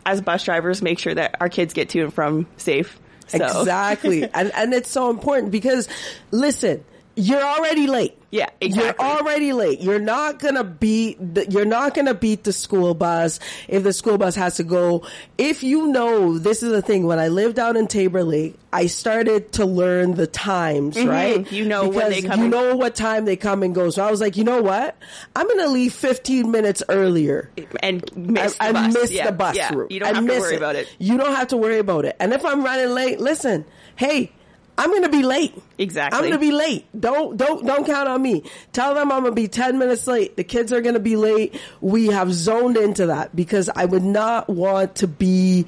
as 0.05 0.21
bus 0.21 0.43
drivers, 0.43 0.81
make 0.81 0.99
sure 0.99 1.13
that 1.13 1.37
our 1.41 1.49
kids 1.49 1.73
get 1.73 1.89
to 1.89 2.01
and 2.03 2.13
from 2.13 2.47
safe. 2.57 2.99
So. 3.29 3.37
Exactly. 3.37 4.23
and, 4.23 4.51
and 4.53 4.73
it's 4.73 4.89
so 4.89 5.09
important 5.09 5.51
because 5.51 5.87
listen, 6.31 6.83
you're 7.19 7.41
already 7.43 7.87
late. 7.87 8.15
Yeah, 8.31 8.49
exactly. 8.61 9.05
You're 9.05 9.17
already 9.17 9.53
late. 9.53 9.81
You're 9.81 9.99
not 9.99 10.37
gonna 10.37 10.63
beat 10.63 11.17
the, 11.33 11.49
you're 11.49 11.65
not 11.65 11.95
gonna 11.95 12.13
beat 12.13 12.43
the 12.43 12.53
school 12.53 12.93
bus 12.93 13.39
if 13.67 13.81
the 13.83 13.91
school 13.91 14.19
bus 14.19 14.35
has 14.35 14.57
to 14.57 14.63
go. 14.63 15.03
If 15.39 15.63
you 15.63 15.87
know, 15.87 16.37
this 16.37 16.61
is 16.61 16.71
the 16.71 16.83
thing, 16.83 17.07
when 17.07 17.17
I 17.17 17.29
lived 17.29 17.57
out 17.57 17.75
in 17.75 17.87
Tabor 17.87 18.23
Lake, 18.23 18.55
I 18.71 18.85
started 18.85 19.53
to 19.53 19.65
learn 19.65 20.13
the 20.13 20.27
times, 20.27 20.95
right? 21.03 21.39
Mm-hmm. 21.39 21.55
You 21.55 21.65
know 21.65 21.89
when 21.89 22.11
they 22.11 22.21
come 22.21 22.39
You 22.43 22.47
know 22.49 22.75
what 22.75 22.93
time 22.93 23.25
they 23.25 23.35
come 23.35 23.63
and 23.63 23.73
go. 23.73 23.89
So 23.89 24.05
I 24.05 24.11
was 24.11 24.21
like, 24.21 24.37
you 24.37 24.43
know 24.43 24.61
what? 24.61 24.95
I'm 25.35 25.47
gonna 25.47 25.67
leave 25.69 25.93
15 25.93 26.51
minutes 26.51 26.83
earlier 26.87 27.49
and 27.81 28.15
miss 28.15 28.55
I, 28.59 28.71
the 28.71 28.77
I 28.77 28.83
bus. 28.83 28.93
missed 28.93 29.13
Yeah, 29.13 29.25
the 29.25 29.31
bus 29.31 29.55
yeah. 29.55 29.73
route. 29.73 29.89
You 29.91 29.99
don't 30.01 30.09
I 30.09 30.13
have 30.13 30.17
to 30.17 30.27
miss 30.27 30.39
worry 30.41 30.55
about 30.55 30.75
it. 30.75 30.95
You 30.99 31.17
don't 31.17 31.35
have 31.35 31.47
to 31.47 31.57
worry 31.57 31.79
about 31.79 32.05
it. 32.05 32.15
And 32.19 32.31
if 32.31 32.45
I'm 32.45 32.63
running 32.63 32.89
late, 32.93 33.19
listen, 33.19 33.65
hey, 33.95 34.31
I'm 34.79 34.93
gonna 34.93 35.09
be 35.09 35.23
late. 35.23 35.53
Exactly. 35.77 36.17
I'm 36.17 36.23
gonna 36.23 36.39
be 36.39 36.51
late. 36.51 36.87
Don't 36.97 37.35
don't 37.35 37.65
don't 37.65 37.85
count 37.85 38.07
on 38.07 38.21
me. 38.21 38.43
Tell 38.71 38.95
them 38.95 39.11
I'm 39.11 39.23
gonna 39.23 39.35
be 39.35 39.49
ten 39.49 39.77
minutes 39.77 40.07
late. 40.07 40.37
The 40.37 40.45
kids 40.45 40.71
are 40.71 40.79
gonna 40.79 40.99
be 40.99 41.17
late. 41.17 41.59
We 41.81 42.07
have 42.07 42.31
zoned 42.33 42.77
into 42.77 43.07
that 43.07 43.35
because 43.35 43.69
I 43.75 43.83
would 43.83 44.03
not 44.03 44.47
want 44.49 44.95
to 44.95 45.07
be 45.07 45.65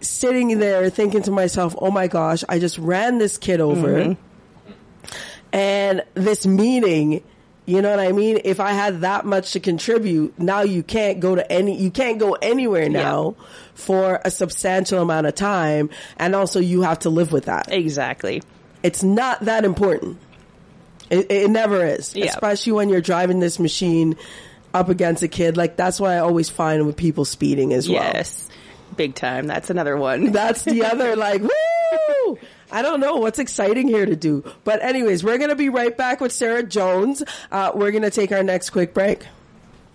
sitting 0.00 0.58
there 0.58 0.90
thinking 0.90 1.22
to 1.22 1.30
myself, 1.30 1.76
"Oh 1.78 1.92
my 1.92 2.08
gosh, 2.08 2.42
I 2.48 2.58
just 2.58 2.76
ran 2.78 3.18
this 3.18 3.38
kid 3.38 3.60
over." 3.60 3.88
Mm-hmm. 3.88 5.12
and 5.52 6.02
this 6.14 6.44
meeting 6.44 7.22
you 7.66 7.82
know 7.82 7.90
what 7.90 8.00
I 8.00 8.10
mean? 8.10 8.40
If 8.44 8.58
I 8.58 8.72
had 8.72 9.02
that 9.02 9.24
much 9.24 9.52
to 9.52 9.60
contribute, 9.60 10.36
now 10.40 10.62
you 10.62 10.82
can't 10.82 11.20
go 11.20 11.36
to 11.36 11.52
any, 11.52 11.80
you 11.80 11.92
can't 11.92 12.18
go 12.18 12.32
anywhere 12.32 12.88
now 12.88 13.36
for 13.80 14.20
a 14.24 14.30
substantial 14.30 15.00
amount 15.00 15.26
of 15.26 15.34
time. 15.34 15.90
And 16.16 16.34
also 16.34 16.60
you 16.60 16.82
have 16.82 17.00
to 17.00 17.10
live 17.10 17.32
with 17.32 17.46
that. 17.46 17.72
Exactly. 17.72 18.42
It's 18.82 19.02
not 19.02 19.44
that 19.46 19.64
important. 19.64 20.18
It, 21.10 21.30
it 21.30 21.50
never 21.50 21.84
is. 21.84 22.14
Yeah. 22.14 22.26
Especially 22.26 22.72
when 22.72 22.88
you're 22.88 23.00
driving 23.00 23.40
this 23.40 23.58
machine 23.58 24.16
up 24.72 24.88
against 24.88 25.22
a 25.22 25.28
kid. 25.28 25.56
Like 25.56 25.76
that's 25.76 26.00
why 26.00 26.14
I 26.14 26.18
always 26.18 26.48
find 26.48 26.86
with 26.86 26.96
people 26.96 27.24
speeding 27.24 27.72
as 27.72 27.88
well. 27.88 28.02
Yes. 28.02 28.48
Big 28.96 29.14
time. 29.14 29.46
That's 29.46 29.70
another 29.70 29.96
one. 29.96 30.32
That's 30.32 30.62
the 30.62 30.84
other 30.84 31.16
like 31.16 31.42
woo. 31.42 32.38
I 32.72 32.82
don't 32.82 33.00
know 33.00 33.16
what's 33.16 33.38
exciting 33.38 33.88
here 33.88 34.06
to 34.06 34.14
do, 34.16 34.44
but 34.62 34.82
anyways, 34.82 35.24
we're 35.24 35.38
gonna 35.38 35.56
be 35.56 35.68
right 35.68 35.96
back 35.96 36.20
with 36.20 36.32
Sarah 36.32 36.62
Jones. 36.62 37.22
Uh, 37.50 37.72
we're 37.74 37.90
gonna 37.90 38.10
take 38.10 38.30
our 38.32 38.42
next 38.42 38.70
quick 38.70 38.94
break. 38.94 39.24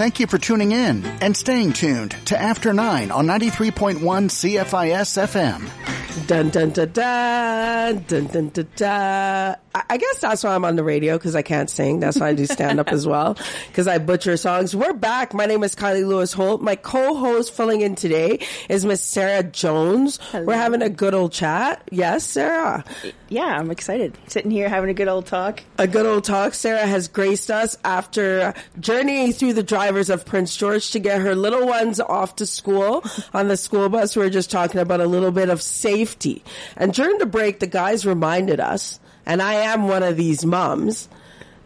Thank 0.00 0.18
you 0.18 0.26
for 0.26 0.38
tuning 0.38 0.72
in 0.72 1.04
and 1.20 1.36
staying 1.36 1.74
tuned 1.74 2.12
to 2.24 2.40
After 2.40 2.72
9 2.72 3.10
on 3.10 3.26
93.1 3.26 3.98
CFIS 4.00 5.18
FM. 5.28 5.99
Dun 6.26 6.50
dun 6.50 6.70
dun 6.70 6.90
dun 6.92 8.04
dun 8.06 8.26
dun 8.26 8.48
dun 8.48 8.68
dun. 8.76 9.56
I 9.74 9.82
I 9.88 9.96
guess 9.96 10.20
that's 10.20 10.42
why 10.44 10.54
I'm 10.54 10.64
on 10.64 10.76
the 10.76 10.84
radio 10.84 11.16
because 11.16 11.34
I 11.36 11.42
can't 11.42 11.70
sing. 11.70 12.00
That's 12.00 12.18
why 12.18 12.28
I 12.28 12.34
do 12.34 12.46
stand 12.46 12.80
up 12.80 12.88
as 12.88 13.06
well 13.06 13.36
because 13.68 13.86
I 13.88 13.98
butcher 13.98 14.36
songs. 14.36 14.74
We're 14.74 14.92
back. 14.92 15.34
My 15.34 15.46
name 15.46 15.62
is 15.64 15.74
Kylie 15.74 16.06
Lewis 16.06 16.32
Holt. 16.32 16.62
My 16.62 16.76
co-host 16.76 17.52
filling 17.52 17.80
in 17.80 17.94
today 17.94 18.40
is 18.68 18.84
Miss 18.84 19.02
Sarah 19.02 19.42
Jones. 19.42 20.18
We're 20.32 20.56
having 20.56 20.82
a 20.82 20.90
good 20.90 21.14
old 21.14 21.32
chat. 21.32 21.82
Yes, 21.90 22.24
Sarah. 22.24 22.84
Yeah, 23.28 23.46
I'm 23.58 23.70
excited. 23.70 24.18
Sitting 24.26 24.50
here 24.50 24.68
having 24.68 24.90
a 24.90 24.94
good 24.94 25.08
old 25.08 25.26
talk. 25.26 25.62
A 25.78 25.86
good 25.86 26.06
old 26.06 26.24
talk. 26.24 26.54
Sarah 26.54 26.86
has 26.86 27.06
graced 27.06 27.50
us 27.50 27.76
after 27.84 28.54
journeying 28.80 29.32
through 29.32 29.52
the 29.54 29.62
drivers 29.62 30.10
of 30.10 30.26
Prince 30.26 30.56
George 30.56 30.90
to 30.90 30.98
get 30.98 31.20
her 31.20 31.36
little 31.36 31.66
ones 31.66 32.00
off 32.00 32.36
to 32.36 32.46
school 32.46 33.04
on 33.34 33.46
the 33.48 33.56
school 33.56 33.88
bus. 33.88 34.16
We 34.16 34.24
are 34.24 34.30
just 34.30 34.50
talking 34.50 34.80
about 34.80 35.00
a 35.00 35.06
little 35.06 35.30
bit 35.30 35.48
of 35.48 35.62
safety. 36.00 36.42
And 36.76 36.92
during 36.94 37.18
the 37.18 37.26
break, 37.26 37.60
the 37.60 37.66
guys 37.66 38.06
reminded 38.06 38.60
us, 38.60 39.00
and 39.26 39.42
I 39.42 39.54
am 39.54 39.86
one 39.86 40.02
of 40.02 40.16
these 40.16 40.44
moms, 40.46 41.08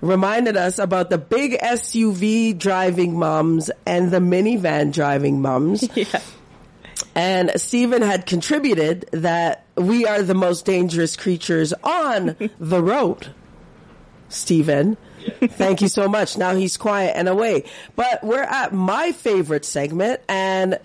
reminded 0.01 0.57
us 0.57 0.79
about 0.79 1.09
the 1.09 1.19
big 1.19 1.53
SUV 1.61 2.59
driving 2.59 3.17
moms 3.19 3.71
and 3.87 4.11
the 4.11 4.19
minivan 4.19 4.93
driving 4.93 5.41
moms. 5.41 5.89
Yeah. 5.97 6.21
And 7.17 7.53
Stephen 7.57 8.03
had 8.03 8.27
contributed 8.27 9.07
that 9.13 9.65
we 9.77 10.05
are 10.05 10.23
the 10.23 10.35
most 10.35 10.65
dangerous 10.65 11.17
creatures 11.17 11.73
on 11.85 12.37
the 12.59 12.83
road. 12.83 13.29
Stephen. 14.29 14.97
Thank 15.41 15.81
you 15.81 15.89
so 15.89 16.09
much. 16.09 16.37
Now 16.37 16.55
he's 16.57 16.77
quiet 16.77 17.15
and 17.17 17.29
away. 17.29 17.65
But 17.95 18.23
we're 18.25 18.43
at 18.43 18.73
my 18.73 19.13
favorite 19.13 19.65
segment 19.65 20.21
and 20.29 20.79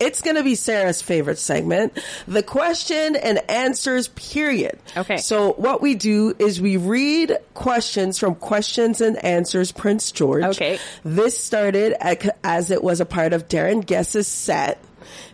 it's 0.00 0.22
going 0.22 0.36
to 0.36 0.42
be 0.42 0.54
Sarah's 0.54 1.02
favorite 1.02 1.38
segment, 1.38 1.98
the 2.26 2.42
question 2.42 3.16
and 3.16 3.38
answers 3.50 4.08
period. 4.08 4.78
Okay. 4.96 5.16
So 5.18 5.52
what 5.54 5.82
we 5.82 5.94
do 5.94 6.34
is 6.38 6.60
we 6.60 6.76
read 6.76 7.36
questions 7.54 8.18
from 8.18 8.34
questions 8.34 9.00
and 9.00 9.22
answers 9.24 9.72
Prince 9.72 10.12
George. 10.12 10.44
Okay. 10.44 10.78
This 11.04 11.38
started 11.38 11.94
at, 12.00 12.38
as 12.44 12.70
it 12.70 12.82
was 12.82 13.00
a 13.00 13.06
part 13.06 13.32
of 13.32 13.48
Darren 13.48 13.84
Guess's 13.84 14.26
set 14.26 14.82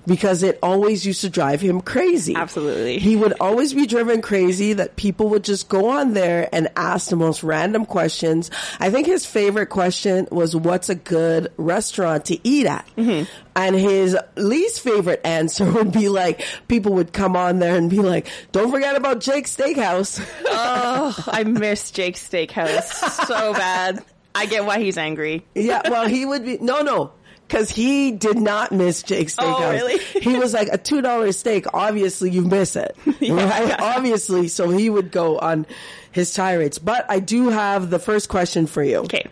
because 0.07 0.43
it 0.43 0.59
always 0.63 1.07
used 1.07 1.23
to 1.23 1.31
drive 1.31 1.61
him 1.61 1.81
crazy. 1.81 2.35
Absolutely. 2.35 2.99
He 2.99 3.17
would 3.17 3.35
always 3.41 3.73
be 3.75 3.87
driven 3.87 4.23
crazy 4.23 4.75
that 4.75 4.97
people 4.97 5.31
would 5.31 5.45
just 5.45 5.69
go 5.69 5.91
on 5.91 6.15
there 6.15 6.49
and 6.53 6.69
ask 6.77 7.09
the 7.11 7.17
most 7.17 7.43
random 7.43 7.87
questions. 7.87 8.51
I 8.81 8.91
think 8.91 9.07
his 9.07 9.27
favorite 9.27 9.67
question 9.67 10.29
was 10.31 10.55
what's 10.55 10.89
a 10.89 10.95
good 10.95 11.53
restaurant 11.57 12.27
to 12.27 12.39
eat 12.47 12.67
at? 12.67 12.87
Mm-hmm. 12.97 13.31
And 13.57 13.77
his 13.77 14.17
least 14.37 14.81
favorite 14.81 15.21
answer 15.25 15.65
would 15.73 15.93
be 15.93 16.09
like, 16.09 16.45
people 16.69 16.95
would 16.95 17.13
come 17.13 17.37
on 17.37 17.59
there 17.59 17.77
and 17.77 17.89
be 17.89 18.01
like, 18.01 18.29
don't 18.53 18.71
forget 18.71 18.97
about 18.97 19.21
Jake's 19.21 19.57
Steakhouse. 19.57 20.25
Oh, 20.57 21.17
I 21.27 21.45
miss 21.45 21.91
Jake's 21.91 22.27
Steakhouse 22.27 23.27
so 23.27 23.53
bad. 23.53 24.03
I 24.35 24.47
get 24.47 24.65
why 24.65 24.81
he's 24.81 24.97
angry. 24.97 25.45
Yeah, 25.55 25.83
well, 25.89 26.09
he 26.09 26.25
would 26.25 26.45
be 26.45 26.59
no, 26.59 26.83
no, 26.83 27.13
because 27.47 27.71
he 27.71 28.11
did 28.13 28.39
not 28.39 28.73
miss 28.73 29.03
Jake's 29.03 29.37
Oh, 29.39 29.43
Steakhouse. 29.43 29.73
really? 29.73 29.99
he 30.23 30.37
was 30.39 30.53
like 30.55 30.69
a 30.73 30.79
two 30.79 31.01
dollar 31.03 31.33
steak. 31.33 31.67
Obviously, 31.75 32.31
you 32.31 32.43
miss 32.43 32.77
it, 32.77 32.97
right? 33.21 33.81
Obviously, 33.81 34.49
so 34.49 34.71
he 34.71 34.89
would 34.91 35.11
go 35.11 35.39
on 35.39 35.67
his 36.11 36.33
tirades. 36.33 36.79
But 36.79 37.07
I 37.09 37.21
do 37.21 37.49
have 37.51 37.91
the 37.91 37.99
first 37.99 38.29
question 38.29 38.67
for 38.67 38.83
you. 38.83 38.99
Okay. 38.99 39.27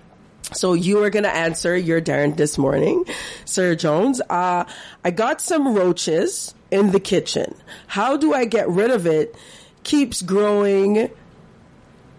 So 0.53 0.75
you 0.75 1.03
are 1.03 1.09
going 1.09 1.23
to 1.23 1.35
answer 1.35 1.75
your 1.75 2.03
Darren 2.03 2.37
this 2.37 2.59
morning, 2.59 3.05
Sarah 3.47 3.75
Jones. 3.77 4.21
Uh, 4.29 4.65
I 5.03 5.11
got 5.11 5.41
some 5.41 5.75
roaches 5.75 6.55
in 6.71 6.91
the 6.91 7.01
kitchen. 7.01 7.55
How 7.87 8.19
do 8.19 8.35
I 8.35 8.45
get 8.45 8.69
rid 8.69 8.91
of 8.91 9.07
it? 9.07 9.35
Keeps 9.83 10.21
growing. 10.21 11.11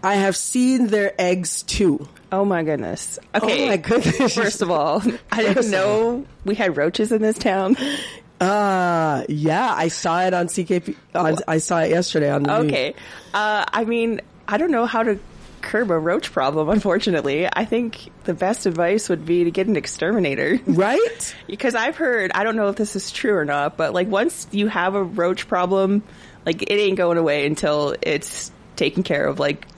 I 0.02 0.16
have 0.16 0.36
seen 0.36 0.88
their 0.88 1.14
eggs 1.18 1.62
too. 1.62 2.08
Oh 2.34 2.44
my 2.44 2.64
goodness. 2.64 3.20
Okay. 3.32 3.64
Oh 3.64 3.68
my 3.68 3.76
goodness. 3.76 4.34
First 4.34 4.60
of 4.60 4.68
all, 4.68 5.00
I 5.30 5.42
didn't 5.42 5.70
know 5.70 6.26
we 6.44 6.56
had 6.56 6.76
roaches 6.76 7.12
in 7.12 7.22
this 7.22 7.38
town. 7.38 7.76
Uh, 8.40 9.24
yeah, 9.28 9.72
I 9.72 9.86
saw 9.86 10.20
it 10.22 10.34
on 10.34 10.48
CKPG. 10.48 10.96
On, 11.14 11.36
I 11.46 11.58
saw 11.58 11.78
it 11.82 11.90
yesterday 11.90 12.32
on 12.32 12.42
the 12.42 12.58
news. 12.62 12.72
Okay. 12.72 12.94
Uh, 13.32 13.64
I 13.72 13.84
mean, 13.84 14.20
I 14.48 14.56
don't 14.56 14.72
know 14.72 14.84
how 14.84 15.04
to 15.04 15.20
curb 15.62 15.92
a 15.92 15.98
roach 15.98 16.32
problem, 16.32 16.68
unfortunately. 16.70 17.48
I 17.50 17.66
think 17.66 18.10
the 18.24 18.34
best 18.34 18.66
advice 18.66 19.08
would 19.08 19.24
be 19.24 19.44
to 19.44 19.52
get 19.52 19.68
an 19.68 19.76
exterminator. 19.76 20.58
Right? 20.66 21.36
because 21.46 21.76
I've 21.76 21.96
heard, 21.96 22.32
I 22.34 22.42
don't 22.42 22.56
know 22.56 22.68
if 22.68 22.74
this 22.74 22.96
is 22.96 23.12
true 23.12 23.36
or 23.36 23.44
not, 23.44 23.76
but 23.76 23.94
like 23.94 24.08
once 24.08 24.48
you 24.50 24.66
have 24.66 24.96
a 24.96 25.04
roach 25.04 25.46
problem, 25.46 26.02
like 26.44 26.62
it 26.62 26.74
ain't 26.74 26.98
going 26.98 27.16
away 27.16 27.46
until 27.46 27.94
it's 28.02 28.50
taken 28.74 29.04
care 29.04 29.24
of, 29.24 29.38
like 29.38 29.68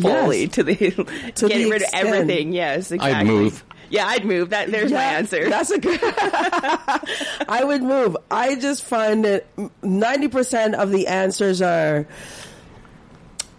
fully 0.00 0.42
Yes. 0.42 0.52
to 0.54 0.62
the, 0.62 0.76
To 1.36 1.48
get 1.48 1.58
the 1.58 1.70
rid 1.70 1.82
of 1.82 1.88
everything. 1.92 2.52
Yes, 2.52 2.90
exactly. 2.90 3.12
I'd 3.20 3.26
move. 3.26 3.64
Yeah, 3.88 4.06
I'd 4.06 4.24
move. 4.24 4.50
That 4.50 4.70
there's 4.70 4.90
my 4.90 5.02
answer. 5.02 5.48
That's 5.48 5.70
a 5.70 5.78
good. 5.78 6.00
I 6.02 7.62
would 7.64 7.82
move. 7.82 8.16
I 8.30 8.56
just 8.56 8.82
find 8.82 9.24
that 9.24 9.46
ninety 9.82 10.26
percent 10.28 10.74
of 10.74 10.90
the 10.90 11.06
answers 11.06 11.62
are 11.62 12.06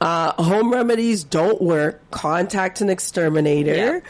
uh, 0.02 0.41
home 0.43 0.71
remedies 0.71 1.23
don't 1.23 1.62
work. 1.62 2.02
Contact 2.12 2.82
an 2.82 2.89
exterminator. 2.89 4.04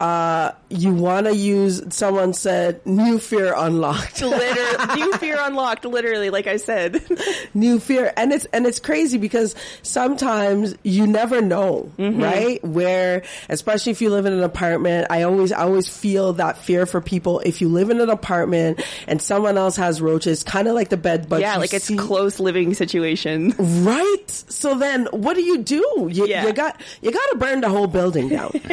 Uh, 0.00 0.52
you 0.70 0.92
want 0.94 1.26
to 1.26 1.34
use. 1.34 1.82
Someone 1.94 2.32
said 2.34 2.84
new 2.86 3.18
fear 3.18 3.54
unlocked. 3.56 4.20
literally, 4.22 5.00
new 5.00 5.12
fear 5.18 5.38
unlocked. 5.40 5.84
Literally, 5.84 6.30
like 6.30 6.46
I 6.46 6.56
said. 6.56 7.02
new 7.54 7.78
fear 7.78 8.12
and 8.16 8.32
it's 8.32 8.44
and 8.46 8.66
it's 8.66 8.80
crazy 8.80 9.16
because 9.18 9.54
sometimes 9.82 10.74
you 10.82 11.06
never 11.06 11.40
know 11.40 11.90
right 11.98 12.62
where 12.64 13.22
especially 13.48 13.92
if 13.92 14.02
you 14.02 14.10
live 14.10 14.26
in 14.26 14.32
an 14.32 14.42
apartment 14.42 15.06
i 15.10 15.22
always 15.22 15.52
I 15.52 15.62
always 15.62 15.88
feel 15.88 16.32
that 16.34 16.58
fear 16.58 16.84
for 16.84 17.00
people 17.00 17.38
if 17.40 17.60
you 17.60 17.68
live 17.68 17.90
in 17.90 18.00
an 18.00 18.10
apartment 18.10 18.82
and 19.06 19.22
someone 19.22 19.56
else 19.56 19.76
has 19.76 20.02
roaches 20.02 20.42
kind 20.42 20.66
of 20.66 20.74
like 20.74 20.88
the 20.88 20.96
bed 20.96 21.28
bugs 21.28 21.42
yeah, 21.42 21.56
like 21.58 21.72
it's 21.72 21.84
see- 21.84 21.96
close 21.96 22.40
living 22.40 22.74
situation. 22.74 23.54
right 23.84 24.24
so 24.28 24.74
then 24.76 25.06
what 25.12 25.34
do 25.34 25.42
you 25.42 25.58
do 25.58 26.08
you, 26.10 26.26
Yeah. 26.26 26.46
you 26.46 26.52
got 26.52 26.80
you 27.02 27.12
got 27.12 27.26
to 27.30 27.36
burn 27.38 27.60
the 27.60 27.68
whole 27.68 27.86
building 27.86 28.28
down 28.30 28.50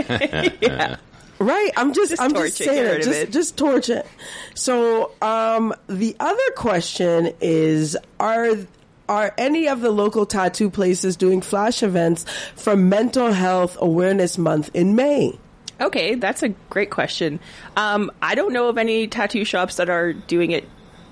yeah. 0.62 0.98
Right. 1.42 1.72
I'm 1.76 1.94
just, 1.94 2.12
Just 2.12 2.22
I'm 2.22 2.34
just 2.34 2.62
it, 2.62 2.66
saying 2.66 2.86
it. 2.86 3.04
Just, 3.04 3.20
it. 3.20 3.32
just 3.32 3.58
torch 3.58 3.90
it. 3.90 4.06
So, 4.54 5.12
um, 5.22 5.74
the 5.88 6.16
other 6.20 6.52
question 6.56 7.34
is, 7.42 7.98
are, 8.20 8.52
are 9.10 9.34
any 9.38 9.68
of 9.68 9.82
the 9.82 9.92
local 9.92 10.26
tattoo 10.26 10.70
places 10.70 11.18
doing 11.18 11.42
flash 11.42 11.84
events 11.84 12.26
for 12.56 12.76
Mental 12.76 13.32
Health 13.32 13.78
Awareness 13.80 14.38
Month 14.38 14.70
in 14.74 14.96
May? 14.96 15.38
Okay, 15.80 16.14
that's 16.16 16.44
a 16.44 16.50
great 16.70 16.92
question. 16.92 17.40
Um, 17.76 18.12
I 18.22 18.36
don't 18.36 18.54
know 18.54 18.70
of 18.70 18.78
any 18.78 19.08
tattoo 19.08 19.44
shops 19.44 19.78
that 19.78 19.90
are 19.90 20.14
doing 20.14 20.52
it 20.52 20.70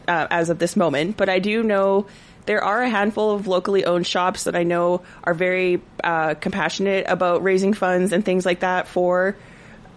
uh, 0.07 0.27
as 0.29 0.49
of 0.49 0.59
this 0.59 0.75
moment, 0.75 1.17
but 1.17 1.27
I 1.27 1.39
do 1.39 1.63
know 1.63 2.05
there 2.45 2.63
are 2.63 2.81
a 2.81 2.89
handful 2.89 3.31
of 3.31 3.47
locally 3.47 3.85
owned 3.85 4.05
shops 4.05 4.43
that 4.43 4.55
I 4.55 4.63
know 4.63 5.01
are 5.23 5.33
very 5.33 5.81
uh, 6.03 6.35
compassionate 6.35 7.05
about 7.07 7.43
raising 7.43 7.73
funds 7.73 8.11
and 8.11 8.23
things 8.23 8.45
like 8.45 8.59
that 8.59 8.87
for 8.87 9.35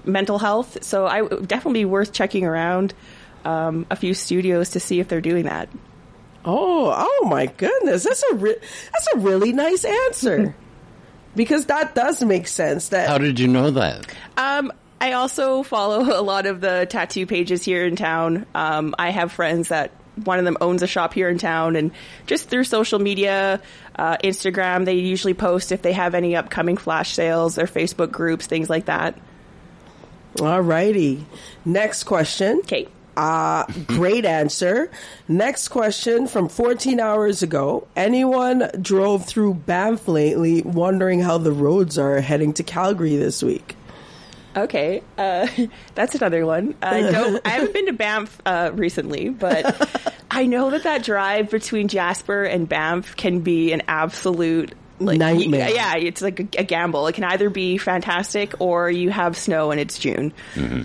mental 0.05 0.39
health. 0.39 0.83
So 0.85 1.07
I 1.07 1.23
would 1.23 1.49
definitely 1.49 1.81
be 1.81 1.85
worth 1.87 2.13
checking 2.13 2.45
around 2.45 2.95
um, 3.45 3.87
a 3.91 3.97
few 3.97 4.15
studios 4.15 4.71
to 4.71 4.81
see 4.81 5.01
if 5.01 5.09
they're 5.09 5.21
doing 5.21 5.45
that. 5.45 5.69
Oh, 6.45 6.93
oh 6.97 7.29
my 7.29 7.47
goodness. 7.47 8.05
That's 8.05 8.23
a 8.33 8.35
re- 8.35 8.59
that's 8.93 9.09
a 9.15 9.19
really 9.19 9.53
nice 9.53 9.85
answer. 9.85 10.55
because 11.37 11.67
that 11.67 11.95
does 11.95 12.23
make 12.23 12.47
sense 12.47 12.91
that 12.91 13.09
How 13.09 13.19
did 13.19 13.41
you 13.41 13.49
know 13.49 13.71
that? 13.73 14.07
Um, 14.37 14.73
I 15.01 15.13
also 15.13 15.63
follow 15.63 16.01
a 16.19 16.23
lot 16.23 16.47
of 16.47 16.61
the 16.61 16.87
tattoo 16.89 17.27
pages 17.27 17.65
here 17.65 17.87
in 17.87 17.97
town. 17.97 18.47
Um, 18.55 18.95
I 18.99 19.11
have 19.11 19.33
friends 19.33 19.69
that 19.69 19.93
one 20.25 20.39
of 20.39 20.45
them 20.45 20.59
owns 20.61 20.83
a 20.83 20.87
shop 20.87 21.15
here 21.15 21.29
in 21.31 21.39
town, 21.39 21.75
and 21.75 21.91
just 22.27 22.49
through 22.49 22.65
social 22.65 22.99
media, 22.99 23.63
uh, 23.97 24.19
Instagram, 24.19 24.85
they 24.85 24.95
usually 24.95 25.33
post 25.33 25.73
if 25.73 25.81
they 25.81 25.93
have 25.93 26.15
any 26.15 26.37
upcoming 26.37 26.77
flash 26.77 27.15
sales 27.15 27.59
or 27.59 27.65
Facebook 27.65 28.11
groups, 28.11 28.47
things 28.47 28.69
like 28.69 28.87
that. 28.87 29.17
Alrighty. 30.37 31.23
Next 31.65 32.05
question. 32.05 32.59
Okay. 32.61 32.89
Uh, 33.17 33.67
great 33.87 34.25
answer. 34.25 34.91
Next 35.29 35.69
question 35.69 36.27
from 36.27 36.49
14 36.49 36.99
hours 36.99 37.43
ago. 37.43 37.87
Anyone 37.95 38.71
drove 38.81 39.27
through 39.27 39.55
Banff 39.55 40.09
lately 40.09 40.63
wondering 40.63 41.21
how 41.21 41.39
the 41.39 41.53
roads 41.53 41.99
are 41.99 42.21
heading 42.21 42.55
to 42.55 42.63
Calgary 42.63 43.17
this 43.17 43.43
week? 43.43 43.77
Okay, 44.57 45.03
uh, 45.17 45.47
that's 45.95 46.15
another 46.15 46.45
one. 46.47 46.75
I 46.83 47.03
don't. 47.03 47.41
I 47.47 47.51
haven't 47.51 47.73
been 47.73 47.87
to 47.87 47.93
Banff 47.93 48.41
uh, 48.45 48.71
recently, 48.75 49.29
but 49.31 50.15
I 50.31 50.47
know 50.47 50.71
that 50.71 50.83
that 50.85 51.03
drive 51.03 51.51
between 51.51 51.89
Jasper 51.89 52.45
and 52.45 52.69
Banff 52.69 53.17
can 53.17 53.41
be 53.41 53.73
an 53.73 53.83
absolute 53.89 54.75
like, 55.05 55.19
Nightmare. 55.19 55.71
Yeah, 55.71 55.97
it's 55.97 56.23
like 56.23 56.41
a, 56.41 56.61
a 56.61 56.65
gamble. 56.65 57.07
It 57.07 57.15
can 57.15 57.25
either 57.25 57.51
be 57.51 57.79
fantastic 57.79 58.55
or 58.61 58.91
you 58.91 59.11
have 59.11 59.37
snow 59.37 59.71
and 59.71 59.81
it's 59.81 59.99
June. 59.99 60.33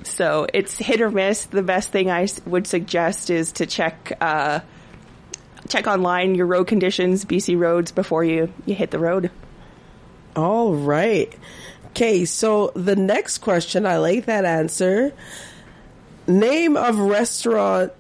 So 0.06 0.48
it's 0.54 0.78
hit 0.78 1.02
or 1.02 1.10
miss. 1.12 1.46
The 1.46 1.64
best 1.64 1.92
thing 1.92 2.10
I 2.10 2.24
s- 2.24 2.40
would 2.46 2.68
suggest 2.68 3.30
is 3.30 3.54
to 3.54 3.66
check. 3.66 4.14
Uh, 4.22 4.60
Check 5.70 5.86
online 5.86 6.36
your 6.36 6.46
road 6.46 6.68
conditions, 6.68 7.26
BC 7.26 7.60
roads, 7.60 7.92
before 7.92 8.24
you, 8.24 8.54
you 8.66 8.74
hit 8.74 8.90
the 8.90 9.00
road. 9.00 9.30
All 10.34 10.74
right. 10.74 11.34
Okay, 11.88 12.24
so 12.24 12.72
the 12.74 12.96
next 12.96 13.40
question, 13.40 13.86
I 13.86 13.98
like 13.98 14.28
that 14.28 14.46
answer. 14.46 15.12
Name 16.26 16.78
of 16.78 16.98
restaurant. 17.00 17.92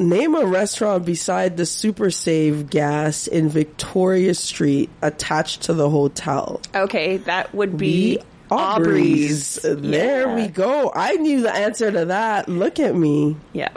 Name 0.00 0.34
a 0.34 0.46
restaurant 0.46 1.04
beside 1.04 1.58
the 1.58 1.66
Super 1.66 2.10
Save 2.10 2.70
gas 2.70 3.26
in 3.26 3.50
Victoria 3.50 4.32
Street 4.34 4.88
attached 5.02 5.62
to 5.64 5.74
the 5.74 5.90
hotel. 5.90 6.62
Okay, 6.74 7.18
that 7.18 7.54
would 7.54 7.76
be 7.76 8.16
The 8.16 8.22
Aubrey's. 8.50 9.56
There 9.62 10.26
Yeah. 10.26 10.34
we 10.34 10.48
go. 10.48 10.90
I 10.94 11.16
knew 11.16 11.42
the 11.42 11.54
answer 11.54 11.92
to 11.92 12.06
that. 12.06 12.48
Look 12.48 12.80
at 12.80 12.94
me. 12.96 13.36
Yeah. 13.52 13.68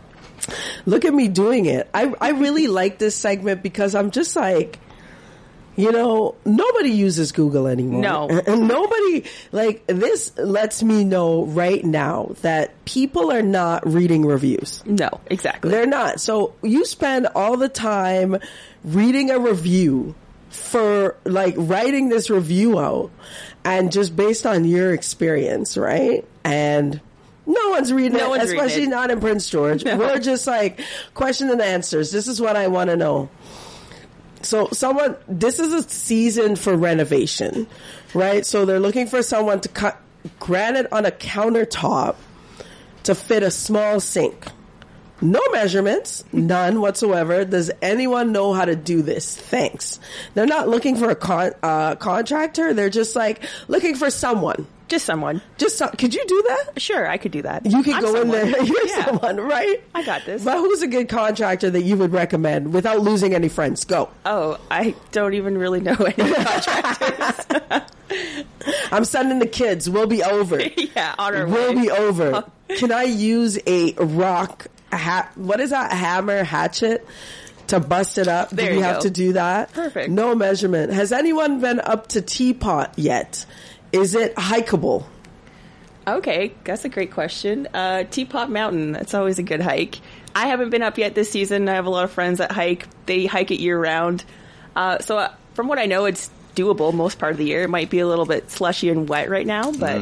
Look 0.86 1.03
at 1.03 1.13
me 1.13 1.28
doing 1.28 1.65
it. 1.65 1.89
I, 1.93 2.13
I 2.21 2.30
really 2.32 2.67
like 2.67 2.99
this 2.99 3.15
segment 3.15 3.61
because 3.61 3.93
I'm 3.93 4.09
just 4.09 4.34
like, 4.38 4.80
you 5.76 5.91
know, 5.91 6.36
nobody 6.45 6.89
uses 6.91 7.32
Google 7.32 7.67
anymore. 7.67 8.01
No. 8.01 8.30
And 8.47 8.67
nobody, 8.67 9.24
like, 9.51 9.86
this 9.88 10.38
lets 10.38 10.84
me 10.84 11.03
know 11.03 11.45
right 11.45 11.84
now 11.84 12.36
that 12.41 12.84
people 12.86 13.32
are 13.32 13.41
not 13.41 13.88
reading 13.88 14.26
reviews. 14.26 14.84
No, 14.86 15.09
exactly. 15.28 15.71
They're 15.71 15.86
not. 15.88 16.19
So 16.19 16.53
you 16.61 16.86
spend 16.86 17.28
all 17.36 17.57
the 17.57 17.69
time 17.69 18.38
reading 18.84 19.32
a 19.32 19.39
review 19.39 20.13
for 20.49 21.15
like 21.26 21.55
writing 21.57 22.09
this 22.09 22.30
review 22.30 22.80
out 22.80 23.09
and 23.65 23.91
just 23.91 24.15
based 24.15 24.45
on 24.45 24.65
your 24.65 24.93
experience, 24.93 25.78
right? 25.78 26.24
And 26.43 27.01
no 27.45 27.69
one's 27.71 27.91
reading 27.91 28.17
No 28.17 28.28
it, 28.28 28.38
one's 28.38 28.43
reading 28.51 28.59
especially 28.59 28.84
it. 28.84 28.89
not 28.89 29.09
in 29.09 29.19
Prince 29.19 29.49
George. 29.49 29.84
No. 29.86 29.97
We're 29.97 30.19
just 30.19 30.45
like 30.45 30.80
question 31.13 31.49
and 31.49 31.61
answers. 31.61 32.11
This 32.11 32.28
is 32.28 32.39
what 32.39 32.55
I 32.55 32.67
want 32.67 32.89
to 32.89 32.95
know. 32.95 33.30
So 34.44 34.68
someone, 34.72 35.16
this 35.28 35.60
is 35.60 35.74
a 35.74 35.88
season 35.89 36.56
for 36.56 36.76
renovation, 36.76 37.68
right? 38.14 38.46
So 38.46 38.66
they're 38.66 38.80
looking 38.80 39.08
for 39.08 39.24
someone 39.24 39.62
to 39.62 39.70
cut 39.70 40.00
granite 40.39 40.91
on 40.91 41.06
a 41.06 41.12
countertop 41.12 42.16
to 43.04 43.16
fit 43.16 43.44
a 43.44 43.52
small 43.52 44.00
sink. 44.00 44.48
No 45.22 45.39
measurements, 45.52 46.26
none 46.34 46.82
whatsoever. 46.82 47.46
Does 47.46 47.72
anyone 47.82 48.34
know 48.34 48.54
how 48.54 48.66
to 48.66 48.76
do 48.76 49.02
this? 49.02 49.38
Thanks. 49.38 50.00
They're 50.34 50.46
not 50.46 50.68
looking 50.68 50.98
for 50.98 51.10
a 51.10 51.16
con- 51.16 51.54
uh, 51.64 51.96
contractor. 51.96 52.74
They're 52.74 52.89
just 52.89 53.16
like 53.16 53.41
looking 53.70 53.96
for 53.96 54.10
someone. 54.10 54.68
Just 54.90 55.06
someone. 55.06 55.42
Just 55.58 55.78
some, 55.78 55.90
could 55.92 56.14
you 56.14 56.24
do 56.28 56.44
that? 56.48 56.82
Sure, 56.82 57.08
I 57.08 57.18
could 57.18 57.32
do 57.32 57.42
that. 57.44 57.66
You 57.66 57.82
can 57.84 57.94
I'm 57.96 58.02
go 58.02 58.14
someone. 58.14 58.38
in 58.40 58.52
there. 58.52 58.64
You're 58.66 58.88
Yeah. 58.88 59.06
someone, 59.06 59.38
right? 59.38 59.82
I 59.96 60.04
got 60.04 60.26
this. 60.26 60.44
But 60.44 60.58
who's 60.58 60.82
a 60.82 60.88
good 60.88 61.10
contractor 61.10 61.70
that 61.70 61.82
you 61.84 61.96
would 61.98 62.12
recommend 62.12 62.74
without 62.74 63.00
losing 63.02 63.34
any 63.34 63.50
friends? 63.50 63.86
Go. 63.86 64.10
Oh, 64.26 64.60
I 64.70 64.94
don't 65.12 65.34
even 65.34 65.58
really 65.58 65.80
know 65.80 65.96
any 66.18 66.34
contractors. 66.34 67.82
I'm 68.92 69.06
sending 69.06 69.40
the 69.40 69.48
kids. 69.48 69.90
We'll 69.90 70.08
be 70.08 70.24
over. 70.24 70.62
yeah, 70.62 71.16
on 71.18 71.36
our 71.36 71.48
We'll 71.48 71.74
way. 71.76 71.82
be 71.84 71.90
over. 71.92 72.32
Oh. 72.36 72.76
Can 72.76 72.92
I 72.92 73.04
use 73.04 73.58
a 73.66 73.94
rock? 73.94 74.68
Ha- 74.92 75.32
what 75.36 75.60
is 75.60 75.72
that? 75.72 75.92
Hammer, 75.92 76.44
hatchet 76.44 77.06
to 77.68 77.80
bust 77.80 78.18
it 78.18 78.28
up? 78.28 78.50
There 78.52 78.72
do 78.72 78.76
we 78.78 78.82
have 78.84 78.98
go. 78.98 79.02
to 79.04 79.10
do 79.10 79.34
that? 79.34 79.72
Perfect. 79.74 80.10
No 80.12 80.36
measurement. 80.36 80.92
Has 80.94 81.12
anyone 81.12 81.60
been 81.62 81.80
up 81.80 82.08
to 82.10 82.22
Teapot 82.22 82.94
yet? 82.98 83.46
Is 83.94 84.16
it 84.16 84.36
hikeable? 84.36 85.06
Okay, 86.06 86.54
that's 86.66 86.84
a 86.84 86.89
great 86.89 87.12
question. 87.12 87.68
Uh, 87.74 88.04
Teapot 88.04 88.50
Mountain, 88.50 88.91
that's 88.91 89.14
always 89.14 89.39
a 89.39 89.44
good 89.44 89.62
hike. 89.62 90.00
I 90.36 90.48
haven't 90.48 90.72
been 90.72 90.82
up 90.82 90.98
yet 90.98 91.16
this 91.16 91.32
season. 91.32 91.70
I 91.70 91.76
have 91.76 91.86
a 91.86 91.89
lot 91.89 92.04
of 92.04 92.12
friends 92.12 92.39
that 92.39 92.52
hike. 92.52 92.88
They 93.06 93.26
hike 93.26 93.52
it 93.52 93.62
year 93.62 93.80
round. 93.80 94.26
Uh, 94.76 95.00
so 95.00 95.18
uh, 95.20 95.34
from 95.54 95.68
what 95.68 95.80
I 95.80 95.86
know, 95.86 96.06
it's 96.06 96.30
doable 96.56 96.94
most 96.94 97.20
part 97.20 97.32
of 97.32 97.38
the 97.38 97.46
year. 97.46 97.64
It 97.64 97.70
might 97.70 97.89
be 97.89 98.00
a 98.00 98.08
little 98.08 98.26
bit 98.26 98.52
slushy 98.52 98.89
and 98.89 99.08
wet 99.08 99.30
right 99.30 99.46
now, 99.46 99.72
but 99.72 100.02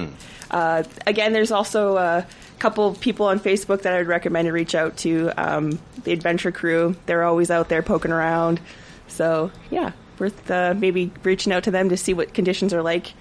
uh, 0.50 0.84
again, 1.06 1.34
there's 1.34 1.52
also 1.52 1.98
a 1.98 2.26
couple 2.60 2.88
of 2.88 3.00
people 3.00 3.26
on 3.28 3.40
Facebook 3.40 3.84
that 3.84 3.94
I'd 3.94 4.08
recommend 4.08 4.48
to 4.48 4.52
reach 4.52 4.74
out 4.74 4.98
to. 4.98 5.32
Um, 5.38 5.80
the 6.04 6.14
Adventure 6.14 6.52
Crew, 6.52 6.96
they're 7.06 7.24
always 7.24 7.52
out 7.52 7.70
there 7.70 7.84
poking 7.84 8.12
around. 8.12 8.60
So 9.08 9.52
yeah, 9.70 9.92
worth 10.18 10.50
uh, 10.50 10.74
maybe 10.76 11.12
reaching 11.24 11.54
out 11.54 11.66
to 11.66 11.72
them 11.72 11.90
to 11.90 11.98
see 11.98 12.14
what 12.14 12.34
conditions 12.34 12.74
are 12.74 12.82
like. 12.82 13.14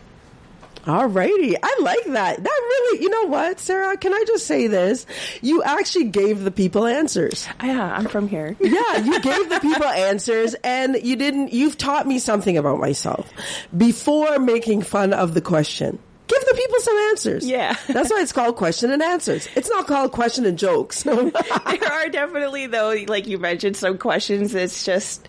Alrighty, 0.90 1.54
I 1.62 1.78
like 1.82 2.04
that. 2.06 2.42
That 2.42 2.60
really, 2.60 3.02
you 3.02 3.10
know 3.10 3.26
what, 3.26 3.60
Sarah? 3.60 3.96
Can 3.96 4.12
I 4.12 4.24
just 4.26 4.46
say 4.46 4.66
this? 4.66 5.06
You 5.40 5.62
actually 5.62 6.06
gave 6.06 6.42
the 6.42 6.50
people 6.50 6.84
answers. 6.84 7.46
Yeah, 7.62 7.94
I'm 7.94 8.08
from 8.08 8.26
here. 8.26 8.56
Yeah, 8.70 8.98
you 8.98 9.20
gave 9.20 9.48
the 9.48 9.58
people 9.60 9.84
answers 9.84 10.54
and 10.62 10.96
you 11.02 11.16
didn't, 11.16 11.52
you've 11.52 11.76
taught 11.76 12.06
me 12.06 12.18
something 12.18 12.56
about 12.56 12.78
myself 12.78 13.30
before 13.76 14.38
making 14.38 14.82
fun 14.82 15.12
of 15.12 15.34
the 15.34 15.40
question. 15.40 15.98
Give 16.28 16.40
the 16.40 16.54
people 16.54 16.80
some 16.80 16.96
answers. 17.10 17.46
Yeah. 17.46 17.76
That's 17.88 18.10
why 18.10 18.20
it's 18.20 18.32
called 18.32 18.56
question 18.56 18.92
and 18.92 19.02
answers. 19.02 19.48
It's 19.56 19.68
not 19.68 19.86
called 19.86 20.12
question 20.12 20.44
and 20.46 20.56
jokes. 20.56 21.02
there 21.04 21.12
are 21.14 22.08
definitely 22.08 22.66
though, 22.68 22.94
like 23.08 23.26
you 23.26 23.38
mentioned, 23.38 23.76
some 23.76 23.98
questions. 23.98 24.54
It's 24.54 24.84
just 24.84 25.28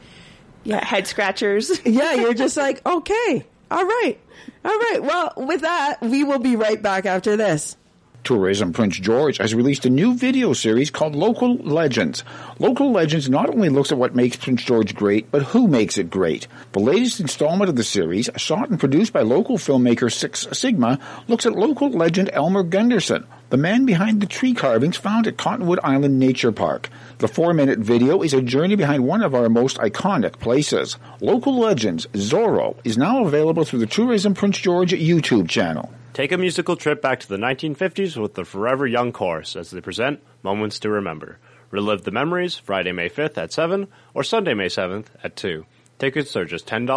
yeah, 0.63 0.83
head 0.85 1.07
scratchers. 1.07 1.71
yeah, 1.85 2.13
you're 2.13 2.35
just 2.35 2.57
like, 2.57 2.85
okay, 2.85 3.45
all 3.71 3.85
right, 3.85 4.19
all 4.63 4.77
right. 4.77 4.99
Well, 5.01 5.33
with 5.37 5.61
that, 5.61 6.01
we 6.01 6.23
will 6.23 6.39
be 6.39 6.55
right 6.55 6.81
back 6.81 7.05
after 7.05 7.35
this. 7.37 7.77
Tourism 8.23 8.71
Prince 8.71 8.99
George 8.99 9.37
has 9.37 9.55
released 9.55 9.85
a 9.85 9.89
new 9.89 10.13
video 10.13 10.53
series 10.53 10.91
called 10.91 11.15
Local 11.15 11.55
Legends. 11.55 12.23
Local 12.59 12.91
Legends 12.91 13.29
not 13.29 13.49
only 13.49 13.69
looks 13.69 13.91
at 13.91 13.97
what 13.97 14.15
makes 14.15 14.37
Prince 14.37 14.63
George 14.63 14.93
great, 14.93 15.31
but 15.31 15.41
who 15.41 15.67
makes 15.67 15.97
it 15.97 16.11
great. 16.11 16.47
The 16.73 16.79
latest 16.79 17.19
installment 17.19 17.69
of 17.69 17.75
the 17.75 17.83
series, 17.83 18.29
shot 18.37 18.69
and 18.69 18.79
produced 18.79 19.11
by 19.11 19.21
local 19.21 19.57
filmmaker 19.57 20.11
Six 20.11 20.47
Sigma, 20.51 20.99
looks 21.27 21.47
at 21.47 21.53
local 21.53 21.89
legend 21.89 22.29
Elmer 22.31 22.63
Gunderson, 22.63 23.25
the 23.51 23.57
man 23.57 23.85
behind 23.85 24.21
the 24.21 24.25
tree 24.25 24.53
carvings 24.53 24.95
found 24.95 25.27
at 25.27 25.35
Cottonwood 25.35 25.81
Island 25.83 26.17
Nature 26.17 26.53
Park. 26.53 26.87
The 27.17 27.27
four-minute 27.27 27.79
video 27.79 28.23
is 28.23 28.33
a 28.33 28.41
journey 28.41 28.77
behind 28.77 29.05
one 29.05 29.21
of 29.21 29.35
our 29.35 29.49
most 29.49 29.77
iconic 29.77 30.39
places. 30.39 30.97
Local 31.19 31.59
Legends, 31.59 32.07
Zorro, 32.13 32.77
is 32.85 32.97
now 32.97 33.25
available 33.25 33.65
through 33.65 33.79
the 33.79 33.87
Tourism 33.87 34.33
Prince 34.33 34.57
George 34.57 34.93
YouTube 34.93 35.49
channel. 35.49 35.91
Take 36.13 36.31
a 36.31 36.37
musical 36.37 36.77
trip 36.77 37.01
back 37.01 37.19
to 37.19 37.27
the 37.27 37.35
1950s 37.35 38.15
with 38.15 38.35
the 38.35 38.45
Forever 38.45 38.87
Young 38.87 39.11
Chorus 39.11 39.57
as 39.57 39.71
they 39.71 39.81
present 39.81 40.21
Moments 40.43 40.79
to 40.79 40.89
Remember. 40.89 41.37
Relive 41.71 42.03
the 42.03 42.11
memories 42.11 42.55
Friday, 42.55 42.93
May 42.93 43.09
5th 43.09 43.37
at 43.37 43.51
7 43.51 43.87
or 44.13 44.23
Sunday, 44.23 44.53
May 44.53 44.67
7th 44.67 45.07
at 45.25 45.35
2. 45.35 45.65
Tickets 45.99 46.37
are 46.37 46.45
just 46.45 46.67
$10, 46.67 46.87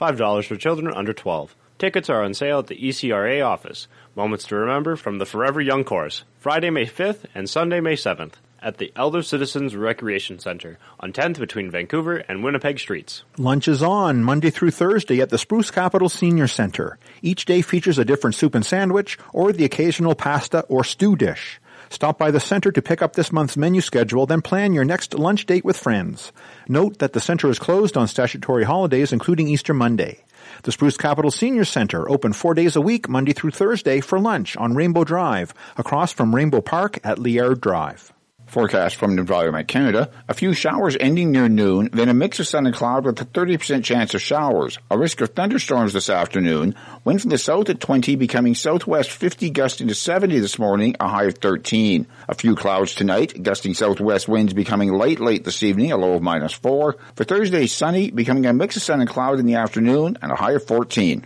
$5 0.00 0.46
for 0.46 0.56
children 0.56 0.94
under 0.94 1.12
12. 1.12 1.54
Tickets 1.80 2.10
are 2.10 2.22
on 2.22 2.34
sale 2.34 2.58
at 2.58 2.66
the 2.66 2.76
ECRA 2.76 3.42
office. 3.42 3.88
Moments 4.16 4.44
to 4.48 4.56
Remember 4.56 4.96
from 4.96 5.18
the 5.18 5.24
Forever 5.24 5.60
Young 5.60 5.84
Chorus, 5.84 6.24
Friday, 6.38 6.70
May 6.70 6.86
5th 6.86 7.26
and 7.32 7.48
Sunday, 7.48 7.80
May 7.80 7.94
7th 7.94 8.32
at 8.62 8.78
the 8.78 8.92
Elder 8.96 9.22
Citizens 9.22 9.76
Recreation 9.76 10.38
Center 10.38 10.78
on 10.98 11.12
10th 11.12 11.38
between 11.38 11.70
Vancouver 11.70 12.16
and 12.16 12.42
Winnipeg 12.42 12.78
Streets. 12.78 13.22
Lunch 13.38 13.68
is 13.68 13.82
on 13.82 14.24
Monday 14.24 14.50
through 14.50 14.72
Thursday 14.72 15.20
at 15.20 15.30
the 15.30 15.38
Spruce 15.38 15.70
Capital 15.70 16.08
Senior 16.08 16.48
Center. 16.48 16.98
Each 17.22 17.44
day 17.44 17.62
features 17.62 17.98
a 17.98 18.04
different 18.04 18.34
soup 18.34 18.54
and 18.54 18.66
sandwich 18.66 19.16
or 19.32 19.52
the 19.52 19.64
occasional 19.64 20.14
pasta 20.14 20.60
or 20.68 20.84
stew 20.84 21.16
dish. 21.16 21.59
Stop 21.90 22.18
by 22.18 22.30
the 22.30 22.38
center 22.38 22.70
to 22.70 22.80
pick 22.80 23.02
up 23.02 23.14
this 23.14 23.32
month's 23.32 23.56
menu 23.56 23.80
schedule, 23.80 24.24
then 24.24 24.42
plan 24.42 24.72
your 24.72 24.84
next 24.84 25.12
lunch 25.12 25.44
date 25.44 25.64
with 25.64 25.76
friends. 25.76 26.32
Note 26.68 27.00
that 27.00 27.12
the 27.12 27.20
center 27.20 27.50
is 27.50 27.58
closed 27.58 27.96
on 27.96 28.06
statutory 28.06 28.62
holidays, 28.62 29.12
including 29.12 29.48
Easter 29.48 29.74
Monday. 29.74 30.22
The 30.62 30.70
Spruce 30.70 30.96
Capital 30.96 31.32
Senior 31.32 31.64
Center, 31.64 32.08
open 32.08 32.32
four 32.32 32.54
days 32.54 32.76
a 32.76 32.80
week, 32.80 33.08
Monday 33.08 33.32
through 33.32 33.50
Thursday, 33.50 34.00
for 34.00 34.20
lunch 34.20 34.56
on 34.56 34.76
Rainbow 34.76 35.02
Drive, 35.02 35.52
across 35.76 36.12
from 36.12 36.34
Rainbow 36.34 36.60
Park 36.60 37.00
at 37.02 37.18
Liard 37.18 37.60
Drive. 37.60 38.12
Forecast 38.50 38.96
from 38.96 39.16
Environment 39.16 39.68
Canada. 39.68 40.10
A 40.28 40.34
few 40.34 40.52
showers 40.52 40.96
ending 40.98 41.30
near 41.30 41.48
noon, 41.48 41.88
then 41.92 42.08
a 42.08 42.14
mix 42.14 42.40
of 42.40 42.48
sun 42.48 42.66
and 42.66 42.74
cloud 42.74 43.04
with 43.04 43.20
a 43.20 43.24
30% 43.24 43.84
chance 43.84 44.12
of 44.12 44.20
showers. 44.20 44.76
A 44.90 44.98
risk 44.98 45.20
of 45.20 45.30
thunderstorms 45.30 45.92
this 45.92 46.10
afternoon. 46.10 46.74
Wind 47.04 47.20
from 47.20 47.30
the 47.30 47.38
south 47.38 47.70
at 47.70 47.78
20, 47.78 48.16
becoming 48.16 48.56
southwest 48.56 49.12
50, 49.12 49.50
gusting 49.50 49.86
to 49.86 49.94
70 49.94 50.40
this 50.40 50.58
morning, 50.58 50.96
a 50.98 51.06
high 51.06 51.24
of 51.24 51.38
13. 51.38 52.08
A 52.28 52.34
few 52.34 52.56
clouds 52.56 52.94
tonight, 52.96 53.40
gusting 53.40 53.74
southwest 53.74 54.26
winds 54.26 54.52
becoming 54.52 54.92
light 54.92 55.20
late 55.20 55.44
this 55.44 55.62
evening, 55.62 55.92
a 55.92 55.96
low 55.96 56.14
of 56.14 56.22
minus 56.22 56.52
4. 56.52 56.96
For 57.14 57.24
Thursday, 57.24 57.68
sunny, 57.68 58.10
becoming 58.10 58.46
a 58.46 58.52
mix 58.52 58.76
of 58.76 58.82
sun 58.82 59.00
and 59.00 59.08
cloud 59.08 59.38
in 59.38 59.46
the 59.46 59.54
afternoon, 59.54 60.18
and 60.20 60.32
a 60.32 60.36
high 60.36 60.52
of 60.52 60.66
14. 60.66 61.24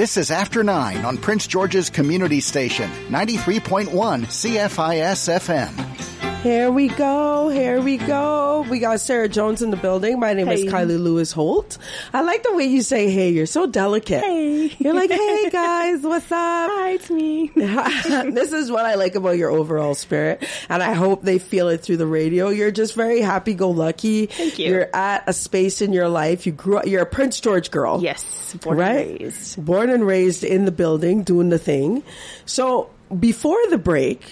This 0.00 0.16
is 0.16 0.30
After 0.30 0.64
9 0.64 1.04
on 1.04 1.18
Prince 1.18 1.46
George's 1.46 1.90
Community 1.90 2.40
Station, 2.40 2.88
93.1 3.10 3.90
CFIS 3.90 5.28
FM. 5.28 6.29
Here 6.42 6.70
we 6.70 6.88
go. 6.88 7.50
Here 7.50 7.82
we 7.82 7.98
go. 7.98 8.64
We 8.70 8.78
got 8.78 8.98
Sarah 9.00 9.28
Jones 9.28 9.60
in 9.60 9.70
the 9.70 9.76
building. 9.76 10.18
My 10.18 10.32
name 10.32 10.48
is 10.48 10.64
Kylie 10.64 10.98
Lewis 10.98 11.32
Holt. 11.32 11.76
I 12.14 12.22
like 12.22 12.44
the 12.44 12.54
way 12.54 12.64
you 12.64 12.80
say, 12.80 13.10
hey, 13.10 13.28
you're 13.28 13.44
so 13.44 13.66
delicate. 13.66 14.24
Hey. 14.24 14.74
You're 14.78 14.94
like, 14.94 15.10
hey 15.10 15.50
guys, 15.52 16.00
what's 16.00 16.32
up? 16.32 16.70
Hi, 16.72 16.92
it's 16.92 17.10
me. 17.10 17.48
this 17.54 18.52
is 18.52 18.70
what 18.70 18.86
I 18.86 18.94
like 18.94 19.16
about 19.16 19.36
your 19.36 19.50
overall 19.50 19.94
spirit. 19.94 20.42
And 20.70 20.82
I 20.82 20.94
hope 20.94 21.20
they 21.20 21.38
feel 21.38 21.68
it 21.68 21.82
through 21.82 21.98
the 21.98 22.06
radio. 22.06 22.48
You're 22.48 22.70
just 22.70 22.94
very 22.94 23.20
happy 23.20 23.52
go 23.52 23.68
lucky. 23.68 24.24
Thank 24.24 24.58
you. 24.58 24.70
You're 24.70 24.96
at 24.96 25.24
a 25.26 25.34
space 25.34 25.82
in 25.82 25.92
your 25.92 26.08
life. 26.08 26.46
You 26.46 26.52
grew 26.52 26.78
up, 26.78 26.86
you're 26.86 27.02
a 27.02 27.06
Prince 27.06 27.38
George 27.40 27.70
girl. 27.70 28.02
Yes, 28.02 28.54
born 28.62 28.80
and 28.80 29.20
raised. 29.20 29.62
Born 29.62 29.90
and 29.90 30.06
raised 30.06 30.42
in 30.42 30.64
the 30.64 30.72
building, 30.72 31.22
doing 31.22 31.50
the 31.50 31.58
thing. 31.58 32.02
So 32.46 32.88
before 33.18 33.60
the 33.68 33.76
break, 33.76 34.22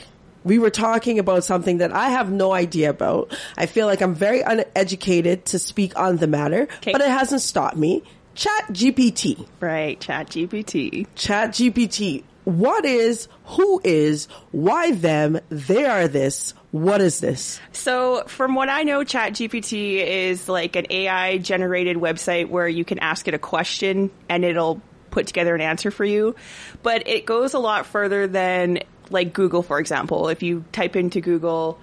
we 0.44 0.58
were 0.58 0.70
talking 0.70 1.18
about 1.18 1.44
something 1.44 1.78
that 1.78 1.92
I 1.92 2.10
have 2.10 2.30
no 2.30 2.52
idea 2.52 2.90
about. 2.90 3.36
I 3.56 3.66
feel 3.66 3.86
like 3.86 4.00
I'm 4.00 4.14
very 4.14 4.40
uneducated 4.40 5.46
to 5.46 5.58
speak 5.58 5.98
on 5.98 6.16
the 6.16 6.26
matter, 6.26 6.68
but 6.84 7.00
it 7.00 7.08
hasn't 7.08 7.42
stopped 7.42 7.76
me. 7.76 8.02
Chat 8.34 8.68
GPT. 8.68 9.46
Right, 9.60 9.98
Chat 9.98 10.28
GPT. 10.30 11.06
Chat 11.14 11.50
GPT. 11.50 12.22
What 12.44 12.86
is, 12.86 13.28
who 13.44 13.80
is, 13.84 14.26
why 14.52 14.92
them, 14.92 15.38
they 15.50 15.84
are 15.84 16.08
this, 16.08 16.54
what 16.70 17.00
is 17.00 17.20
this? 17.20 17.60
So, 17.72 18.24
from 18.26 18.54
what 18.54 18.68
I 18.68 18.82
know, 18.84 19.00
ChatGPT 19.00 20.06
is 20.06 20.48
like 20.48 20.76
an 20.76 20.86
AI 20.90 21.38
generated 21.38 21.96
website 21.96 22.48
where 22.48 22.68
you 22.68 22.84
can 22.84 22.98
ask 22.98 23.26
it 23.28 23.34
a 23.34 23.38
question 23.38 24.10
and 24.28 24.44
it'll 24.44 24.82
put 25.10 25.26
together 25.26 25.54
an 25.54 25.60
answer 25.60 25.90
for 25.90 26.04
you. 26.04 26.36
But 26.82 27.08
it 27.08 27.26
goes 27.26 27.54
a 27.54 27.58
lot 27.58 27.86
further 27.86 28.26
than 28.26 28.80
like 29.10 29.32
Google, 29.32 29.62
for 29.62 29.78
example. 29.78 30.28
If 30.28 30.42
you 30.42 30.64
type 30.72 30.96
into 30.96 31.20
Google, 31.20 31.78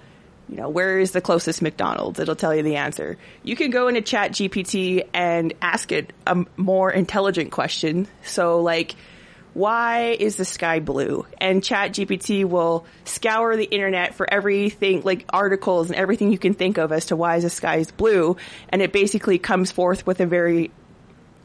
you 0.48 0.56
know, 0.56 0.68
where 0.68 0.98
is 0.98 1.12
the 1.12 1.20
closest 1.20 1.62
McDonald's? 1.62 2.20
It'll 2.20 2.36
tell 2.36 2.54
you 2.54 2.62
the 2.62 2.76
answer. 2.76 3.18
You 3.42 3.56
can 3.56 3.70
go 3.70 3.88
into 3.88 4.00
ChatGPT 4.00 5.08
and 5.12 5.54
ask 5.60 5.90
it 5.92 6.12
a 6.26 6.44
more 6.56 6.90
intelligent 6.90 7.50
question. 7.50 8.06
So, 8.22 8.60
like, 8.60 8.94
why 9.54 10.16
is 10.20 10.36
the 10.36 10.44
sky 10.44 10.80
blue? 10.80 11.26
And 11.38 11.62
ChatGPT 11.62 12.44
will 12.44 12.86
scour 13.04 13.56
the 13.56 13.64
internet 13.64 14.14
for 14.14 14.30
everything, 14.30 15.00
like 15.02 15.24
articles 15.30 15.88
and 15.88 15.96
everything 15.98 16.30
you 16.30 16.38
can 16.38 16.54
think 16.54 16.76
of 16.76 16.92
as 16.92 17.06
to 17.06 17.16
why 17.16 17.40
the 17.40 17.50
sky 17.50 17.76
is 17.76 17.90
blue. 17.90 18.36
And 18.68 18.82
it 18.82 18.92
basically 18.92 19.38
comes 19.38 19.72
forth 19.72 20.06
with 20.06 20.20
a 20.20 20.26
very 20.26 20.70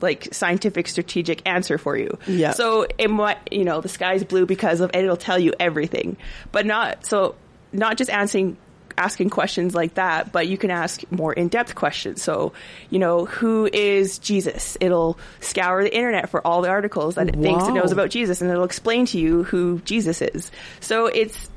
like 0.02 0.34
scientific 0.34 0.88
strategic 0.88 1.48
answer 1.48 1.78
for 1.78 1.98
you. 1.98 2.18
Yeah. 2.28 2.52
So 2.52 2.88
it 2.98 3.10
might, 3.10 3.38
you 3.52 3.64
know, 3.64 3.82
the 3.82 3.90
sky's 3.90 4.24
blue 4.24 4.46
because 4.46 4.82
of, 4.82 4.92
and 4.94 5.04
it'll 5.04 5.18
tell 5.18 5.40
you 5.40 5.54
everything, 5.60 6.18
but 6.52 6.66
not, 6.66 7.06
so 7.06 7.36
not 7.72 7.98
just 7.98 8.10
answering, 8.10 8.58
asking 8.98 9.30
questions 9.30 9.74
like 9.74 9.94
that, 9.94 10.32
but 10.32 10.48
you 10.48 10.58
can 10.58 10.70
ask 10.70 11.02
more 11.12 11.32
in-depth 11.32 11.76
questions. 11.76 12.22
So, 12.22 12.54
you 12.90 13.00
know, 13.00 13.26
who 13.26 13.70
is 13.72 14.20
Jesus? 14.20 14.78
It'll 14.82 15.18
scour 15.40 15.84
the 15.84 15.96
internet 15.96 16.30
for 16.30 16.46
all 16.46 16.62
the 16.62 16.70
articles 16.70 17.16
that 17.16 17.30
it 17.30 17.36
thinks 17.36 17.68
it 17.68 17.72
knows 17.72 17.92
about 17.92 18.10
Jesus 18.10 18.42
and 18.42 18.52
it'll 18.52 18.66
explain 18.66 19.06
to 19.08 19.20
you 19.20 19.44
who 19.44 19.80
Jesus 19.86 20.22
is. 20.22 20.52
So 20.82 21.06
it's, 21.08 21.50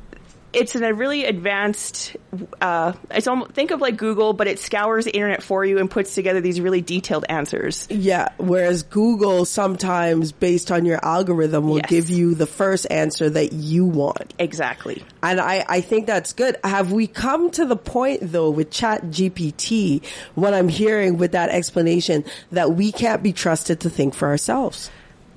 it's 0.54 0.74
in 0.76 0.84
a 0.84 0.94
really 0.94 1.24
advanced. 1.24 2.16
Uh, 2.60 2.92
it's 3.10 3.26
almost 3.26 3.52
think 3.52 3.70
of 3.70 3.80
like 3.80 3.96
Google, 3.96 4.32
but 4.32 4.46
it 4.46 4.58
scours 4.58 5.04
the 5.04 5.10
internet 5.10 5.42
for 5.42 5.64
you 5.64 5.78
and 5.78 5.90
puts 5.90 6.14
together 6.14 6.40
these 6.40 6.60
really 6.60 6.80
detailed 6.80 7.24
answers. 7.28 7.86
Yeah. 7.90 8.28
Whereas 8.38 8.82
Google 8.82 9.44
sometimes, 9.44 10.32
based 10.32 10.70
on 10.70 10.84
your 10.84 11.04
algorithm, 11.04 11.68
will 11.68 11.78
Yes. 11.78 11.90
give 11.90 12.10
you 12.10 12.34
the 12.34 12.46
first 12.46 12.86
answer 12.90 13.28
that 13.30 13.52
you 13.52 13.84
want. 13.84 14.34
Exactly. 14.38 15.02
And 15.22 15.40
I, 15.40 15.64
I 15.68 15.80
think 15.80 16.06
that's 16.06 16.32
good. 16.32 16.56
Have 16.64 16.92
we 16.92 17.06
come 17.06 17.50
to 17.52 17.64
the 17.64 17.76
point 17.76 18.20
though 18.22 18.50
with 18.50 18.70
chat 18.70 19.02
GPT, 19.04 20.04
what 20.34 20.54
I'm 20.54 20.68
hearing 20.68 21.18
with 21.18 21.32
that 21.32 21.50
explanation, 21.50 22.24
that 22.52 22.72
we 22.72 22.92
can't 22.92 23.22
be 23.22 23.32
trusted 23.32 23.80
to 23.80 23.90
think 23.90 24.14
for 24.14 24.28
ourselves? 24.28 24.90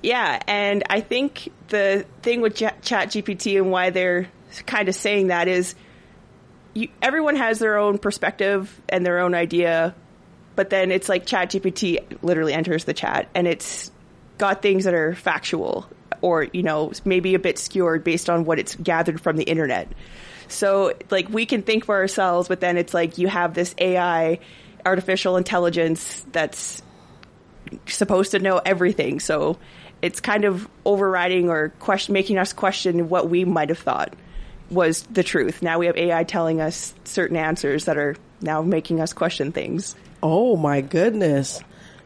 Yeah, 0.03 0.41
and 0.47 0.84
I 0.89 1.01
think 1.01 1.51
the 1.70 2.05
thing 2.22 2.41
with 2.41 2.55
Chat 2.55 2.82
GPT 2.84 3.57
and 3.57 3.72
why 3.72 3.89
they're 3.89 4.28
kind 4.66 4.89
of 4.89 4.95
saying 4.95 5.28
that 5.28 5.48
is 5.48 5.76
you, 6.74 6.89
everyone 7.02 7.36
has 7.36 7.60
their 7.60 7.78
own 7.78 7.98
perspective 7.98 8.82
and 8.88 9.06
their 9.06 9.20
own 9.20 9.34
idea, 9.34 9.95
but 10.56 10.70
then 10.70 10.91
it's 10.91 11.10
like 11.10 11.26
ChatGPT 11.26 12.22
literally 12.22 12.54
enters 12.54 12.86
the 12.86 12.93
chat 12.93 13.30
and 13.34 13.48
it's 13.48 13.91
got 14.38 14.62
things 14.62 14.84
that 14.84 14.93
are 14.93 15.16
factual 15.16 15.89
or, 16.22 16.43
you 16.43 16.64
know, 16.64 16.91
maybe 17.06 17.36
a 17.36 17.39
bit 17.39 17.58
skewered 17.58 18.04
based 18.04 18.30
on 18.30 18.45
what 18.45 18.60
it's 18.60 18.76
gathered 18.76 19.20
from 19.20 19.38
the 19.38 19.43
internet. 19.43 19.91
So, 20.48 20.93
like, 21.10 21.30
we 21.30 21.45
can 21.45 21.62
think 21.62 21.86
for 21.86 21.95
ourselves, 21.95 22.48
but 22.48 22.60
then 22.60 22.78
it's 22.78 22.93
like 22.93 23.18
you 23.18 23.28
have 23.28 23.54
this 23.54 23.76
AI, 23.78 24.39
artificial 24.86 25.36
intelligence 25.36 26.26
that's 26.32 26.82
supposed 27.88 28.32
to 28.32 28.39
know 28.39 28.62
everything. 28.64 29.20
So 29.20 29.58
it's 30.02 30.22
kind 30.22 30.45
of 30.45 30.68
overriding 30.86 31.50
or 31.50 31.70
question, 31.80 32.14
making 32.14 32.38
us 32.38 32.54
question 32.54 33.10
what 33.10 33.30
we 33.30 33.45
might 33.45 33.70
have 33.70 33.80
thought 33.80 34.14
was 34.70 35.03
the 35.03 35.24
truth. 35.24 35.61
Now 35.61 35.80
we 35.80 35.86
have 35.88 35.97
AI 35.97 36.24
telling 36.24 36.61
us 36.61 36.93
certain 37.03 37.38
answers 37.38 37.86
that 37.86 37.97
are 37.97 38.15
now 38.41 38.61
making 38.61 39.01
us 39.01 39.13
question 39.13 39.51
things. 39.51 39.95
Oh 40.22 40.55
my 40.57 40.82
goodness. 40.82 41.61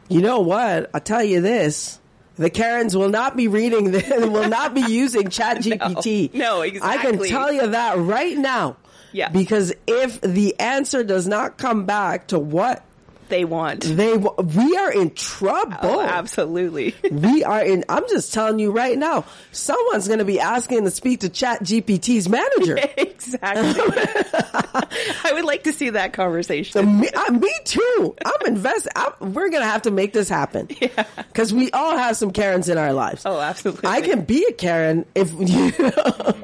You 0.09 0.22
know 0.22 0.41
what? 0.41 0.89
I'll 0.93 1.01
tell 1.01 1.24
you 1.24 1.41
this. 1.41 1.99
The 2.36 2.49
Karens 2.49 2.95
will 2.95 3.09
not 3.09 3.36
be 3.36 3.47
reading 3.47 3.91
this, 3.91 4.09
will 4.09 4.49
not 4.49 4.74
be 4.74 4.82
using 4.82 5.30
Chat 5.30 5.57
GPT. 5.57 6.34
No, 6.41 6.62
I 6.62 6.97
can 6.97 7.20
tell 7.20 7.51
you 7.51 7.68
that 7.68 7.97
right 7.97 8.38
now. 8.38 8.78
Yeah. 9.14 9.30
Because 9.30 9.74
if 9.88 10.22
the 10.22 10.59
answer 10.59 11.03
does 11.03 11.28
not 11.28 11.57
come 11.57 11.86
back 11.86 12.28
to 12.28 12.39
what 12.39 12.84
they 13.32 13.45
want, 13.45 13.82
they 13.82 14.15
we 14.17 14.77
are 14.77 14.91
in 14.91 15.09
trouble. 15.15 15.77
Oh, 15.82 16.01
absolutely. 16.01 16.93
we 17.11 17.43
are 17.43 17.63
in. 17.63 17.84
I'm 17.89 18.07
just 18.09 18.34
telling 18.34 18.59
you 18.59 18.71
right 18.71 18.97
now. 18.97 19.25
Someone's 19.51 20.07
going 20.07 20.19
to 20.19 20.25
be 20.25 20.39
asking 20.39 20.84
to 20.84 20.91
speak 20.91 21.21
to 21.21 21.29
Chat 21.29 21.61
GPT's 21.61 22.29
manager. 22.29 22.77
exactly. 22.97 23.82
I 25.23 25.32
would 25.34 25.45
like 25.45 25.63
to 25.63 25.73
see 25.73 25.91
that 25.91 26.13
conversation. 26.13 26.99
me, 26.99 27.09
uh, 27.09 27.32
me 27.32 27.53
too. 27.63 28.15
I'm 28.23 28.47
invested. 28.47 28.91
I'm, 28.95 29.34
we're 29.34 29.49
going 29.49 29.63
to 29.63 29.69
have 29.69 29.84
to 29.84 29.91
make 29.91 30.13
this 30.13 30.29
happen. 30.29 30.67
Yeah. 30.82 31.05
Because 31.15 31.53
we 31.53 31.71
all 31.71 31.97
have 31.97 32.17
some 32.17 32.32
Karens 32.32 32.69
in 32.69 32.77
our 32.77 32.93
lives. 32.93 33.23
Oh, 33.25 33.39
absolutely. 33.39 33.88
I 33.88 34.01
can 34.01 34.25
be 34.25 34.45
a 34.49 34.53
Karen 34.53 35.05
if 35.15 35.32
you 35.32 35.71
know, 35.79 36.36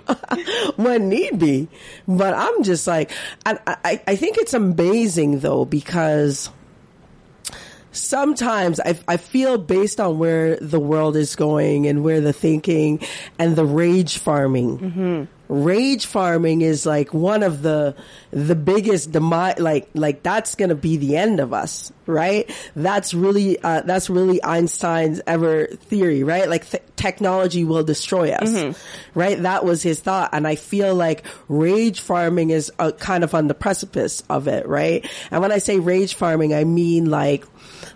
when 0.78 1.10
need 1.10 1.38
be. 1.38 1.68
But 2.08 2.34
I'm 2.34 2.64
just 2.64 2.88
like, 2.88 3.12
I, 3.46 3.60
I, 3.68 4.02
I 4.08 4.16
think 4.16 4.38
it's 4.38 4.54
amazing 4.54 5.40
though 5.40 5.66
because 5.66 6.50
sometimes 7.92 8.80
I, 8.80 8.98
I 9.08 9.18
feel 9.18 9.58
based 9.58 10.00
on 10.00 10.20
where 10.20 10.58
the 10.58 10.80
world 10.80 11.16
is 11.16 11.36
going 11.36 11.88
and 11.88 12.04
where 12.04 12.22
the 12.22 12.34
thinking 12.34 13.02
and 13.40 13.56
the 13.56 13.66
rage 13.66 14.18
farming. 14.18 15.28
Rage 15.50 16.06
farming 16.06 16.60
is 16.60 16.86
like 16.86 17.14
one 17.14 17.42
of 17.42 17.62
the 17.62 17.96
the 18.32 18.54
biggest 18.56 19.14
demise. 19.14 19.60
Like 19.60 19.88
like 19.94 20.22
that's 20.22 20.56
gonna 20.56 20.76
be 20.76 20.98
the 20.98 21.16
end 21.16 21.40
of 21.40 21.54
us, 21.54 21.90
right? 22.06 22.52
That's 22.76 23.14
really 23.14 23.58
uh, 23.64 23.84
that's 23.84 24.10
really 24.10 24.44
Einstein's 24.44 25.22
ever 25.26 25.68
theory, 25.68 26.24
right? 26.24 26.50
Like 26.50 26.70
th- 26.70 26.84
technology 26.98 27.64
will 27.64 27.86
destroy 27.86 28.32
us, 28.32 28.76
right? 29.16 29.42
That 29.42 29.64
was 29.64 29.82
his 29.82 30.02
thought, 30.02 30.32
and 30.34 30.46
I 30.46 30.56
feel 30.56 30.94
like 30.94 31.24
rage 31.48 32.02
farming 32.02 32.50
is 32.50 32.70
uh, 32.78 32.92
kind 32.92 33.24
of 33.24 33.34
on 33.34 33.48
the 33.48 33.54
precipice 33.54 34.24
of 34.30 34.50
it, 34.50 34.68
right? 34.68 35.10
And 35.32 35.42
when 35.42 35.54
I 35.54 35.60
say 35.60 35.80
rage 35.80 36.16
farming, 36.16 36.54
I 36.54 36.66
mean 36.66 37.10
like 37.10 37.46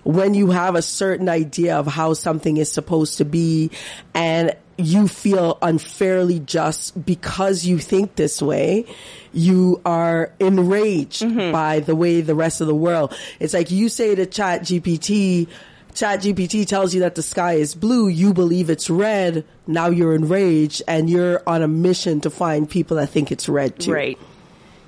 when 0.03 0.33
you 0.33 0.51
have 0.51 0.75
a 0.75 0.81
certain 0.81 1.29
idea 1.29 1.77
of 1.77 1.87
how 1.87 2.13
something 2.13 2.57
is 2.57 2.71
supposed 2.71 3.17
to 3.17 3.25
be 3.25 3.71
and 4.13 4.55
you 4.77 5.07
feel 5.07 5.57
unfairly 5.61 6.39
just 6.39 7.05
because 7.05 7.65
you 7.65 7.77
think 7.77 8.15
this 8.15 8.41
way, 8.41 8.85
you 9.33 9.81
are 9.85 10.33
enraged 10.39 11.21
mm-hmm. 11.21 11.51
by 11.51 11.79
the 11.79 11.95
way 11.95 12.21
the 12.21 12.35
rest 12.35 12.61
of 12.61 12.67
the 12.67 12.75
world. 12.75 13.15
It's 13.39 13.53
like 13.53 13.71
you 13.71 13.89
say 13.89 14.15
to 14.15 14.25
Chat 14.25 14.61
GPT, 14.61 15.47
Chat 15.93 16.21
GPT 16.21 16.65
tells 16.65 16.93
you 16.93 17.01
that 17.01 17.15
the 17.15 17.21
sky 17.21 17.53
is 17.53 17.75
blue, 17.75 18.07
you 18.07 18.33
believe 18.33 18.69
it's 18.69 18.89
red, 18.89 19.45
now 19.67 19.87
you're 19.87 20.15
enraged 20.15 20.81
and 20.87 21.09
you're 21.09 21.41
on 21.47 21.61
a 21.61 21.67
mission 21.67 22.21
to 22.21 22.29
find 22.29 22.69
people 22.69 22.97
that 22.97 23.07
think 23.07 23.31
it's 23.31 23.47
red 23.47 23.79
too. 23.79 23.93
Right. 23.93 24.19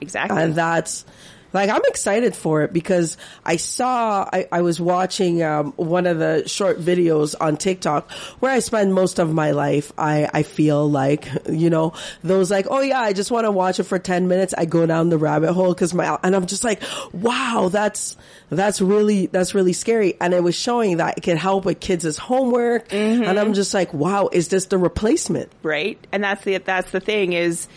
Exactly. 0.01 0.41
And 0.41 0.55
that's 0.55 1.05
like 1.53 1.69
I'm 1.69 1.81
excited 1.87 2.35
for 2.35 2.63
it 2.63 2.73
because 2.73 3.17
I 3.45 3.57
saw 3.57 4.27
I, 4.31 4.47
I 4.51 4.61
was 4.61 4.81
watching 4.81 5.43
um, 5.43 5.73
one 5.73 6.07
of 6.07 6.19
the 6.19 6.47
short 6.47 6.79
videos 6.79 7.35
on 7.39 7.57
TikTok 7.57 8.11
where 8.39 8.51
I 8.51 8.59
spend 8.59 8.93
most 8.93 9.19
of 9.19 9.33
my 9.33 9.51
life. 9.51 9.91
I 9.97 10.29
I 10.33 10.43
feel 10.43 10.89
like 10.89 11.27
you 11.49 11.69
know 11.69 11.93
those 12.23 12.51
like 12.51 12.67
oh 12.69 12.81
yeah 12.81 12.99
I 12.99 13.13
just 13.13 13.31
want 13.31 13.45
to 13.45 13.51
watch 13.51 13.79
it 13.79 13.83
for 13.83 13.99
ten 13.99 14.27
minutes. 14.27 14.53
I 14.57 14.65
go 14.65 14.85
down 14.85 15.09
the 15.09 15.17
rabbit 15.17 15.53
hole 15.53 15.73
because 15.73 15.93
my 15.93 16.17
and 16.23 16.35
I'm 16.35 16.47
just 16.47 16.63
like 16.63 16.81
wow 17.13 17.69
that's 17.71 18.17
that's 18.49 18.81
really 18.81 19.27
that's 19.27 19.53
really 19.53 19.73
scary. 19.73 20.15
And 20.19 20.33
it 20.33 20.43
was 20.43 20.55
showing 20.55 20.97
that 20.97 21.17
it 21.17 21.21
can 21.21 21.37
help 21.37 21.65
with 21.65 21.79
kids' 21.79 22.17
homework, 22.17 22.93
and 22.93 23.39
I'm 23.39 23.53
just 23.53 23.73
like 23.73 23.93
wow 23.93 24.29
is 24.31 24.47
this 24.47 24.65
the 24.65 24.77
replacement? 24.77 25.51
right? 25.63 25.97
And 26.11 26.23
that's 26.23 26.43
the 26.43 26.57
that's 26.57 26.91
the 26.91 26.99
thing 26.99 27.33
is 27.33 27.67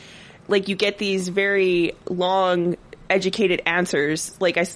like 0.48 0.68
you 0.68 0.76
get 0.76 0.98
these 0.98 1.28
very 1.28 1.92
long 2.08 2.76
educated 3.10 3.62
answers 3.66 4.36
like 4.40 4.56
I, 4.56 4.66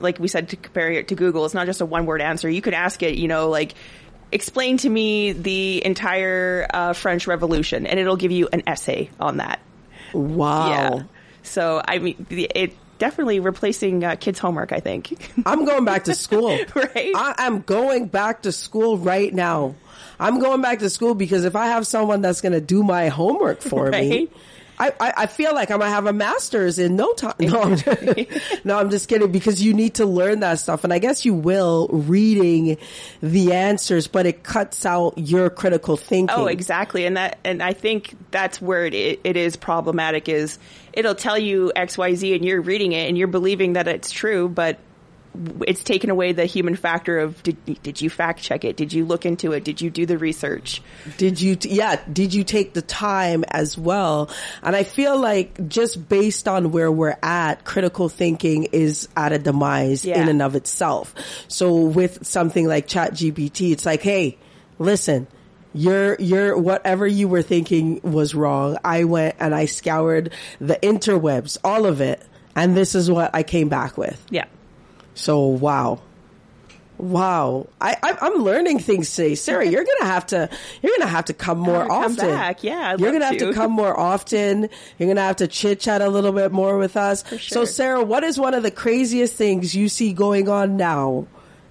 like 0.00 0.18
we 0.18 0.28
said 0.28 0.50
to 0.50 0.56
compare 0.56 0.90
it 0.92 1.08
to 1.08 1.14
Google 1.14 1.44
it's 1.44 1.54
not 1.54 1.66
just 1.66 1.80
a 1.80 1.86
one 1.86 2.06
word 2.06 2.20
answer 2.20 2.48
you 2.48 2.62
could 2.62 2.74
ask 2.74 3.02
it 3.02 3.16
you 3.16 3.28
know 3.28 3.48
like 3.48 3.74
explain 4.30 4.76
to 4.78 4.88
me 4.88 5.32
the 5.32 5.84
entire 5.84 6.66
uh, 6.72 6.92
French 6.92 7.26
Revolution 7.26 7.86
and 7.86 7.98
it'll 8.00 8.16
give 8.16 8.30
you 8.32 8.48
an 8.52 8.62
essay 8.66 9.10
on 9.20 9.38
that 9.38 9.60
Wow. 10.12 10.68
yeah 10.68 11.02
so 11.42 11.82
I 11.84 11.98
mean 11.98 12.26
it 12.30 12.74
definitely 12.98 13.40
replacing 13.40 14.04
uh, 14.04 14.14
kids 14.14 14.38
homework 14.38 14.72
I 14.72 14.78
think 14.80 15.30
I'm 15.46 15.64
going 15.64 15.84
back 15.84 16.04
to 16.04 16.14
school. 16.14 16.56
right 16.74 17.12
I, 17.14 17.34
I'm 17.38 17.60
going 17.62 18.06
back 18.06 18.42
to 18.42 18.52
school 18.52 18.96
right 18.98 19.32
now. 19.34 19.74
I'm 20.20 20.38
going 20.38 20.60
back 20.62 20.78
to 20.80 20.90
school 20.90 21.14
because 21.16 21.44
if 21.44 21.56
I 21.56 21.66
have 21.68 21.84
someone 21.86 22.20
that's 22.20 22.42
going 22.42 22.52
to 22.52 22.60
do 22.60 22.84
my 22.84 23.08
homework 23.08 23.60
for 23.60 23.90
me, 23.90 24.10
Right. 24.10 24.32
I, 24.82 24.92
I, 24.98 25.12
I 25.16 25.26
feel 25.26 25.54
like 25.54 25.70
I'm 25.70 25.78
going 25.78 25.90
to 25.90 25.94
have 25.94 26.06
a 26.06 26.12
master's 26.12 26.80
in 26.80 26.96
no 26.96 27.12
time. 27.12 27.34
No, 27.38 27.62
I'm, 27.62 27.76
no, 28.64 28.78
I'm 28.78 28.90
just 28.90 29.08
kidding 29.08 29.30
because 29.30 29.62
you 29.62 29.74
need 29.74 29.94
to 29.94 30.06
learn 30.06 30.40
that 30.40 30.58
stuff. 30.58 30.82
And 30.82 30.92
I 30.92 30.98
guess 30.98 31.24
you 31.24 31.34
will 31.34 31.86
reading 31.88 32.78
the 33.22 33.52
answers, 33.52 34.08
but 34.08 34.26
it 34.26 34.42
cuts 34.42 34.84
out 34.84 35.14
your 35.16 35.50
critical 35.50 35.96
thinking. 35.96 36.36
Oh, 36.36 36.46
exactly. 36.46 37.06
And 37.06 37.16
that, 37.16 37.38
and 37.44 37.62
I 37.62 37.74
think 37.74 38.16
that's 38.32 38.60
where 38.60 38.86
it, 38.86 39.20
it 39.22 39.36
is 39.36 39.54
problematic 39.54 40.28
is 40.28 40.58
it'll 40.92 41.14
tell 41.14 41.38
you 41.38 41.70
X, 41.76 41.96
Y, 41.96 42.14
Z 42.14 42.34
and 42.34 42.44
you're 42.44 42.60
reading 42.60 42.90
it 42.90 43.08
and 43.08 43.16
you're 43.16 43.28
believing 43.28 43.74
that 43.74 43.86
it's 43.86 44.10
true, 44.10 44.48
but 44.48 44.78
it's 45.66 45.82
taken 45.82 46.10
away 46.10 46.32
the 46.32 46.44
human 46.44 46.76
factor 46.76 47.18
of 47.18 47.42
did, 47.42 47.82
did 47.82 48.00
you 48.02 48.10
fact 48.10 48.42
check 48.42 48.64
it? 48.64 48.76
Did 48.76 48.92
you 48.92 49.04
look 49.06 49.24
into 49.24 49.52
it? 49.52 49.64
Did 49.64 49.80
you 49.80 49.88
do 49.90 50.04
the 50.04 50.18
research? 50.18 50.82
Did 51.16 51.40
you, 51.40 51.56
t- 51.56 51.70
yeah, 51.70 52.00
did 52.12 52.34
you 52.34 52.44
take 52.44 52.74
the 52.74 52.82
time 52.82 53.44
as 53.48 53.78
well? 53.78 54.28
And 54.62 54.76
I 54.76 54.82
feel 54.82 55.18
like 55.18 55.68
just 55.68 56.08
based 56.08 56.48
on 56.48 56.70
where 56.70 56.92
we're 56.92 57.16
at, 57.22 57.64
critical 57.64 58.08
thinking 58.10 58.64
is 58.72 59.08
at 59.16 59.32
a 59.32 59.38
demise 59.38 60.04
Yeah. 60.04 60.20
in 60.22 60.28
and 60.28 60.42
of 60.42 60.54
itself. 60.54 61.14
So 61.48 61.76
with 61.76 62.26
something 62.26 62.66
like 62.68 62.86
chat 62.86 63.12
GPT, 63.12 63.72
it's 63.72 63.86
like, 63.86 64.02
hey, 64.02 64.36
listen, 64.78 65.26
you're, 65.72 66.16
you're, 66.20 66.58
whatever 66.58 67.06
you 67.06 67.28
were 67.28 67.42
thinking 67.42 68.00
was 68.02 68.34
wrong. 68.34 68.76
I 68.84 69.04
went 69.04 69.36
and 69.40 69.54
I 69.54 69.64
scoured 69.64 70.32
the 70.60 70.74
interwebs, 70.76 71.56
all 71.64 71.86
of 71.86 72.02
it. 72.02 72.22
And 72.54 72.76
this 72.76 72.94
is 72.94 73.10
what 73.10 73.30
I 73.34 73.42
came 73.44 73.70
back 73.70 73.96
with. 73.96 74.22
Yeah. 74.28 74.44
So 75.14 75.46
wow. 75.46 76.00
Wow, 76.98 77.66
I, 77.80 77.96
I 78.00 78.16
I'm 78.20 78.34
learning 78.44 78.78
things 78.78 79.12
today, 79.16 79.34
Sarah. 79.34 79.66
You're 79.66 79.84
gonna 79.84 80.12
have 80.12 80.26
to 80.26 80.48
you're 80.82 80.92
gonna 80.98 81.10
have 81.10 81.24
to 81.24 81.32
come 81.32 81.58
more 81.58 81.88
come 81.88 81.90
often. 82.12 82.28
back. 82.28 82.62
Yeah, 82.62 82.92
I'd 82.92 83.00
you're 83.00 83.10
gonna 83.10 83.24
have 83.24 83.38
to 83.38 83.46
to. 83.46 83.52
come 83.52 83.72
more 83.72 83.98
often. 83.98 84.68
You're 84.98 85.08
gonna 85.08 85.22
have 85.22 85.36
to 85.36 85.48
chit 85.48 85.80
chat 85.80 86.00
a 86.00 86.08
little 86.08 86.30
bit 86.30 86.52
more 86.52 86.78
with 86.78 86.96
us. 86.96 87.24
So, 87.28 87.36
sure. 87.38 87.66
Sarah, 87.66 88.04
what 88.04 88.22
is 88.22 88.38
one 88.38 88.54
of 88.54 88.62
the 88.62 88.70
craziest 88.70 89.34
things 89.34 89.74
you 89.74 89.88
see 89.88 90.12
going 90.12 90.48
on 90.48 90.76
now 90.76 91.26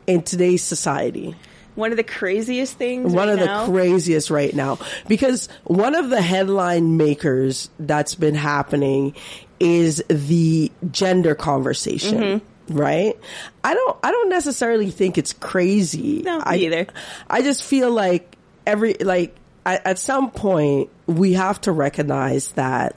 in 0.05 0.21
today's 0.23 0.63
society? 0.63 1.33
One 1.75 1.91
of 1.91 1.97
the 1.97 2.03
craziest 2.03 2.77
things. 2.77 3.13
One 3.13 3.29
right 3.29 3.39
of 3.39 3.45
now- 3.45 3.65
the 3.67 3.71
craziest 3.71 4.31
right 4.31 4.53
now 4.53 4.79
because 5.07 5.47
one 5.63 5.95
of 5.95 6.09
the 6.09 6.21
headline 6.21 6.97
makers 6.97 7.69
that's 7.79 8.15
been 8.15 8.35
happening 8.35 9.15
is 9.61 10.03
the 10.09 10.71
gender 10.91 11.35
conversation. 11.35 12.17
Mm-hmm. 12.19 12.45
Right? 12.73 13.19
I 13.63 13.73
don't 13.73 13.97
I 14.03 14.11
don't 14.11 14.29
necessarily 14.29 14.91
think 14.91 15.17
it's 15.17 15.33
crazy. 15.33 16.21
No, 16.21 16.41
I, 16.43 16.55
either. 16.57 16.87
I 17.29 17.41
just 17.41 17.63
feel 17.63 17.91
like 17.91 18.35
every 18.65 18.93
like 18.95 19.35
at, 19.65 19.85
at 19.85 19.99
some 19.99 20.31
point 20.31 20.89
we 21.07 21.33
have 21.33 21.61
to 21.61 21.71
recognize 21.71 22.51
that 22.51 22.95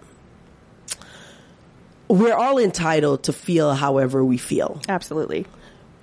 we're 2.09 2.35
all 2.35 2.59
entitled 2.59 3.25
to 3.25 3.33
feel 3.33 3.75
however 3.75 4.25
we 4.25 4.37
feel. 4.37 4.81
Absolutely. 4.89 5.47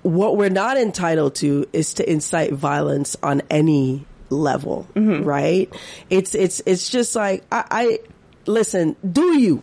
What 0.02 0.36
we're 0.36 0.50
not 0.50 0.76
entitled 0.76 1.36
to 1.36 1.66
is 1.72 1.94
to 1.94 2.10
incite 2.10 2.52
violence 2.52 3.16
on 3.22 3.42
any 3.50 4.04
level, 4.30 4.88
mm-hmm. 4.94 5.24
right? 5.24 5.72
It's 6.10 6.34
it's 6.34 6.60
it's 6.66 6.88
just 6.88 7.14
like 7.14 7.44
I, 7.52 7.64
I 7.70 7.98
listen. 8.46 8.96
Do 9.08 9.38
you? 9.38 9.62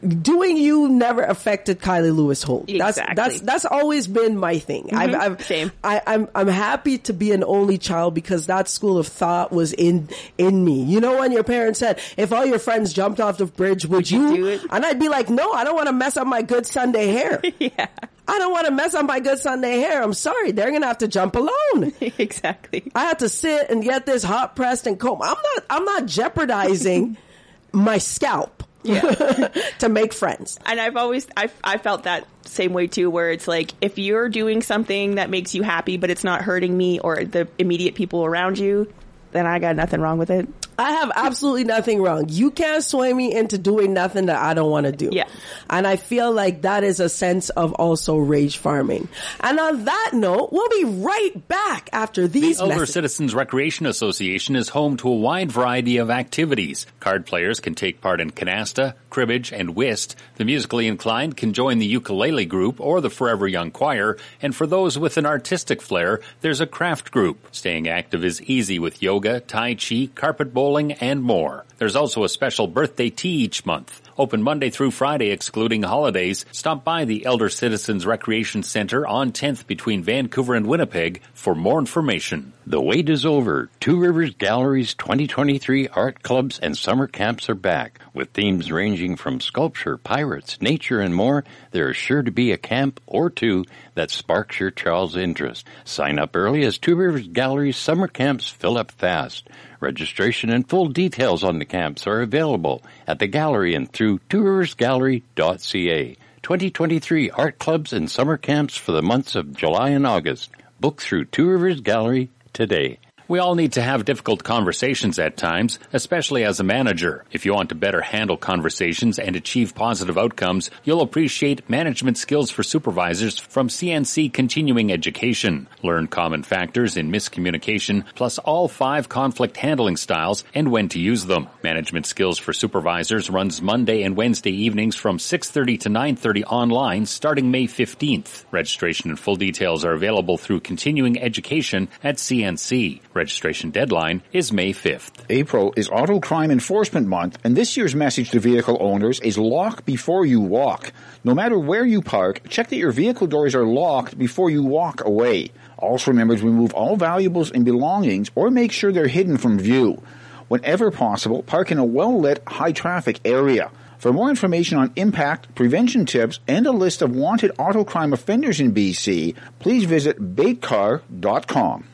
Doing 0.00 0.58
you 0.58 0.88
never 0.88 1.22
affected 1.22 1.80
Kylie 1.80 2.14
Lewis 2.14 2.42
Holt. 2.42 2.66
That's 2.66 2.98
Exactly. 2.98 3.14
that's 3.14 3.40
that's 3.40 3.64
always 3.64 4.06
been 4.06 4.36
my 4.36 4.58
thing. 4.58 4.90
I've, 4.92 5.10
mm-hmm. 5.10 5.20
I've, 5.20 5.42
Same. 5.42 5.72
I, 5.82 6.02
I'm 6.06 6.28
I'm 6.34 6.48
happy 6.48 6.98
to 6.98 7.14
be 7.14 7.32
an 7.32 7.42
only 7.42 7.78
child 7.78 8.14
because 8.14 8.46
that 8.46 8.68
school 8.68 8.98
of 8.98 9.06
thought 9.06 9.52
was 9.52 9.72
in 9.72 10.08
in 10.36 10.62
me. 10.64 10.82
You 10.82 11.00
know 11.00 11.18
when 11.18 11.32
your 11.32 11.44
parents 11.44 11.78
said, 11.78 11.98
"If 12.18 12.32
all 12.32 12.44
your 12.44 12.58
friends 12.58 12.92
jumped 12.92 13.20
off 13.20 13.38
the 13.38 13.46
bridge, 13.46 13.86
would, 13.86 14.10
you?" 14.10 14.36
do 14.36 14.46
it? 14.46 14.60
And 14.68 14.84
I'd 14.84 15.00
be 15.00 15.08
like, 15.08 15.30
"No, 15.30 15.50
I 15.52 15.64
don't 15.64 15.74
want 15.74 15.86
to 15.86 15.94
mess 15.94 16.16
up 16.18 16.26
my 16.26 16.42
good 16.42 16.66
Sunday 16.66 17.06
hair. 17.06 17.40
yeah. 17.58 17.86
I 18.28 18.38
don't 18.38 18.52
want 18.52 18.66
to 18.66 18.72
mess 18.72 18.94
up 18.94 19.06
my 19.06 19.20
good 19.20 19.38
Sunday 19.38 19.78
hair. 19.78 20.02
I'm 20.02 20.12
sorry, 20.12 20.50
they're 20.52 20.72
gonna 20.72 20.86
have 20.86 20.98
to 20.98 21.08
jump 21.08 21.36
alone." 21.36 21.92
exactly. 22.00 22.90
I 22.94 23.04
had 23.04 23.20
to 23.20 23.28
sit 23.30 23.70
and 23.70 23.82
get 23.82 24.04
this 24.04 24.22
hot 24.22 24.56
pressed 24.56 24.86
and 24.86 25.00
comb. 25.00 25.22
I'm 25.22 25.36
not. 25.54 25.64
I'm 25.70 25.84
not 25.84 26.06
jeopardizing 26.06 27.16
my 27.72 27.96
scalp 27.98 28.62
to 29.78 29.88
make 29.88 30.12
friends. 30.12 30.58
And 30.66 30.80
I've 30.80 30.96
always 30.96 31.26
I 31.36 31.50
I 31.62 31.78
felt 31.78 32.04
that 32.04 32.26
same 32.44 32.72
way 32.72 32.86
too, 32.86 33.10
where 33.10 33.30
it's 33.30 33.48
like 33.48 33.72
if 33.80 33.98
you're 33.98 34.28
doing 34.28 34.62
something 34.62 35.16
that 35.16 35.30
makes 35.30 35.54
you 35.54 35.62
happy, 35.62 35.96
but 35.96 36.10
it's 36.10 36.24
not 36.24 36.42
hurting 36.42 36.76
me 36.76 36.98
or 37.00 37.24
the 37.24 37.48
immediate 37.58 37.94
people 37.94 38.24
around 38.24 38.58
you, 38.58 38.92
then 39.32 39.46
I 39.46 39.58
got 39.58 39.76
nothing 39.76 40.00
wrong 40.00 40.18
with 40.18 40.30
it. 40.30 40.48
I 40.78 40.92
have 40.92 41.12
absolutely 41.14 41.64
nothing 41.64 42.02
wrong. 42.02 42.26
You 42.28 42.50
can't 42.50 42.82
sway 42.82 43.12
me 43.12 43.34
into 43.34 43.58
doing 43.58 43.94
nothing 43.94 44.26
that 44.26 44.36
I 44.36 44.54
don't 44.54 44.70
want 44.70 44.86
to 44.86 44.92
do. 44.92 45.10
Yeah. 45.12 45.24
And 45.70 45.86
I 45.86 45.96
feel 45.96 46.32
like 46.32 46.62
that 46.62 46.84
is 46.84 47.00
a 47.00 47.08
sense 47.08 47.50
of 47.50 47.72
also 47.74 48.16
rage 48.16 48.58
farming. 48.58 49.08
And 49.40 49.58
on 49.58 49.84
that 49.84 50.10
note, 50.12 50.50
we'll 50.52 50.68
be 50.68 50.84
right 50.84 51.48
back 51.48 51.90
after 51.92 52.28
these 52.28 52.58
The 52.58 52.64
Elder 52.64 52.74
messages. 52.74 52.94
Citizens 52.94 53.34
Recreation 53.34 53.86
Association 53.86 54.56
is 54.56 54.68
home 54.68 54.96
to 54.98 55.08
a 55.08 55.16
wide 55.16 55.50
variety 55.50 55.96
of 55.96 56.10
activities. 56.10 56.86
Card 57.00 57.26
players 57.26 57.60
can 57.60 57.74
take 57.74 58.00
part 58.00 58.20
in 58.20 58.30
canasta, 58.30 58.94
cribbage, 59.16 59.50
and 59.50 59.74
whist. 59.74 60.14
The 60.34 60.44
musically 60.44 60.86
inclined 60.86 61.38
can 61.38 61.54
join 61.54 61.78
the 61.78 61.86
ukulele 61.86 62.44
group 62.44 62.78
or 62.78 63.00
the 63.00 63.08
Forever 63.08 63.48
Young 63.48 63.70
Choir. 63.70 64.18
And 64.42 64.54
for 64.54 64.66
those 64.66 64.98
with 64.98 65.16
an 65.16 65.24
artistic 65.24 65.80
flair, 65.80 66.20
there's 66.42 66.60
a 66.60 66.66
craft 66.66 67.12
group. 67.12 67.38
Staying 67.50 67.88
active 67.88 68.22
is 68.22 68.42
easy 68.42 68.78
with 68.78 69.02
yoga, 69.02 69.40
tai 69.40 69.74
chi, 69.74 70.10
carpet 70.14 70.52
bowling, 70.52 70.92
and 70.92 71.22
more. 71.22 71.64
There's 71.78 71.96
also 71.96 72.24
a 72.24 72.28
special 72.28 72.66
birthday 72.66 73.10
tea 73.10 73.44
each 73.44 73.66
month. 73.66 74.00
Open 74.18 74.42
Monday 74.42 74.70
through 74.70 74.92
Friday, 74.92 75.30
excluding 75.30 75.82
holidays. 75.82 76.46
Stop 76.50 76.84
by 76.84 77.04
the 77.04 77.26
Elder 77.26 77.50
Citizens 77.50 78.06
Recreation 78.06 78.62
Center 78.62 79.06
on 79.06 79.30
10th 79.30 79.66
between 79.66 80.02
Vancouver 80.02 80.54
and 80.54 80.66
Winnipeg 80.66 81.20
for 81.34 81.54
more 81.54 81.78
information. 81.78 82.54
The 82.66 82.80
wait 82.80 83.10
is 83.10 83.26
over. 83.26 83.68
Two 83.78 84.00
Rivers 84.00 84.34
Galleries 84.34 84.94
2023 84.94 85.88
art 85.88 86.22
clubs 86.22 86.58
and 86.58 86.78
summer 86.78 87.06
camps 87.06 87.50
are 87.50 87.54
back. 87.54 88.00
With 88.14 88.30
themes 88.30 88.72
ranging 88.72 89.16
from 89.16 89.40
sculpture, 89.40 89.98
pirates, 89.98 90.62
nature, 90.62 91.00
and 91.00 91.14
more, 91.14 91.44
there 91.76 91.90
is 91.90 91.96
sure 91.96 92.22
to 92.22 92.30
be 92.30 92.52
a 92.52 92.56
camp 92.56 93.02
or 93.06 93.28
two 93.28 93.66
that 93.94 94.10
sparks 94.10 94.58
your 94.58 94.70
child's 94.70 95.14
interest. 95.14 95.66
Sign 95.84 96.18
up 96.18 96.34
early 96.34 96.64
as 96.64 96.78
Two 96.78 96.96
Rivers 96.96 97.28
Gallery's 97.28 97.76
summer 97.76 98.08
camps 98.08 98.48
fill 98.48 98.78
up 98.78 98.90
fast. 98.92 99.46
Registration 99.78 100.48
and 100.48 100.66
full 100.66 100.86
details 100.86 101.44
on 101.44 101.58
the 101.58 101.66
camps 101.66 102.06
are 102.06 102.22
available 102.22 102.82
at 103.06 103.18
the 103.18 103.26
gallery 103.26 103.74
and 103.74 103.92
through 103.92 104.20
tworiversgallery.ca. 104.30 106.16
2023 106.42 107.30
art 107.30 107.58
clubs 107.58 107.92
and 107.92 108.10
summer 108.10 108.38
camps 108.38 108.74
for 108.74 108.92
the 108.92 109.02
months 109.02 109.34
of 109.34 109.54
July 109.54 109.90
and 109.90 110.06
August. 110.06 110.50
Book 110.80 111.02
through 111.02 111.26
Two 111.26 111.46
Rivers 111.46 111.82
Gallery 111.82 112.30
today. 112.54 112.98
We 113.28 113.40
all 113.40 113.56
need 113.56 113.72
to 113.72 113.82
have 113.82 114.04
difficult 114.04 114.44
conversations 114.44 115.18
at 115.18 115.36
times, 115.36 115.80
especially 115.92 116.44
as 116.44 116.60
a 116.60 116.64
manager. 116.64 117.24
If 117.32 117.44
you 117.44 117.54
want 117.54 117.70
to 117.70 117.74
better 117.74 118.00
handle 118.00 118.36
conversations 118.36 119.18
and 119.18 119.34
achieve 119.34 119.74
positive 119.74 120.16
outcomes, 120.16 120.70
you'll 120.84 121.00
appreciate 121.00 121.68
management 121.68 122.18
skills 122.18 122.52
for 122.52 122.62
supervisors 122.62 123.36
from 123.36 123.66
CNC 123.66 124.32
Continuing 124.32 124.92
Education. 124.92 125.66
Learn 125.82 126.06
common 126.06 126.44
factors 126.44 126.96
in 126.96 127.10
miscommunication, 127.10 128.04
plus 128.14 128.38
all 128.38 128.68
five 128.68 129.08
conflict 129.08 129.56
handling 129.56 129.96
styles 129.96 130.44
and 130.54 130.70
when 130.70 130.88
to 130.90 131.00
use 131.00 131.24
them. 131.24 131.48
Management 131.64 132.06
skills 132.06 132.38
for 132.38 132.52
supervisors 132.52 133.28
runs 133.28 133.60
Monday 133.60 134.04
and 134.04 134.16
Wednesday 134.16 134.52
evenings 134.52 134.94
from 134.94 135.18
6:30 135.18 135.78
to 135.78 135.88
9:30 135.88 136.44
online 136.44 137.06
starting 137.06 137.50
May 137.50 137.66
15th. 137.66 138.44
Registration 138.52 139.10
and 139.10 139.18
full 139.18 139.34
details 139.34 139.84
are 139.84 139.94
available 139.94 140.38
through 140.38 140.60
Continuing 140.60 141.20
Education 141.20 141.88
at 142.04 142.18
CNC. 142.18 143.00
Registration 143.16 143.70
deadline 143.70 144.22
is 144.30 144.52
May 144.52 144.74
5th. 144.74 145.24
April 145.30 145.72
is 145.74 145.88
Auto 145.88 146.20
Crime 146.20 146.50
Enforcement 146.50 147.06
Month, 147.06 147.38
and 147.42 147.56
this 147.56 147.74
year's 147.74 147.94
message 147.94 148.30
to 148.30 148.40
vehicle 148.40 148.76
owners 148.78 149.20
is 149.20 149.38
lock 149.38 149.86
before 149.86 150.26
you 150.26 150.38
walk. 150.38 150.92
No 151.24 151.34
matter 151.34 151.58
where 151.58 151.86
you 151.86 152.02
park, 152.02 152.46
check 152.50 152.68
that 152.68 152.76
your 152.76 152.92
vehicle 152.92 153.26
doors 153.26 153.54
are 153.54 153.64
locked 153.64 154.18
before 154.18 154.50
you 154.50 154.62
walk 154.62 155.02
away. 155.02 155.50
Also 155.78 156.10
remember 156.10 156.36
to 156.36 156.44
remove 156.44 156.74
all 156.74 156.96
valuables 156.96 157.50
and 157.50 157.64
belongings 157.64 158.30
or 158.34 158.50
make 158.50 158.70
sure 158.70 158.92
they're 158.92 159.08
hidden 159.08 159.38
from 159.38 159.58
view. 159.58 160.02
Whenever 160.48 160.90
possible, 160.90 161.42
park 161.42 161.72
in 161.72 161.78
a 161.78 161.84
well-lit, 161.86 162.42
high-traffic 162.46 163.20
area. 163.24 163.70
For 163.96 164.12
more 164.12 164.28
information 164.28 164.76
on 164.76 164.92
impact, 164.94 165.54
prevention 165.54 166.04
tips, 166.04 166.38
and 166.46 166.66
a 166.66 166.70
list 166.70 167.00
of 167.00 167.16
wanted 167.16 167.52
auto 167.58 167.82
crime 167.82 168.12
offenders 168.12 168.60
in 168.60 168.74
BC, 168.74 169.34
please 169.58 169.84
visit 169.84 170.36
baitcar.com. 170.36 171.88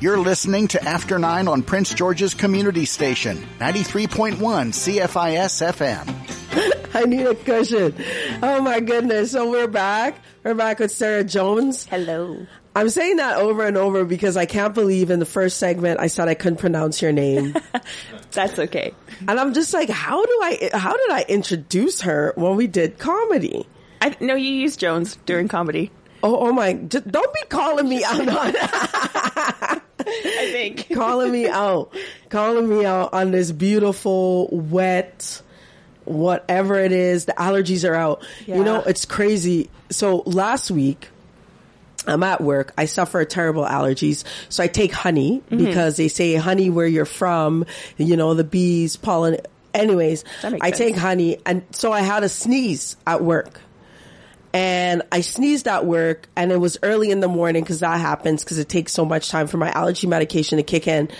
You're 0.00 0.18
listening 0.18 0.68
to 0.68 0.84
After 0.84 1.18
9 1.18 1.48
on 1.48 1.62
Prince 1.64 1.92
George's 1.92 2.32
Community 2.32 2.84
Station, 2.84 3.44
93.1 3.58 4.36
CFIS 4.36 5.72
FM. 5.72 6.94
I 6.94 7.02
need 7.02 7.26
a 7.26 7.34
cushion. 7.34 7.96
Oh 8.40 8.62
my 8.62 8.78
goodness. 8.78 9.32
So 9.32 9.50
we're 9.50 9.66
back. 9.66 10.20
We're 10.44 10.54
back 10.54 10.78
with 10.78 10.92
Sarah 10.92 11.24
Jones. 11.24 11.84
Hello. 11.86 12.46
I'm 12.76 12.90
saying 12.90 13.16
that 13.16 13.38
over 13.38 13.66
and 13.66 13.76
over 13.76 14.04
because 14.04 14.36
I 14.36 14.46
can't 14.46 14.72
believe 14.72 15.10
in 15.10 15.18
the 15.18 15.26
first 15.26 15.56
segment 15.56 15.98
I 15.98 16.06
said 16.06 16.28
I 16.28 16.34
couldn't 16.34 16.60
pronounce 16.60 17.02
your 17.02 17.10
name. 17.10 17.56
That's 18.30 18.56
okay. 18.56 18.94
And 19.26 19.40
I'm 19.40 19.52
just 19.52 19.74
like, 19.74 19.88
how 19.88 20.24
do 20.24 20.38
I, 20.42 20.70
how 20.74 20.96
did 20.96 21.10
I 21.10 21.24
introduce 21.28 22.02
her 22.02 22.34
when 22.36 22.54
we 22.54 22.68
did 22.68 23.00
comedy? 23.00 23.66
I 24.00 24.16
no, 24.20 24.36
you 24.36 24.52
used 24.52 24.78
Jones 24.78 25.18
during 25.26 25.48
comedy. 25.48 25.90
Oh, 26.22 26.48
oh 26.48 26.52
my, 26.52 26.74
just, 26.74 27.08
don't 27.08 27.32
be 27.34 27.40
calling 27.48 27.88
me 27.88 28.04
out 28.04 28.28
on 28.28 28.54
I 30.08 30.48
think. 30.52 30.88
calling 30.94 31.30
me 31.32 31.48
out, 31.48 31.94
calling 32.28 32.68
me 32.68 32.84
out 32.84 33.12
on 33.12 33.30
this 33.30 33.52
beautiful, 33.52 34.48
wet, 34.50 35.40
whatever 36.04 36.78
it 36.78 36.92
is. 36.92 37.26
The 37.26 37.32
allergies 37.32 37.88
are 37.88 37.94
out. 37.94 38.22
You 38.46 38.64
know, 38.64 38.82
it's 38.82 39.04
crazy. 39.04 39.70
So 39.90 40.22
last 40.26 40.70
week, 40.70 41.08
I'm 42.06 42.22
at 42.22 42.40
work. 42.40 42.72
I 42.78 42.86
suffer 42.86 43.24
terrible 43.24 43.64
allergies. 43.64 44.24
So 44.48 44.62
I 44.62 44.66
take 44.68 44.92
honey 44.92 45.42
Mhm. 45.50 45.58
because 45.58 45.96
they 45.96 46.08
say 46.08 46.34
honey 46.36 46.70
where 46.70 46.86
you're 46.86 47.04
from, 47.04 47.66
you 47.98 48.16
know, 48.16 48.34
the 48.34 48.44
bees, 48.44 48.96
pollen. 48.96 49.38
Anyways, 49.74 50.24
I 50.42 50.50
sense. 50.70 50.78
take 50.78 50.96
honey 50.96 51.38
and 51.44 51.62
so 51.72 51.92
I 51.92 52.00
had 52.00 52.24
a 52.24 52.28
sneeze 52.28 52.96
at 53.06 53.22
work 53.22 53.60
and 54.58 55.02
I 55.12 55.20
sneezed 55.20 55.68
at 55.68 55.86
work 55.86 56.28
and 56.34 56.50
it 56.50 56.56
was 56.56 56.78
early 56.82 57.12
in 57.12 57.20
the 57.20 57.28
morning 57.28 57.62
because 57.62 57.78
that 57.78 58.00
happens 58.00 58.42
because 58.42 58.58
it 58.58 58.68
takes 58.68 58.92
so 58.92 59.04
much 59.04 59.28
time 59.28 59.46
for 59.46 59.56
my 59.56 59.70
allergy 59.70 60.08
medication 60.08 60.56
to 60.56 60.64
kick 60.64 60.88
in. 60.88 61.10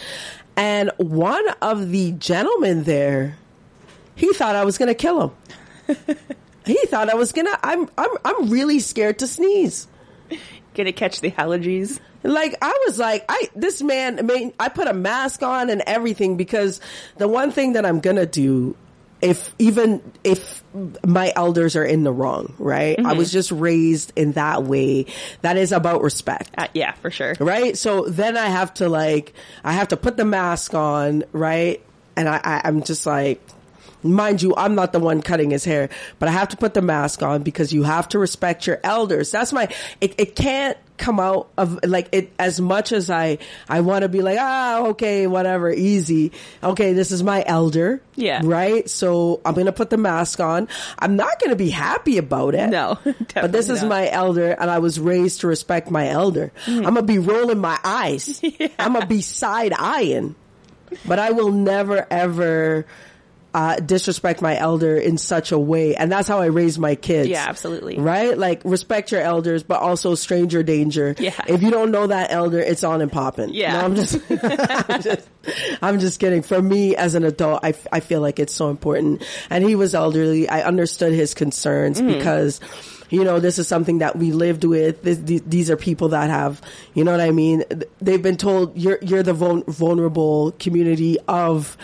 And 0.56 0.90
one 0.96 1.48
of 1.62 1.90
the 1.90 2.10
gentlemen 2.10 2.82
there, 2.82 3.36
he 4.16 4.32
thought 4.32 4.56
I 4.56 4.64
was 4.64 4.76
going 4.76 4.88
to 4.88 4.94
kill 4.94 5.30
him. 5.86 5.96
he 6.66 6.84
thought 6.86 7.10
I 7.10 7.14
was 7.14 7.30
going 7.30 7.46
to, 7.46 7.56
I'm, 7.62 7.88
I'm, 7.96 8.10
I'm 8.24 8.50
really 8.50 8.80
scared 8.80 9.20
to 9.20 9.28
sneeze. 9.28 9.86
Gonna 10.74 10.92
catch 10.92 11.20
the 11.20 11.30
allergies. 11.30 12.00
Like 12.24 12.56
I 12.60 12.84
was 12.86 12.98
like, 12.98 13.24
I 13.28 13.48
this 13.56 13.82
man. 13.82 14.18
I 14.18 14.22
mean, 14.22 14.52
I 14.60 14.68
put 14.68 14.86
a 14.86 14.92
mask 14.92 15.42
on 15.42 15.70
and 15.70 15.82
everything 15.86 16.36
because 16.36 16.80
the 17.16 17.26
one 17.26 17.50
thing 17.50 17.72
that 17.72 17.84
I'm 17.84 17.98
gonna 17.98 18.26
do, 18.26 18.76
if 19.20 19.54
even 19.58 20.00
if 20.22 20.62
my 21.04 21.32
elders 21.34 21.74
are 21.76 21.84
in 21.84 22.04
the 22.04 22.12
wrong, 22.12 22.54
right? 22.58 22.98
I 22.98 23.14
Mhm. 23.14 23.16
was 23.16 23.32
just 23.32 23.50
raised 23.50 24.12
in 24.16 24.32
that 24.32 24.64
way. 24.64 25.06
That 25.42 25.56
is 25.56 25.72
about 25.72 26.02
respect. 26.02 26.50
Uh, 26.56 26.68
yeah, 26.74 26.92
for 26.92 27.10
sure. 27.10 27.34
Right. 27.40 27.76
So 27.76 28.02
then 28.08 28.36
I 28.36 28.46
have 28.46 28.74
to 28.74 28.88
like, 28.88 29.32
I 29.64 29.72
have 29.72 29.88
to 29.88 29.96
put 29.96 30.16
the 30.16 30.24
mask 30.24 30.74
on, 30.74 31.24
right? 31.32 31.82
And 32.16 32.28
I, 32.28 32.40
I 32.44 32.60
I'm 32.64 32.82
just 32.82 33.06
like. 33.06 33.40
Mind 34.04 34.40
you, 34.42 34.54
I'm 34.56 34.76
not 34.76 34.92
the 34.92 35.00
one 35.00 35.22
cutting 35.22 35.50
his 35.50 35.64
hair, 35.64 35.88
but 36.20 36.28
I 36.28 36.32
have 36.32 36.46
to 36.50 36.56
put 36.56 36.72
the 36.72 36.80
mask 36.80 37.20
on 37.24 37.42
because 37.42 37.72
you 37.72 37.82
have 37.82 38.08
to 38.10 38.20
respect 38.20 38.64
your 38.64 38.78
elders. 38.84 39.32
That's 39.32 39.52
my, 39.52 39.66
it, 40.00 40.14
it 40.18 40.36
can't 40.36 40.78
come 40.98 41.20
out 41.20 41.48
of 41.56 41.78
like 41.84 42.08
it 42.12 42.32
as 42.38 42.60
much 42.60 42.92
as 42.92 43.08
I, 43.10 43.38
I 43.68 43.80
want 43.80 44.02
to 44.02 44.08
be 44.08 44.20
like, 44.20 44.38
ah, 44.40 44.86
okay, 44.88 45.26
whatever, 45.26 45.72
easy. 45.72 46.32
Okay, 46.62 46.92
this 46.92 47.12
is 47.12 47.22
my 47.22 47.42
elder. 47.46 48.02
Yeah. 48.16 48.40
Right? 48.44 48.88
So 48.90 49.40
I'm 49.44 49.54
to 49.66 49.72
put 49.72 49.90
the 49.90 49.96
mask 49.96 50.40
on. 50.40 50.68
I'm 50.98 51.16
not 51.16 51.38
to 51.50 51.56
be 51.56 51.70
happy 51.70 52.18
about 52.18 52.54
it. 52.54 52.68
No, 52.68 52.98
but 53.34 53.52
this 53.52 53.68
is 53.68 53.82
my 53.84 54.10
elder 54.10 54.50
and 54.50 54.70
I 54.70 54.80
was 54.80 54.98
raised 54.98 55.40
to 55.40 55.46
respect 55.46 55.90
my 55.90 56.08
elder. 56.08 56.52
I'm 56.66 56.82
going 56.82 56.94
to 56.96 57.02
be 57.02 57.18
rolling 57.18 57.58
my 57.58 57.78
eyes. 57.82 58.40
I'm 58.78 58.92
going 58.92 59.02
to 59.02 59.06
be 59.06 59.20
side 59.20 59.72
eyeing, 59.72 60.34
but 61.06 61.18
I 61.18 61.30
will 61.30 61.52
never 61.52 62.06
ever 62.10 62.86
uh, 63.54 63.76
disrespect 63.76 64.42
my 64.42 64.56
elder 64.56 64.96
in 64.96 65.16
such 65.18 65.52
a 65.52 65.58
way. 65.58 65.96
And 65.96 66.12
that's 66.12 66.28
how 66.28 66.40
I 66.40 66.46
raise 66.46 66.78
my 66.78 66.94
kids. 66.94 67.28
Yeah, 67.28 67.46
absolutely. 67.48 67.98
Right? 67.98 68.36
Like 68.36 68.60
respect 68.64 69.10
your 69.10 69.20
elders, 69.22 69.62
but 69.62 69.80
also 69.80 70.14
stranger 70.14 70.62
danger. 70.62 71.14
Yeah. 71.18 71.32
If 71.48 71.62
you 71.62 71.70
don't 71.70 71.90
know 71.90 72.06
that 72.06 72.30
elder, 72.30 72.58
it's 72.60 72.84
on 72.84 73.00
and 73.00 73.10
popping. 73.10 73.54
Yeah. 73.54 73.72
No, 73.72 73.80
I'm 73.80 73.94
just, 73.96 74.20
I'm 74.30 75.02
just, 75.02 75.28
I'm 75.82 75.98
just 75.98 76.20
kidding. 76.20 76.42
For 76.42 76.60
me 76.60 76.94
as 76.94 77.14
an 77.14 77.24
adult, 77.24 77.60
I, 77.62 77.70
f- 77.70 77.86
I 77.90 78.00
feel 78.00 78.20
like 78.20 78.38
it's 78.38 78.54
so 78.54 78.68
important. 78.70 79.24
And 79.50 79.64
he 79.64 79.74
was 79.74 79.94
elderly. 79.94 80.48
I 80.48 80.62
understood 80.62 81.12
his 81.12 81.34
concerns 81.34 82.00
Mm. 82.00 82.08
because 82.18 82.60
you 83.10 83.24
know, 83.24 83.40
this 83.40 83.58
is 83.58 83.66
something 83.66 84.00
that 84.00 84.16
we 84.16 84.32
lived 84.32 84.64
with. 84.64 85.02
This, 85.02 85.16
th- 85.18 85.42
these 85.46 85.70
are 85.70 85.78
people 85.78 86.08
that 86.10 86.28
have, 86.28 86.60
you 86.92 87.04
know 87.04 87.10
what 87.12 87.22
I 87.22 87.30
mean? 87.30 87.64
They've 88.02 88.20
been 88.22 88.36
told 88.36 88.76
you're, 88.76 88.98
you're 89.00 89.22
the 89.22 89.32
vul- 89.32 89.64
vulnerable 89.66 90.52
community 90.58 91.16
of 91.26 91.78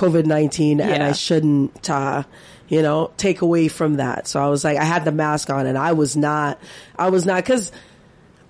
COVID-19 0.00 0.80
and 0.80 1.02
I 1.02 1.12
shouldn't, 1.12 1.90
uh, 1.90 2.22
you 2.68 2.80
know, 2.80 3.10
take 3.18 3.42
away 3.42 3.68
from 3.68 3.94
that. 3.96 4.26
So 4.26 4.42
I 4.42 4.48
was 4.48 4.64
like, 4.64 4.78
I 4.78 4.84
had 4.84 5.04
the 5.04 5.12
mask 5.12 5.50
on 5.50 5.66
and 5.66 5.76
I 5.76 5.92
was 5.92 6.16
not, 6.16 6.58
I 6.98 7.10
was 7.10 7.26
not, 7.26 7.44
cause 7.44 7.70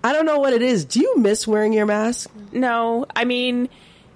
I 0.05 0.13
don't 0.13 0.27
know 0.27 0.39
what 0.39 0.53
it 0.53 0.63
is. 0.63 0.85
Do 0.85 1.01
you 1.01 1.19
miss 1.19 1.49
wearing 1.49 1.73
your 1.73 1.87
mask? 1.87 2.31
No, 2.53 3.07
I 3.15 3.25
mean, 3.25 3.69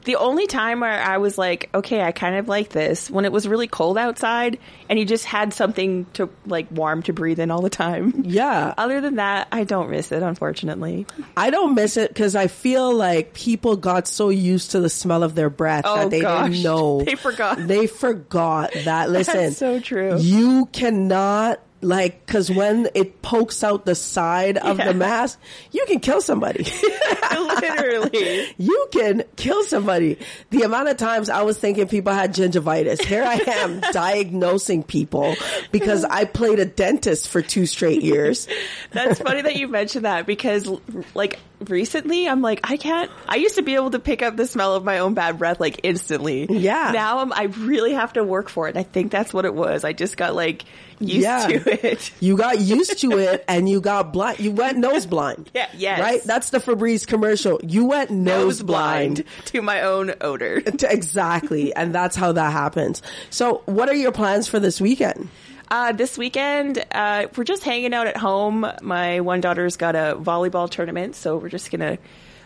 the 0.04 0.16
only 0.16 0.46
time 0.46 0.80
where 0.80 1.02
I 1.02 1.18
was 1.18 1.36
like, 1.38 1.70
okay, 1.74 2.02
I 2.02 2.12
kind 2.12 2.36
of 2.36 2.48
like 2.48 2.68
this 2.70 3.10
when 3.10 3.24
it 3.24 3.32
was 3.32 3.48
really 3.48 3.66
cold 3.68 3.96
outside 3.98 4.58
and 4.88 4.98
you 4.98 5.04
just 5.04 5.24
had 5.24 5.52
something 5.52 6.04
to 6.14 6.28
like 6.46 6.70
warm 6.70 7.02
to 7.04 7.12
breathe 7.12 7.40
in 7.40 7.50
all 7.50 7.62
the 7.62 7.70
time. 7.70 8.22
Yeah. 8.24 8.74
Other 8.78 9.00
than 9.00 9.16
that, 9.16 9.48
I 9.50 9.64
don't 9.64 9.90
miss 9.90 10.12
it, 10.12 10.22
unfortunately. 10.22 11.06
I 11.36 11.50
don't 11.50 11.74
miss 11.74 11.96
it 11.96 12.08
because 12.10 12.36
I 12.36 12.46
feel 12.46 12.94
like 12.94 13.34
people 13.34 13.76
got 13.76 14.06
so 14.06 14.28
used 14.28 14.72
to 14.72 14.80
the 14.80 14.90
smell 14.90 15.22
of 15.22 15.34
their 15.34 15.50
breath 15.50 15.84
Oh, 15.86 15.96
that 15.96 16.10
they 16.10 16.20
gosh. 16.20 16.50
didn't 16.50 16.62
know. 16.64 17.02
They 17.02 17.14
forgot. 17.14 17.58
They 17.66 17.86
forgot 17.86 18.72
that. 18.84 19.10
Listen, 19.14 19.34
That's 19.36 19.56
so 19.56 19.80
true. 19.80 20.18
You 20.18 20.66
cannot 20.66 21.60
like 21.84 22.24
because 22.26 22.50
when 22.50 22.88
it 22.94 23.22
pokes 23.22 23.62
out 23.62 23.84
the 23.84 23.94
side 23.94 24.56
of 24.58 24.78
Yeah. 24.78 24.86
the 24.92 24.94
mask, 24.94 25.38
you 25.72 25.84
can 25.86 26.00
kill 26.00 26.20
somebody. 26.20 26.64
Literally. 27.38 28.46
you 28.58 28.88
can 28.92 29.24
kill 29.36 29.62
somebody. 29.64 30.18
The 30.50 30.62
amount 30.62 30.88
of 30.88 30.96
times 30.96 31.28
I 31.30 31.42
was 31.42 31.58
thinking 31.58 31.86
people 31.88 32.12
had 32.12 32.34
gingivitis. 32.34 33.02
Here 33.04 33.22
I 33.22 33.34
am 33.46 33.80
diagnosing 33.92 34.82
people 34.82 35.34
because 35.72 36.04
I 36.04 36.24
played 36.24 36.58
a 36.58 36.64
dentist 36.66 37.28
for 37.28 37.42
two 37.42 37.66
straight 37.66 38.02
years. 38.02 38.48
That's 38.92 39.20
funny 39.20 39.42
that 39.42 39.56
you 39.56 39.68
mentioned 39.68 40.04
that 40.04 40.26
because, 40.26 40.68
like, 41.14 41.38
recently 41.68 42.28
I'm 42.28 42.42
like, 42.42 42.60
I 42.64 42.76
can't. 42.76 43.10
I 43.28 43.36
used 43.36 43.56
to 43.56 43.62
be 43.62 43.74
able 43.74 43.90
to 43.90 43.98
pick 43.98 44.22
up 44.22 44.36
the 44.36 44.46
smell 44.46 44.74
of 44.74 44.84
my 44.84 44.98
own 45.00 45.14
bad 45.14 45.38
breath 45.38 45.60
like 45.60 45.80
instantly. 45.82 46.46
Yeah. 46.50 46.90
Now 46.92 47.18
I'm, 47.18 47.32
I 47.32 47.44
really 47.44 47.94
have 47.94 48.14
to 48.14 48.24
work 48.24 48.48
for 48.48 48.68
it. 48.68 48.76
I 48.76 48.82
think 48.82 49.10
that's 49.12 49.32
what 49.32 49.44
it 49.44 49.54
was. 49.54 49.84
I 49.84 49.92
just 49.92 50.16
got 50.16 50.34
like 50.34 50.64
used 51.00 51.20
Yeah. 51.22 51.46
to 51.46 51.86
it. 51.92 52.10
You 52.20 52.36
got 52.36 52.60
used 52.60 52.98
to 53.00 53.18
it 53.18 53.44
and 53.48 53.68
you 53.68 53.80
got 53.80 54.12
blind. 54.12 54.40
You 54.40 54.52
went 54.52 54.78
nose 54.78 55.06
blind. 55.06 55.50
Yeah. 55.54 55.68
Yes. 55.76 56.00
Right? 56.00 56.22
That's 56.24 56.50
the 56.50 56.58
Febreze 56.58 57.06
commercial. 57.06 57.60
You 57.62 57.84
went 57.86 58.10
nose, 58.10 58.62
blind. 58.62 59.24
to 59.46 59.62
my 59.62 59.82
own 59.82 60.14
odor. 60.20 60.62
Exactly. 60.82 61.74
And 61.74 61.94
that's 61.94 62.16
how 62.16 62.32
that 62.32 62.52
happens. 62.52 63.02
So 63.30 63.62
what 63.66 63.88
are 63.88 63.94
your 63.94 64.12
plans 64.12 64.48
for 64.48 64.58
this 64.60 64.80
weekend? 64.80 65.28
Uh, 65.70 65.92
this 65.92 66.16
weekend, 66.18 66.84
uh, 66.92 67.26
we're 67.36 67.44
just 67.44 67.64
hanging 67.64 67.94
out 67.94 68.06
at 68.06 68.16
home. 68.16 68.66
My 68.82 69.20
one 69.20 69.40
daughter's 69.40 69.76
got 69.76 69.96
a 69.96 70.16
volleyball 70.18 70.70
tournament, 70.70 71.16
so 71.16 71.36
we're 71.38 71.48
just 71.48 71.70
gonna 71.70 71.98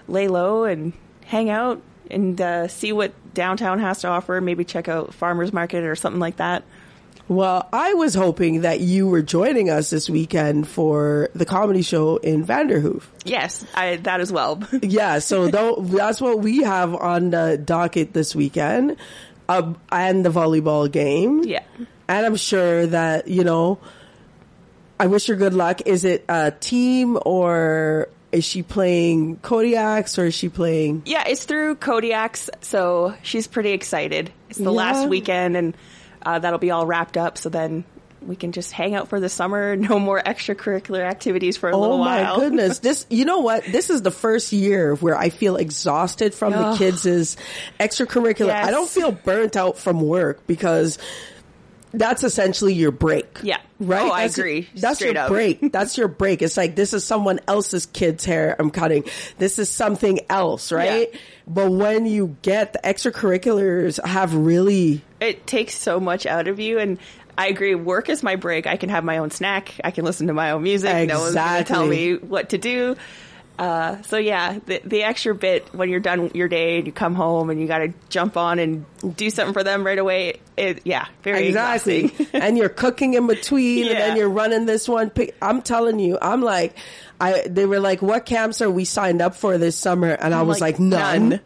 lay 0.06 0.28
low 0.28 0.64
and 0.64 0.92
hang 1.24 1.50
out 1.50 1.82
and 2.10 2.40
uh, 2.40 2.68
see 2.68 2.92
what 2.92 3.12
downtown 3.34 3.80
has 3.80 4.00
to 4.00 4.08
offer. 4.08 4.40
Maybe 4.40 4.64
check 4.64 4.88
out 4.88 5.12
farmers 5.14 5.52
market 5.52 5.84
or 5.84 5.94
something 5.96 6.20
like 6.20 6.36
that. 6.36 6.62
Well, 7.28 7.68
I 7.72 7.92
was 7.94 8.14
hoping 8.14 8.62
that 8.62 8.80
you 8.80 9.06
were 9.06 9.20
joining 9.20 9.68
us 9.68 9.90
this 9.90 10.08
weekend 10.08 10.66
for 10.66 11.28
the 11.34 11.44
comedy 11.44 11.82
show 11.82 12.16
in 12.16 12.44
Vanderhoof. 12.44 13.02
Yes, 13.24 13.64
I, 13.74 13.96
that 13.96 14.20
as 14.20 14.32
well. 14.32 14.62
yeah, 14.82 15.18
so 15.18 15.48
that's 15.48 16.20
what 16.22 16.40
we 16.40 16.62
have 16.62 16.94
on 16.94 17.30
the 17.30 17.60
docket 17.62 18.14
this 18.14 18.34
weekend, 18.34 18.96
uh, 19.48 19.74
and 19.92 20.24
the 20.24 20.30
volleyball 20.30 20.90
game. 20.90 21.44
Yeah, 21.44 21.62
and 22.08 22.24
I'm 22.26 22.36
sure 22.36 22.86
that 22.86 23.28
you 23.28 23.44
know. 23.44 23.78
I 25.00 25.06
wish 25.06 25.28
her 25.28 25.36
good 25.36 25.54
luck. 25.54 25.82
Is 25.86 26.04
it 26.04 26.24
a 26.28 26.50
team 26.50 27.20
or 27.24 28.08
is 28.32 28.44
she 28.44 28.64
playing 28.64 29.36
Kodiaks 29.36 30.18
or 30.18 30.24
is 30.26 30.34
she 30.34 30.48
playing? 30.48 31.02
Yeah, 31.06 31.22
it's 31.28 31.44
through 31.44 31.76
Kodiaks, 31.76 32.48
so 32.62 33.14
she's 33.22 33.46
pretty 33.46 33.70
excited. 33.70 34.32
It's 34.50 34.58
the 34.58 34.64
Yeah. 34.64 34.70
last 34.70 35.08
weekend, 35.08 35.56
and 35.56 35.76
uh, 36.22 36.38
that'll 36.38 36.58
be 36.58 36.70
all 36.70 36.86
wrapped 36.86 37.16
up. 37.16 37.38
So 37.38 37.48
then 37.48 37.84
we 38.20 38.34
can 38.36 38.52
just 38.52 38.72
hang 38.72 38.94
out 38.94 39.08
for 39.08 39.20
the 39.20 39.28
summer. 39.28 39.76
No 39.88 39.98
more 39.98 40.20
extracurricular 40.20 41.00
activities 41.00 41.56
for 41.56 41.70
a 41.70 41.76
Oh 41.76 41.80
little 41.80 41.98
while. 41.98 42.34
Oh 42.34 42.38
my 42.38 42.44
goodness. 42.44 42.78
This, 42.82 43.06
you 43.10 43.24
know 43.24 43.40
what? 43.40 43.64
This 43.64 43.90
is 43.90 44.02
the 44.02 44.10
first 44.10 44.52
year 44.52 44.94
where 44.96 45.16
I 45.16 45.28
feel 45.30 45.56
exhausted 45.56 46.34
from 46.34 46.52
the 46.52 46.58
Ugh. 46.58 46.78
kids' 46.78 47.36
extracurricular. 47.78 48.48
Yes. 48.48 48.66
I 48.66 48.70
don't 48.70 48.88
feel 48.88 49.12
burnt 49.12 49.56
out 49.56 49.78
from 49.78 50.00
work 50.00 50.46
because 50.46 50.98
that's 51.92 52.22
essentially 52.22 52.74
your 52.74 52.90
break. 52.90 53.38
Yeah. 53.42 53.58
Right? 53.80 54.02
Oh, 54.02 54.10
I 54.10 54.22
That's- 54.26 54.36
agree. 54.38 54.68
That's 54.74 54.98
Straight 54.98 55.14
your 55.14 55.22
up. 55.24 55.28
break. 55.30 55.72
That's 55.72 55.96
your 55.96 56.08
break. 56.08 56.42
It's 56.42 56.56
like 56.56 56.74
this 56.76 56.92
is 56.92 57.04
someone 57.04 57.40
else's 57.48 57.86
kid's 57.86 58.24
hair 58.24 58.54
I'm 58.58 58.70
cutting. 58.70 59.04
This 59.38 59.58
is 59.58 59.70
something 59.70 60.20
else, 60.28 60.70
right? 60.72 61.08
But 61.48 61.70
when 61.70 62.06
you 62.06 62.36
get 62.42 62.74
the 62.74 62.80
extracurriculars 62.80 64.04
have 64.04 64.34
really 64.34 65.02
it 65.20 65.46
takes 65.46 65.74
so 65.74 65.98
much 65.98 66.26
out 66.26 66.46
of 66.46 66.60
you 66.60 66.78
and 66.78 66.98
I 67.38 67.46
agree. 67.46 67.76
Work 67.76 68.08
is 68.08 68.24
my 68.24 68.34
break. 68.34 68.66
I 68.66 68.76
can 68.76 68.88
have 68.88 69.04
my 69.04 69.18
own 69.18 69.30
snack. 69.30 69.80
I 69.84 69.92
can 69.92 70.04
listen 70.04 70.26
to 70.26 70.34
my 70.34 70.50
own 70.50 70.64
music. 70.64 71.08
No 71.08 71.20
one's 71.20 71.36
going 71.36 71.58
to 71.58 71.64
tell 71.64 71.86
me 71.86 72.16
what 72.16 72.48
to 72.50 72.58
do. 72.58 72.96
Uh, 73.58 74.00
so 74.02 74.18
yeah, 74.18 74.58
the, 74.66 74.80
the 74.84 75.02
extra 75.02 75.34
bit 75.34 75.74
when 75.74 75.88
you're 75.88 75.98
done 75.98 76.30
your 76.32 76.46
day 76.48 76.78
and 76.78 76.86
you 76.86 76.92
come 76.92 77.14
home 77.14 77.50
and 77.50 77.60
you 77.60 77.66
got 77.66 77.78
to 77.78 77.92
jump 78.08 78.36
on 78.36 78.58
and 78.60 78.86
do 79.16 79.30
something 79.30 79.52
for 79.52 79.64
them 79.64 79.84
right 79.84 79.98
away. 79.98 80.40
It, 80.56 80.82
yeah, 80.84 81.06
very 81.22 81.48
exactly. 81.48 82.04
exhausting. 82.04 82.40
and 82.40 82.56
you're 82.56 82.68
cooking 82.68 83.14
in 83.14 83.26
between, 83.26 83.88
and 83.88 83.98
then 83.98 84.16
you're 84.16 84.28
running 84.30 84.66
this 84.66 84.88
one. 84.88 85.10
I'm 85.42 85.62
telling 85.62 85.98
you, 85.98 86.18
I'm 86.20 86.40
like, 86.40 86.76
I. 87.20 87.46
They 87.48 87.66
were 87.66 87.80
like, 87.80 88.00
"What 88.00 88.26
camps 88.26 88.62
are 88.62 88.70
we 88.70 88.84
signed 88.84 89.20
up 89.20 89.34
for 89.34 89.58
this 89.58 89.76
summer?" 89.76 90.10
And 90.10 90.34
I 90.34 90.40
I'm 90.40 90.46
was 90.46 90.60
like, 90.60 90.74
like, 90.74 90.80
"None." 90.80 91.28
none. 91.28 91.40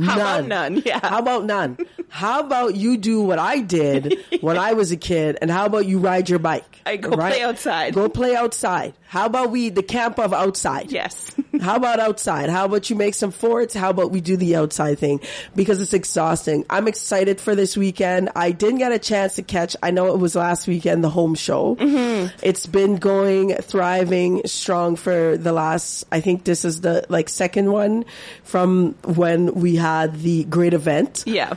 How 0.00 0.16
about 0.16 0.46
none? 0.46 0.82
Yeah. 0.84 1.00
How 1.00 1.18
about 1.18 1.44
none? 1.44 1.78
How 2.08 2.40
about 2.40 2.76
you 2.76 2.96
do 2.96 3.22
what 3.22 3.38
I 3.38 3.60
did 3.60 4.18
when 4.40 4.58
I 4.58 4.72
was 4.74 4.92
a 4.92 4.96
kid, 4.96 5.38
and 5.40 5.50
how 5.50 5.66
about 5.66 5.86
you 5.86 5.98
ride 5.98 6.28
your 6.28 6.38
bike? 6.38 6.80
I 6.84 6.96
go 6.96 7.10
play 7.16 7.42
outside. 7.42 7.94
Go 7.94 8.08
play 8.08 8.34
outside. 8.36 8.94
How 9.06 9.26
about 9.26 9.50
we 9.50 9.70
the 9.70 9.82
camp 9.82 10.18
of 10.18 10.32
outside? 10.32 10.90
Yes. 10.92 11.34
How 11.60 11.76
about 11.76 12.00
outside? 12.00 12.50
How 12.50 12.64
about 12.64 12.90
you 12.90 12.96
make 12.96 13.14
some 13.14 13.30
forts? 13.30 13.74
How 13.74 13.90
about 13.90 14.10
we 14.10 14.20
do 14.20 14.36
the 14.36 14.56
outside 14.56 14.98
thing? 14.98 15.20
Because 15.54 15.80
it's 15.80 15.92
exhausting. 15.92 16.64
I'm 16.70 16.88
excited 16.88 17.40
for 17.40 17.54
this 17.54 17.76
weekend. 17.76 18.30
I 18.36 18.50
didn't 18.50 18.78
get 18.78 18.92
a 18.92 18.98
chance 18.98 19.36
to 19.36 19.42
catch, 19.42 19.76
I 19.82 19.90
know 19.90 20.14
it 20.14 20.18
was 20.18 20.34
last 20.34 20.66
weekend, 20.66 21.04
the 21.04 21.10
home 21.10 21.34
show. 21.34 21.76
Mm-hmm. 21.76 22.36
It's 22.42 22.66
been 22.66 22.96
going, 22.96 23.54
thriving, 23.56 24.46
strong 24.46 24.96
for 24.96 25.36
the 25.36 25.52
last, 25.52 26.04
I 26.10 26.20
think 26.20 26.44
this 26.44 26.64
is 26.64 26.80
the 26.80 27.04
like 27.08 27.28
second 27.28 27.70
one 27.72 28.04
from 28.44 28.92
when 29.04 29.54
we 29.54 29.76
had 29.76 30.20
the 30.20 30.44
great 30.44 30.74
event. 30.74 31.24
Yeah. 31.26 31.54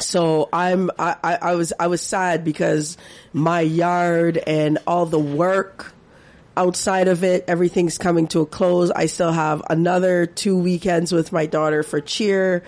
So 0.00 0.48
I'm 0.52 0.90
I, 0.98 1.16
I, 1.22 1.34
I 1.36 1.54
was 1.54 1.72
I 1.78 1.86
was 1.88 2.00
sad 2.00 2.44
because 2.44 2.96
my 3.32 3.60
yard 3.60 4.38
and 4.38 4.78
all 4.86 5.06
the 5.06 5.18
work 5.18 5.91
outside 6.56 7.08
of 7.08 7.24
it, 7.24 7.44
everything's 7.48 7.98
coming 7.98 8.26
to 8.28 8.40
a 8.40 8.46
close. 8.46 8.90
I 8.90 9.06
still 9.06 9.32
have 9.32 9.62
another 9.70 10.26
two 10.26 10.56
weekends 10.56 11.12
with 11.12 11.32
my 11.32 11.46
daughter 11.46 11.82
for 11.82 12.00
cheer. 12.00 12.62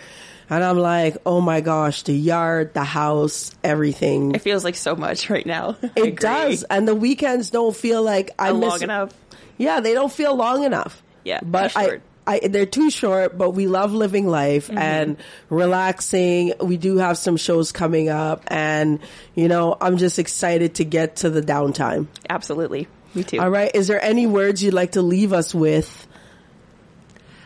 And 0.50 0.62
I'm 0.62 0.78
like, 0.78 1.16
oh 1.24 1.40
my 1.40 1.62
gosh, 1.62 2.02
the 2.02 2.12
yard, 2.12 2.74
the 2.74 2.84
house, 2.84 3.54
everything. 3.64 4.34
It 4.34 4.42
feels 4.42 4.62
like 4.62 4.74
so 4.76 4.94
much 4.94 5.30
right 5.30 5.46
now. 5.46 5.76
It 5.96 6.20
does. 6.20 6.64
And 6.64 6.86
the 6.86 6.94
weekends 6.94 7.50
don't 7.50 7.74
feel 7.74 8.02
like 8.02 8.30
I 8.38 8.50
Not 8.52 8.60
miss 8.60 8.68
long 8.70 8.82
enough. 8.82 9.10
Yeah, 9.56 9.80
they 9.80 9.94
don't 9.94 10.12
feel 10.12 10.34
long 10.36 10.64
enough. 10.64 11.02
Yeah, 11.24 11.40
But 11.42 11.76
I. 11.76 12.00
I, 12.26 12.38
they're 12.40 12.64
too 12.64 12.90
short, 12.90 13.36
but 13.36 13.50
we 13.50 13.66
love 13.66 13.92
living 13.92 14.26
life 14.26 14.68
Mm-hmm. 14.68 14.78
and 14.78 15.16
relaxing. 15.50 16.54
We 16.60 16.76
do 16.78 16.96
have 16.98 17.18
some 17.18 17.36
shows 17.36 17.70
coming 17.72 18.08
up 18.08 18.44
and, 18.48 19.00
you 19.34 19.48
know, 19.48 19.76
I'm 19.80 19.96
just 19.98 20.18
excited 20.18 20.76
to 20.76 20.84
get 20.84 21.16
to 21.16 21.28
the 21.30 21.42
downtime. 21.42 22.06
Absolutely. 22.30 22.88
Me 23.14 23.22
too. 23.24 23.38
All 23.40 23.50
right. 23.50 23.70
Is 23.74 23.86
there 23.88 24.02
any 24.02 24.26
words 24.26 24.62
you'd 24.62 24.74
like 24.74 24.92
to 24.92 25.02
leave 25.02 25.32
us 25.32 25.54
with 25.54 26.06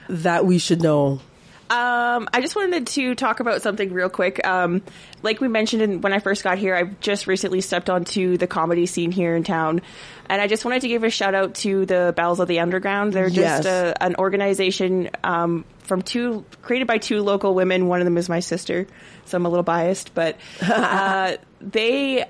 that 0.08 0.44
we 0.46 0.58
should 0.58 0.82
know? 0.82 1.20
Um, 1.70 2.30
I 2.32 2.40
just 2.40 2.56
wanted 2.56 2.86
to 2.86 3.14
talk 3.14 3.40
about 3.40 3.60
something 3.60 3.92
real 3.92 4.08
quick. 4.08 4.46
Um, 4.46 4.80
like 5.22 5.42
we 5.42 5.48
mentioned 5.48 5.82
in, 5.82 6.00
when 6.00 6.14
I 6.14 6.18
first 6.18 6.42
got 6.42 6.56
here, 6.56 6.74
I've 6.74 6.98
just 7.00 7.26
recently 7.26 7.60
stepped 7.60 7.90
onto 7.90 8.38
the 8.38 8.46
comedy 8.46 8.86
scene 8.86 9.10
here 9.12 9.36
in 9.36 9.44
town. 9.44 9.82
And 10.30 10.40
I 10.40 10.46
just 10.46 10.64
wanted 10.64 10.80
to 10.82 10.88
give 10.88 11.04
a 11.04 11.10
shout 11.10 11.34
out 11.34 11.56
to 11.56 11.84
the 11.84 12.14
Bells 12.16 12.40
of 12.40 12.48
the 12.48 12.60
Underground. 12.60 13.12
They're 13.12 13.28
Yes. 13.28 13.64
just 13.64 13.68
a, 13.68 14.02
an 14.02 14.16
organization 14.16 15.10
um, 15.22 15.66
from 15.80 16.00
two, 16.00 16.46
created 16.62 16.88
by 16.88 16.96
two 16.96 17.20
local 17.20 17.54
women. 17.54 17.86
One 17.86 18.00
of 18.00 18.06
them 18.06 18.16
is 18.16 18.30
my 18.30 18.40
sister, 18.40 18.86
so 19.26 19.36
I'm 19.36 19.44
a 19.44 19.50
little 19.50 19.62
biased, 19.62 20.14
but 20.14 20.38
uh, 20.62 21.36
they 21.60 22.24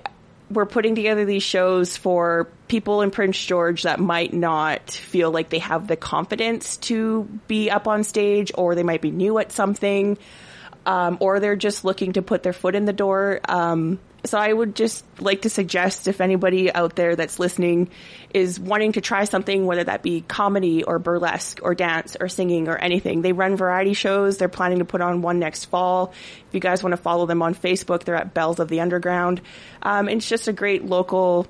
were 0.50 0.66
putting 0.66 0.94
together 0.94 1.24
these 1.24 1.42
shows 1.42 1.96
for 1.96 2.48
people 2.68 3.02
in 3.02 3.10
Prince 3.10 3.42
George 3.42 3.82
that 3.82 4.00
might 4.00 4.32
not 4.32 4.90
feel 4.90 5.30
like 5.30 5.50
they 5.50 5.58
have 5.58 5.86
the 5.86 5.96
confidence 5.96 6.76
to 6.78 7.24
be 7.46 7.70
up 7.70 7.86
on 7.86 8.04
stage, 8.04 8.52
or 8.54 8.74
they 8.74 8.82
might 8.82 9.02
be 9.02 9.10
new 9.10 9.38
at 9.38 9.52
something, 9.52 10.18
um, 10.86 11.18
or 11.20 11.40
they're 11.40 11.56
just 11.56 11.84
looking 11.84 12.14
to 12.14 12.22
put 12.22 12.42
their 12.42 12.52
foot 12.52 12.74
in 12.74 12.84
the 12.84 12.92
door. 12.92 13.40
Um, 13.48 13.98
so 14.24 14.38
I 14.38 14.52
would 14.52 14.74
just 14.74 15.04
like 15.20 15.42
to 15.42 15.50
suggest 15.50 16.08
if 16.08 16.20
anybody 16.20 16.72
out 16.72 16.96
there 16.96 17.14
that's 17.14 17.38
listening 17.38 17.90
is 18.34 18.60
wanting 18.60 18.92
to 18.92 19.00
try 19.00 19.24
something, 19.24 19.64
whether 19.64 19.84
that 19.84 20.02
be 20.02 20.20
comedy 20.20 20.82
or 20.84 20.98
burlesque 20.98 21.60
or 21.62 21.74
dance 21.74 22.16
or 22.20 22.28
singing 22.28 22.68
or 22.68 22.76
anything, 22.76 23.22
they 23.22 23.32
run 23.32 23.56
variety 23.56 23.94
shows. 23.94 24.36
They're 24.36 24.48
planning 24.48 24.80
to 24.80 24.84
put 24.84 25.00
on 25.00 25.22
one 25.22 25.38
next 25.38 25.64
fall. 25.66 26.12
If 26.48 26.54
you 26.54 26.60
guys 26.60 26.82
want 26.82 26.92
to 26.92 26.98
follow 26.98 27.24
them 27.26 27.40
on 27.42 27.54
Facebook, 27.54 28.04
they're 28.04 28.16
at 28.16 28.34
Bells 28.34 28.58
of 28.60 28.68
the 28.68 28.80
Underground. 28.80 29.40
Um, 29.82 30.08
it's 30.08 30.28
just 30.28 30.46
a 30.48 30.52
great 30.52 30.84
local 30.84 31.46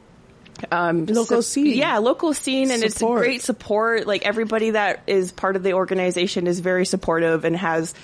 um 0.72 1.06
Local 1.06 1.40
sup- 1.42 1.44
scene. 1.52 1.66
yeah 1.78 1.98
local 1.98 2.34
scene 2.34 2.72
and 2.72 2.80
Support. 2.90 3.20
it's 3.20 3.26
great 3.28 3.42
support 3.42 4.06
like 4.08 4.26
everybody 4.26 4.70
that 4.70 5.04
is 5.06 5.30
part 5.30 5.54
of 5.54 5.62
the 5.62 5.74
organization 5.74 6.48
is 6.48 6.58
very 6.58 6.84
supportive 6.84 7.44
and 7.44 7.56
has 7.56 7.94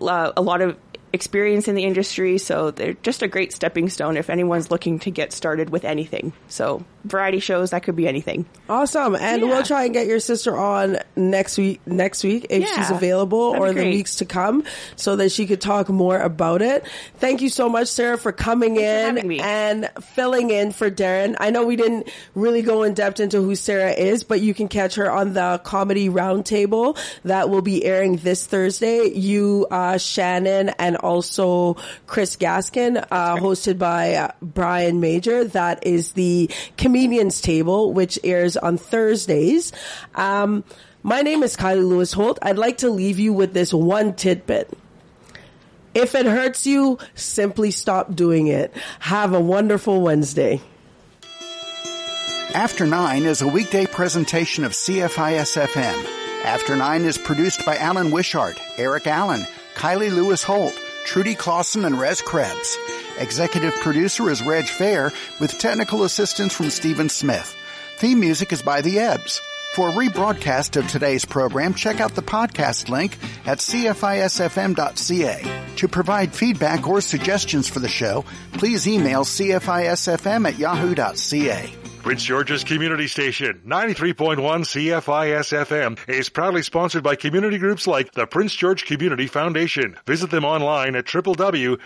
uh, 0.00 0.30
a 0.36 0.40
lot 0.40 0.60
of 0.60 0.76
experience 1.14 1.68
in 1.68 1.74
the 1.76 1.84
industry 1.84 2.36
so 2.38 2.70
they're 2.72 2.94
just 3.02 3.22
a 3.22 3.28
great 3.28 3.52
stepping 3.52 3.88
stone 3.88 4.16
if 4.16 4.28
anyone's 4.28 4.70
looking 4.70 4.98
to 4.98 5.10
get 5.10 5.32
started 5.32 5.70
with 5.70 5.84
anything 5.84 6.32
so 6.48 6.84
variety 7.04 7.38
shows 7.38 7.70
that 7.70 7.82
could 7.82 7.96
be 7.96 8.08
anything 8.08 8.44
Awesome. 8.68 9.14
And 9.14 9.42
Yeah. 9.42 9.48
we'll 9.48 9.62
try 9.62 9.84
and 9.84 9.92
get 9.92 10.06
your 10.06 10.20
sister 10.20 10.56
on 10.56 10.98
next 11.16 11.58
week, 11.58 11.80
next 11.86 12.24
week 12.24 12.46
if 12.48 12.62
Yeah, 12.62 12.74
she's 12.76 12.90
available 12.90 13.52
that'd 13.52 13.68
or 13.68 13.72
the 13.74 13.84
weeks 13.84 14.16
to 14.16 14.24
come 14.24 14.64
so 14.96 15.16
that 15.16 15.30
she 15.32 15.46
could 15.46 15.60
talk 15.60 15.90
more 15.90 16.18
about 16.18 16.62
it. 16.62 16.82
Thank 17.18 17.42
you 17.42 17.50
so 17.50 17.68
much, 17.68 17.88
Sarah, 17.88 18.16
for 18.16 18.32
coming 18.32 18.76
in 18.76 18.82
having 19.16 19.28
me. 19.28 19.38
and 19.40 19.90
filling 20.14 20.48
in 20.50 20.72
for 20.72 20.90
Darren. 20.90 21.36
I 21.38 21.50
know 21.50 21.66
we 21.66 21.76
didn't 21.76 22.08
really 22.34 22.62
go 22.62 22.84
in 22.84 22.94
depth 22.94 23.20
into 23.20 23.42
who 23.42 23.54
Sarah 23.54 23.92
is, 23.92 24.24
but 24.24 24.40
you 24.40 24.54
can 24.54 24.68
catch 24.68 24.94
her 24.94 25.10
on 25.12 25.34
the 25.34 25.60
comedy 25.62 26.08
roundtable 26.08 26.96
that 27.24 27.50
will 27.50 27.62
be 27.62 27.84
airing 27.84 28.16
this 28.16 28.46
Thursday. 28.46 29.08
You, 29.10 29.66
uh, 29.70 29.98
Shannon 29.98 30.70
and 30.78 30.96
also 31.04 31.76
Chris 32.06 32.36
Gaskin, 32.36 33.06
uh, 33.10 33.36
hosted 33.36 33.78
by 33.78 34.14
uh, 34.14 34.32
Brian 34.42 35.00
Major. 35.00 35.44
That 35.44 35.86
is 35.86 36.12
the 36.12 36.50
comedians 36.76 37.40
table, 37.40 37.92
which 37.92 38.18
airs 38.24 38.56
on 38.56 38.78
Thursdays. 38.78 39.72
Um, 40.14 40.64
my 41.02 41.20
name 41.20 41.42
is 41.42 41.56
Kylie 41.56 41.86
Lewis 41.86 42.12
Holt. 42.12 42.38
I'd 42.42 42.58
like 42.58 42.78
to 42.78 42.90
leave 42.90 43.18
you 43.18 43.32
with 43.32 43.52
this 43.52 43.72
one 43.72 44.14
tidbit. 44.14 44.72
If 45.94 46.14
it 46.14 46.26
hurts 46.26 46.66
you, 46.66 46.98
simply 47.14 47.70
stop 47.70 48.16
doing 48.16 48.48
it. 48.48 48.74
Have 48.98 49.32
a 49.32 49.40
wonderful 49.40 50.00
Wednesday. 50.00 50.60
After 52.54 52.86
Nine 52.86 53.24
is 53.24 53.42
a 53.42 53.48
weekday 53.48 53.84
presentation 53.84 54.64
of 54.64 54.72
CFIS 54.72 55.60
FM. 55.60 56.44
After 56.44 56.76
Nine 56.76 57.02
is 57.02 57.18
produced 57.18 57.66
by 57.66 57.76
Alan 57.76 58.10
Wishart, 58.10 58.60
Eric 58.76 59.06
Allen, 59.06 59.46
Kylie 59.74 60.12
Lewis 60.14 60.42
Holt, 60.42 60.74
Trudy 61.04 61.34
Clausen, 61.34 61.84
and 61.84 61.98
Rez 61.98 62.22
Krebs. 62.22 62.78
Executive 63.18 63.74
producer 63.76 64.30
is 64.30 64.42
Reg 64.42 64.66
Fair 64.66 65.12
with 65.40 65.58
technical 65.58 66.04
assistance 66.04 66.54
from 66.54 66.70
Stephen 66.70 67.08
Smith. 67.08 67.54
Theme 67.98 68.20
music 68.20 68.52
is 68.52 68.62
by 68.62 68.80
The 68.80 68.98
Ebbs. 68.98 69.40
For 69.74 69.88
a 69.88 69.92
rebroadcast 69.92 70.76
of 70.76 70.88
today's 70.88 71.24
program, 71.24 71.74
check 71.74 72.00
out 72.00 72.14
the 72.14 72.22
podcast 72.22 72.88
link 72.88 73.18
at 73.44 73.58
cfisfm.ca. 73.58 75.64
To 75.76 75.88
provide 75.88 76.32
feedback 76.32 76.86
or 76.86 77.00
suggestions 77.00 77.68
for 77.68 77.80
the 77.80 77.88
show, 77.88 78.24
please 78.52 78.86
email 78.86 79.24
cfisfm 79.24 80.48
at 80.48 80.58
yahoo.ca. 80.58 81.83
Prince 82.04 82.22
George's 82.22 82.62
Community 82.64 83.06
Station, 83.06 83.62
93.1 83.64 84.36
CFIS 84.36 85.64
FM, 85.64 85.98
is 86.06 86.28
proudly 86.28 86.60
sponsored 86.62 87.02
by 87.02 87.16
community 87.16 87.56
groups 87.56 87.86
like 87.86 88.12
the 88.12 88.26
Prince 88.26 88.54
George 88.54 88.84
Community 88.84 89.26
Foundation. 89.26 89.96
Visit 90.04 90.30
them 90.30 90.44
online 90.44 90.96
at 90.96 91.06
www.pgcf.ca. 91.06 91.80